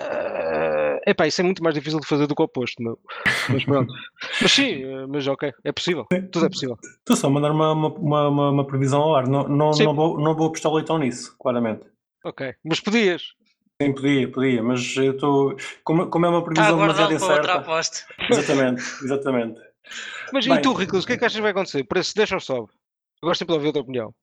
Uh, 0.00 0.47
epá, 1.10 1.26
isso 1.26 1.40
é 1.40 1.44
muito 1.44 1.62
mais 1.62 1.74
difícil 1.74 2.00
de 2.00 2.06
fazer 2.06 2.26
do 2.26 2.34
que 2.34 2.42
o 2.42 2.44
oposto, 2.44 2.82
meu. 2.82 2.98
Mas 3.48 3.64
pronto. 3.64 3.92
mas 4.42 4.52
sim, 4.52 4.84
eh, 4.84 5.06
mas 5.06 5.26
ok, 5.26 5.52
é 5.64 5.72
possível. 5.72 6.06
Tudo 6.30 6.46
é 6.46 6.48
possível. 6.48 6.78
Estou 6.98 7.16
só 7.16 7.26
a 7.26 7.30
mandar 7.30 7.50
uma, 7.50 7.72
uma, 7.72 8.28
uma, 8.28 8.50
uma, 8.50 8.66
previsão 8.66 9.00
ao 9.00 9.16
ar. 9.16 9.28
Não, 9.28 9.48
não, 9.48 9.70
não, 9.70 9.94
vou, 9.94 10.20
não 10.20 10.34
vou 10.34 10.48
apostar 10.48 10.72
leitão 10.72 10.98
nisso, 10.98 11.36
claramente. 11.38 11.82
Ok, 12.24 12.54
mas 12.64 12.80
podias. 12.80 13.34
Sim, 13.80 13.92
podia, 13.94 14.30
podia, 14.30 14.62
mas 14.62 14.96
eu 14.96 15.12
estou. 15.12 15.56
Como, 15.84 16.08
como 16.08 16.26
é 16.26 16.28
uma 16.28 16.42
previsão 16.42 16.74
ah, 16.74 16.80
demasiado 16.80 17.14
incerta. 17.14 17.64
Exatamente, 18.30 18.82
exatamente. 19.04 19.60
Mas 20.32 20.46
Bem, 20.46 20.56
e 20.56 20.60
tu, 20.60 20.72
Ricos, 20.72 21.04
o 21.04 21.06
que 21.06 21.12
é 21.12 21.16
que 21.16 21.24
achas 21.24 21.36
que 21.36 21.42
vai 21.42 21.52
acontecer? 21.52 21.84
Por 21.84 21.98
isso, 21.98 22.12
deixa 22.14 22.34
ou 22.34 22.40
sobe? 22.40 22.68
Eu 23.22 23.28
gosto 23.28 23.38
sempre 23.38 23.54
de 23.54 23.58
ouvir 23.58 23.68
a 23.68 23.72
tua 23.72 23.82
opinião. 23.82 24.14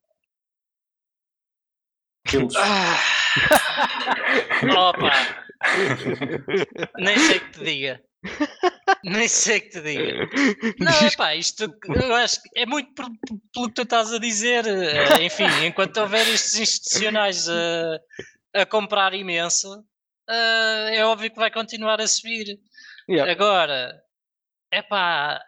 Ah. 2.58 2.98
Opa! 4.90 5.45
Nem 6.98 7.18
sei 7.18 7.40
que 7.40 7.52
te 7.52 7.64
diga. 7.64 8.02
Nem 9.04 9.28
sei 9.28 9.60
que 9.62 9.70
te 9.70 9.82
diga. 9.82 10.28
Não, 10.80 11.12
pá, 11.18 11.36
isto 11.36 11.64
eu 11.64 12.16
acho 12.16 12.42
que 12.42 12.50
é 12.56 12.66
muito 12.66 12.94
por, 12.94 13.06
por, 13.06 13.38
pelo 13.54 13.68
que 13.68 13.74
tu 13.74 13.82
estás 13.84 14.12
a 14.14 14.18
dizer. 14.18 14.66
Eh, 14.66 15.24
enfim, 15.24 15.46
enquanto 15.66 15.98
houver 15.98 16.28
estes 16.28 16.60
institucionais 16.60 17.48
a, 17.50 18.00
a 18.62 18.66
comprar 18.66 19.14
imenso, 19.14 19.72
uh, 20.30 20.90
é 20.92 21.06
óbvio 21.06 21.32
que 21.32 21.40
vai 21.40 21.52
continuar 21.52 22.02
a 22.02 22.08
subir. 22.08 22.60
Yeah. 23.08 23.32
Agora, 23.32 24.02
é 24.72 24.82
pá. 24.82 25.40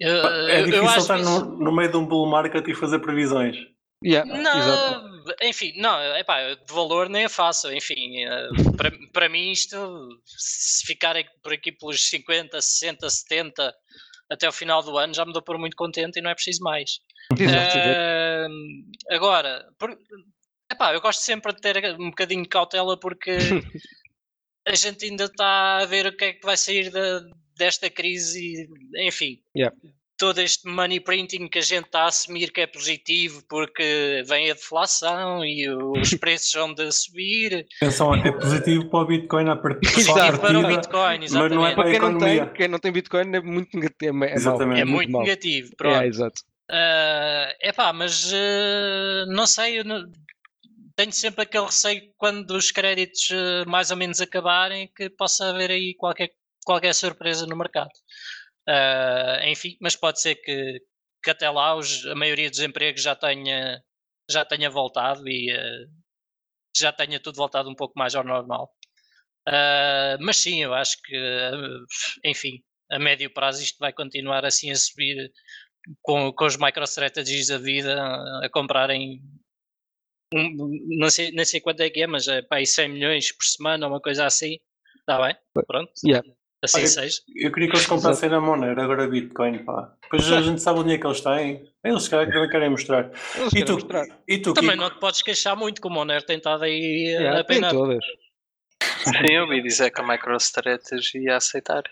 é 0.00 0.62
difícil 0.62 0.84
eu 0.84 0.96
estar 0.96 1.18
no, 1.18 1.58
no 1.58 1.72
meio 1.74 1.90
de 1.90 1.96
um 1.96 2.06
bull 2.06 2.26
market 2.26 2.66
e 2.66 2.74
fazer 2.74 3.00
previsões. 3.00 3.56
Yeah, 4.02 4.24
não, 4.24 4.58
exato. 4.58 5.34
enfim, 5.42 5.74
não, 5.76 6.16
epá, 6.16 6.54
de 6.54 6.72
valor 6.72 7.10
nem 7.10 7.24
é 7.24 7.28
fácil, 7.28 7.70
enfim, 7.72 8.24
eh, 8.24 8.48
para, 8.76 8.90
para 9.12 9.28
mim 9.28 9.50
isto, 9.50 9.76
se 10.24 10.86
ficarem 10.86 11.26
por 11.42 11.52
aqui 11.52 11.70
pelos 11.70 12.08
50, 12.08 12.60
60, 12.60 13.10
70 13.10 13.74
até 14.30 14.48
o 14.48 14.52
final 14.52 14.82
do 14.82 14.96
ano 14.96 15.12
já 15.12 15.26
me 15.26 15.34
dou 15.34 15.42
por 15.42 15.58
muito 15.58 15.76
contente 15.76 16.18
e 16.18 16.22
não 16.22 16.30
é 16.30 16.34
preciso 16.34 16.62
mais. 16.62 16.98
Uh, 17.32 19.14
agora, 19.14 19.68
por, 19.78 19.90
epá, 20.70 20.94
eu 20.94 21.00
gosto 21.02 21.20
sempre 21.20 21.52
de 21.52 21.60
ter 21.60 21.94
um 22.00 22.08
bocadinho 22.08 22.42
de 22.42 22.48
cautela 22.48 22.98
porque 22.98 23.36
a 24.66 24.74
gente 24.74 25.04
ainda 25.04 25.24
está 25.24 25.78
a 25.78 25.84
ver 25.84 26.06
o 26.06 26.16
que 26.16 26.24
é 26.24 26.32
que 26.32 26.46
vai 26.46 26.56
sair 26.56 26.90
de, 26.90 27.30
desta 27.54 27.90
crise, 27.90 28.66
enfim. 28.96 29.42
Yeah 29.54 29.76
todo 30.20 30.38
este 30.38 30.68
money 30.68 31.00
printing 31.00 31.48
que 31.48 31.58
a 31.58 31.62
gente 31.62 31.86
está 31.86 32.02
a 32.02 32.08
assumir 32.08 32.52
que 32.52 32.60
é 32.60 32.66
positivo 32.66 33.42
porque 33.48 34.22
vem 34.28 34.50
a 34.50 34.54
deflação 34.54 35.42
e 35.42 35.66
os 35.70 36.12
preços 36.20 36.52
vão 36.52 36.74
de 36.74 36.92
subir. 36.92 37.66
Atenção, 37.80 38.14
é 38.14 38.30
positivo 38.30 38.90
para 38.90 38.98
o 38.98 39.06
Bitcoin 39.06 39.48
a 39.48 39.56
partir 39.56 39.88
de 39.88 40.04
partida, 40.04 40.38
para 40.38 40.58
o 40.58 40.66
Bitcoin, 40.66 41.24
exatamente. 41.24 41.32
mas 41.32 41.52
não 41.52 41.66
é 41.66 41.74
para 41.74 41.82
a 41.82 41.86
quem 41.86 41.96
economia. 41.96 42.36
Não 42.36 42.46
tem, 42.46 42.54
quem 42.54 42.68
não 42.68 42.78
tem 42.78 42.92
Bitcoin 42.92 43.34
é 43.34 43.40
muito 43.40 43.74
negativo. 43.74 44.24
É, 44.24 44.34
exatamente. 44.34 44.80
é 44.82 44.84
muito, 44.84 45.10
muito 45.10 45.24
negativo, 45.24 45.74
pronto. 45.74 46.02
É, 46.02 46.06
exato. 46.06 46.42
Uh, 46.70 47.68
epá, 47.68 47.90
mas 47.92 48.30
uh, 48.30 49.26
não 49.26 49.46
sei, 49.46 49.82
não, 49.82 50.04
tenho 50.94 51.12
sempre 51.12 51.44
aquele 51.44 51.64
receio 51.64 52.02
quando 52.18 52.50
os 52.50 52.70
créditos 52.70 53.30
uh, 53.30 53.68
mais 53.68 53.90
ou 53.90 53.96
menos 53.96 54.20
acabarem 54.20 54.86
que 54.94 55.08
possa 55.08 55.48
haver 55.48 55.70
aí 55.70 55.94
qualquer, 55.94 56.30
qualquer 56.62 56.94
surpresa 56.94 57.46
no 57.46 57.56
mercado. 57.56 57.90
Uh, 58.70 59.48
enfim, 59.48 59.76
mas 59.80 59.96
pode 59.96 60.20
ser 60.20 60.36
que, 60.36 60.80
que 61.24 61.30
até 61.30 61.50
lá 61.50 61.74
os, 61.74 62.06
a 62.06 62.14
maioria 62.14 62.48
dos 62.48 62.60
empregos 62.60 63.02
já 63.02 63.16
tenha, 63.16 63.82
já 64.30 64.44
tenha 64.44 64.70
voltado 64.70 65.28
e 65.28 65.52
uh, 65.52 65.90
já 66.76 66.92
tenha 66.92 67.18
tudo 67.18 67.36
voltado 67.36 67.68
um 67.68 67.74
pouco 67.74 67.98
mais 67.98 68.14
ao 68.14 68.22
normal. 68.22 68.72
Uh, 69.48 70.16
mas 70.20 70.36
sim, 70.36 70.62
eu 70.62 70.72
acho 70.72 70.96
que, 71.02 71.16
enfim, 72.24 72.62
a 72.92 72.98
médio 72.98 73.32
prazo 73.32 73.62
isto 73.62 73.78
vai 73.78 73.92
continuar 73.92 74.44
assim 74.44 74.70
a 74.70 74.76
subir 74.76 75.32
com, 76.02 76.32
com 76.32 76.44
os 76.44 76.56
microstrategies 76.56 77.48
da 77.48 77.58
vida 77.58 78.00
a 78.44 78.48
comprarem 78.50 79.20
um, 80.32 80.70
não, 80.98 81.10
sei, 81.10 81.32
não 81.32 81.44
sei 81.44 81.60
quanto 81.60 81.80
é 81.80 81.90
que 81.90 82.02
é, 82.02 82.06
mas 82.06 82.28
é 82.28 82.42
para 82.42 82.58
aí 82.58 82.66
100 82.66 82.88
milhões 82.88 83.32
por 83.32 83.44
semana 83.44 83.88
uma 83.88 84.00
coisa 84.00 84.26
assim. 84.26 84.58
Está 85.00 85.20
bem? 85.20 85.36
Pronto. 85.66 85.90
Yeah. 86.06 86.26
Assim 86.62 86.78
Olha, 86.80 86.86
seja. 86.88 87.22
Eu 87.34 87.50
queria 87.52 87.70
que 87.70 87.76
eles 87.76 87.86
comprassem 87.86 88.28
na 88.28 88.38
Monero, 88.40 88.80
agora 88.82 89.08
Bitcoin, 89.08 89.64
pá. 89.64 89.96
Depois 90.02 90.30
a 90.30 90.42
gente 90.42 90.60
sabe 90.60 90.80
o 90.80 90.82
dinheiro 90.82 91.00
que 91.02 91.08
eles 91.08 91.20
têm. 91.22 91.72
Eles 91.82 92.06
querem 92.08 92.68
mostrar. 92.70 93.06
Eles 93.34 93.48
E 93.48 93.50
querem 93.50 93.64
tu, 93.64 93.72
mostrar. 93.74 94.06
e 94.28 94.38
tu 94.38 94.52
Também 94.52 94.72
Kiko? 94.72 94.82
não 94.82 94.90
te 94.90 95.00
podes 95.00 95.22
queixar 95.22 95.56
muito, 95.56 95.80
como 95.80 95.96
o 95.96 95.98
Monero 96.00 96.24
tem 96.26 96.36
estado 96.36 96.64
aí 96.64 97.14
Yeah, 97.14 97.40
a 97.40 97.44
tem 97.44 97.56
peinar. 97.56 97.70
todas. 97.72 98.04
Sim, 99.04 99.32
eu 99.34 99.44
ouvi 99.44 99.62
dizer 99.62 99.90
que 99.90 100.00
a 100.02 100.06
MicroStrategy 100.06 101.18
ia 101.24 101.36
aceitar. 101.36 101.82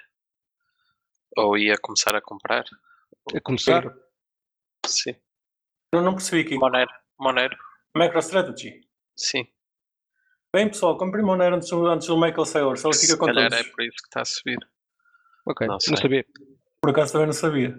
Ou 1.36 1.56
ia 1.56 1.76
começar 1.80 2.14
a 2.14 2.20
comprar. 2.20 2.64
A 3.34 3.40
começar. 3.40 3.94
Sim. 4.86 5.14
Eu 5.94 6.02
não 6.02 6.12
percebi 6.14 6.42
aqui. 6.42 6.56
Monero. 6.58 6.90
Monero. 7.18 7.56
MicroStrategy. 7.96 8.80
Sim. 9.16 9.46
Bem, 10.54 10.66
pessoal, 10.68 10.96
comprei 10.96 11.22
Monero 11.22 11.56
antes, 11.56 11.68
do- 11.68 11.86
antes 11.86 12.06
do 12.08 12.16
Michael 12.18 12.44
Saylor, 12.46 12.76
só 12.78 12.88
ele 12.88 12.96
fica 12.96 13.12
Se 13.12 13.18
com 13.18 13.26
calhar 13.26 13.52
é 13.52 13.62
por 13.64 13.82
isso 13.82 13.96
que 13.96 14.08
está 14.08 14.22
a 14.22 14.24
subir. 14.24 14.58
Ok, 15.46 15.66
Não 15.66 15.74
não, 15.74 15.80
sabia. 15.80 16.24
Por 16.80 16.90
acaso 16.90 17.12
também 17.12 17.26
não 17.26 17.32
sabia. 17.32 17.74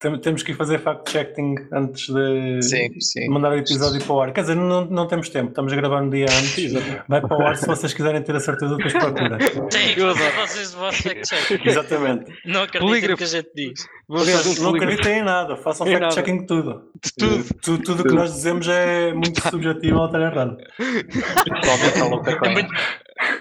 Tem- 0.00 0.18
temos 0.18 0.42
que 0.42 0.52
ir 0.52 0.54
fazer 0.54 0.78
fact-checking 0.80 1.54
antes 1.72 2.08
de 2.08 2.62
Sim, 2.62 3.00
sim. 3.00 3.28
mandar 3.28 3.52
o 3.52 3.56
episódio 3.56 4.02
para 4.02 4.12
o 4.14 4.20
ar. 4.20 4.32
Quer 4.32 4.40
dizer, 4.42 4.54
não, 4.54 4.86
não 4.86 5.06
temos 5.06 5.28
tempo, 5.28 5.50
estamos 5.50 5.70
a 5.72 5.76
gravar 5.76 6.02
um 6.02 6.08
dia 6.08 6.24
antes. 6.24 6.72
Vai 7.06 7.20
para 7.20 7.36
o 7.38 7.42
ar 7.46 7.56
se 7.56 7.66
vocês 7.66 7.92
quiserem 7.92 8.22
ter 8.22 8.34
a 8.34 8.40
certeza 8.40 8.76
depois 8.76 8.92
procura. 8.94 9.36
Tem 9.70 9.94
que 9.94 10.00
vocês 10.00 10.74
o 10.74 10.78
vosso 10.78 11.02
fact-check. 11.02 11.66
Exatamente. 11.66 12.32
Não 12.46 12.62
acreditem 12.62 13.10
no 13.10 13.16
que 13.18 13.24
a 13.24 13.26
gente 13.26 13.50
diz. 13.54 13.86
Não 14.08 14.74
acreditem 14.74 15.18
em 15.18 15.22
nada, 15.22 15.56
façam 15.56 15.86
fact-checking 15.86 16.40
de 16.40 16.46
tudo. 16.46 16.82
de 17.04 17.12
tudo. 17.18 17.44
Tudo, 17.62 17.82
tudo 17.84 18.00
o 18.02 18.04
que 18.06 18.14
nós 18.14 18.32
dizemos 18.32 18.66
é 18.68 19.12
muito 19.12 19.38
subjetivo 19.50 19.98
ou 19.98 20.06
estar 20.06 20.20
errado. 20.20 20.56
Principalmente 20.78 21.98
a 22.00 22.04
louca 22.06 22.30
É 22.42 22.48
muito- 22.52 22.72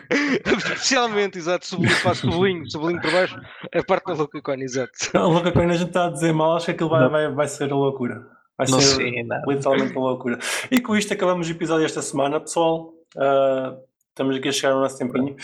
Especialmente, 0.57 1.37
exato, 1.37 1.65
sublinho, 1.65 1.95
faço 1.95 2.29
sublinho, 2.31 2.69
sublinho 2.69 3.01
por 3.01 3.11
baixo, 3.11 3.39
a 3.73 3.83
parte 3.83 4.05
da 4.05 4.13
louca 4.13 4.41
cone, 4.41 4.63
exato. 4.63 4.91
A 5.13 5.21
louca 5.21 5.51
quando 5.51 5.71
a 5.71 5.75
gente 5.75 5.87
está 5.89 6.05
a 6.05 6.09
dizer 6.09 6.33
mal, 6.33 6.55
acho 6.55 6.65
que 6.65 6.71
aquilo 6.71 6.89
vai, 6.89 7.09
vai, 7.09 7.31
vai 7.31 7.47
ser 7.47 7.71
a 7.71 7.75
loucura. 7.75 8.25
Vai 8.57 8.67
Não 8.69 8.79
ser 8.79 8.95
sei 8.95 9.11
literalmente 9.47 9.97
a 9.97 9.99
loucura. 9.99 10.37
E 10.69 10.79
com 10.79 10.95
isto 10.95 11.13
acabamos 11.13 11.47
o 11.47 11.51
episódio 11.51 11.85
esta 11.85 12.01
semana, 12.01 12.39
pessoal. 12.39 12.93
Ah, 13.17 13.75
estamos 14.09 14.35
aqui 14.37 14.49
a 14.49 14.51
chegar 14.51 14.73
ao 14.73 14.81
nosso 14.81 14.97
tempinho. 14.97 15.35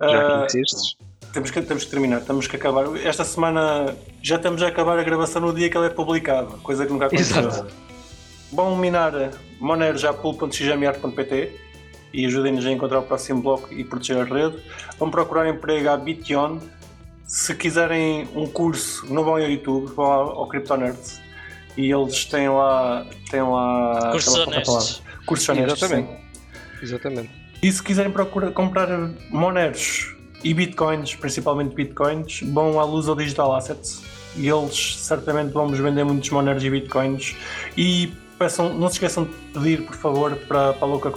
Já 0.00 0.26
Ah, 0.26 0.40
que 0.40 0.46
insistes. 0.58 0.96
temos, 1.32 1.50
que, 1.50 1.62
temos 1.62 1.84
que 1.84 1.90
terminar, 1.90 2.20
temos 2.20 2.46
que 2.46 2.56
acabar. 2.56 2.84
Esta 3.04 3.24
semana 3.24 3.94
já 4.22 4.36
estamos 4.36 4.62
a 4.62 4.68
acabar 4.68 4.98
a 4.98 5.02
gravação 5.02 5.40
no 5.42 5.54
dia 5.54 5.70
que 5.70 5.76
ela 5.76 5.86
é 5.86 5.90
publicada, 5.90 6.58
coisa 6.58 6.84
que 6.84 6.92
nunca 6.92 7.06
aconteceu. 7.06 7.48
Exato. 7.48 7.72
Vão 8.52 8.76
minar 8.76 9.12
monerjapul.xmr.pt 9.60 11.67
e 12.12 12.24
ajudem-nos 12.26 12.64
a 12.66 12.70
encontrar 12.70 13.00
o 13.00 13.02
próximo 13.02 13.42
bloco 13.42 13.72
e 13.72 13.84
proteger 13.84 14.18
a 14.18 14.24
rede. 14.24 14.56
Vão 14.98 15.10
procurar 15.10 15.48
emprego 15.48 15.88
à 15.90 15.96
Bition. 15.96 16.58
Se 17.26 17.54
quiserem 17.54 18.28
um 18.34 18.46
curso, 18.46 19.06
não 19.12 19.22
vão 19.22 19.34
ao 19.34 19.40
YouTube, 19.40 19.92
vão 19.94 20.06
ao, 20.06 20.38
ao 20.40 20.48
Cryptonerds 20.48 21.20
e 21.76 21.92
eles 21.92 22.24
têm 22.24 22.48
lá. 22.48 23.06
Têm 23.30 23.42
lá 23.42 24.10
Cursos 24.10 24.34
honestos. 24.34 25.02
Cursos 25.26 25.48
honestos. 25.48 25.82
Exatamente. 25.82 26.08
sim. 26.08 26.82
Exatamente. 26.82 27.30
E 27.62 27.72
se 27.72 27.82
quiserem 27.82 28.10
procurar, 28.10 28.52
comprar 28.52 28.88
Moneros 29.30 30.14
e 30.42 30.54
Bitcoins, 30.54 31.14
principalmente 31.14 31.74
Bitcoins, 31.74 32.40
vão 32.42 32.78
à 32.80 32.84
Luz 32.84 33.08
ou 33.08 33.16
Digital 33.16 33.54
Assets 33.54 34.02
e 34.36 34.48
eles 34.48 34.96
certamente 34.98 35.52
vão-vos 35.52 35.78
vender 35.78 36.04
muitos 36.04 36.30
Moneros 36.30 36.62
e 36.62 36.70
Bitcoins. 36.70 37.36
E 37.76 38.12
peçam, 38.38 38.72
não 38.72 38.88
se 38.88 38.94
esqueçam 38.94 39.24
de 39.24 39.30
pedir, 39.52 39.82
por 39.82 39.96
favor, 39.96 40.36
para, 40.36 40.72
para 40.72 40.86
a 40.86 40.90
Louca 40.90 41.10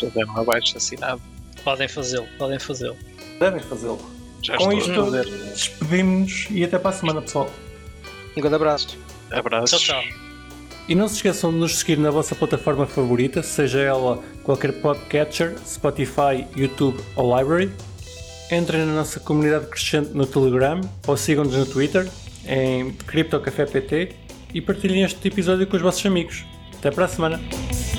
Fazer 0.00 0.24
um 0.24 0.38
abaixo 0.38 0.76
assinado. 0.76 1.20
Podem 1.64 1.88
fazê-lo, 1.88 2.26
podem 2.38 2.58
fazê-lo. 2.58 2.96
Devem 3.38 3.60
fazê-lo. 3.60 4.00
Já 4.42 4.56
Com 4.56 4.72
isto, 4.72 5.10
despedimos-nos 5.52 6.46
e 6.50 6.64
até 6.64 6.78
para 6.78 6.90
a 6.90 6.92
semana, 6.92 7.22
pessoal. 7.22 7.50
Um 8.36 8.40
grande 8.40 8.56
abraço. 8.56 8.96
Abraços. 9.30 9.80
Tchau, 9.80 10.00
tchau. 10.00 10.28
E 10.88 10.94
não 10.94 11.06
se 11.06 11.16
esqueçam 11.16 11.50
de 11.52 11.58
nos 11.58 11.76
seguir 11.76 11.98
na 11.98 12.10
vossa 12.10 12.34
plataforma 12.34 12.86
favorita, 12.86 13.42
seja 13.42 13.80
ela 13.80 14.22
qualquer 14.42 14.72
podcatcher, 14.80 15.54
Spotify, 15.66 16.46
YouTube 16.56 16.98
ou 17.14 17.36
Library. 17.36 17.70
Entrem 18.50 18.86
na 18.86 18.94
nossa 18.94 19.20
comunidade 19.20 19.66
crescente 19.66 20.10
no 20.14 20.24
Telegram 20.24 20.80
ou 21.06 21.16
sigam-nos 21.16 21.54
no 21.54 21.66
Twitter 21.66 22.08
em 22.46 22.92
CryptoCafépt 22.92 24.16
e 24.54 24.60
partilhem 24.62 25.02
este 25.02 25.28
episódio 25.28 25.66
com 25.66 25.76
os 25.76 25.82
vossos 25.82 26.04
amigos. 26.06 26.46
Até 26.78 26.90
para 26.90 27.04
a 27.04 27.08
semana! 27.08 27.97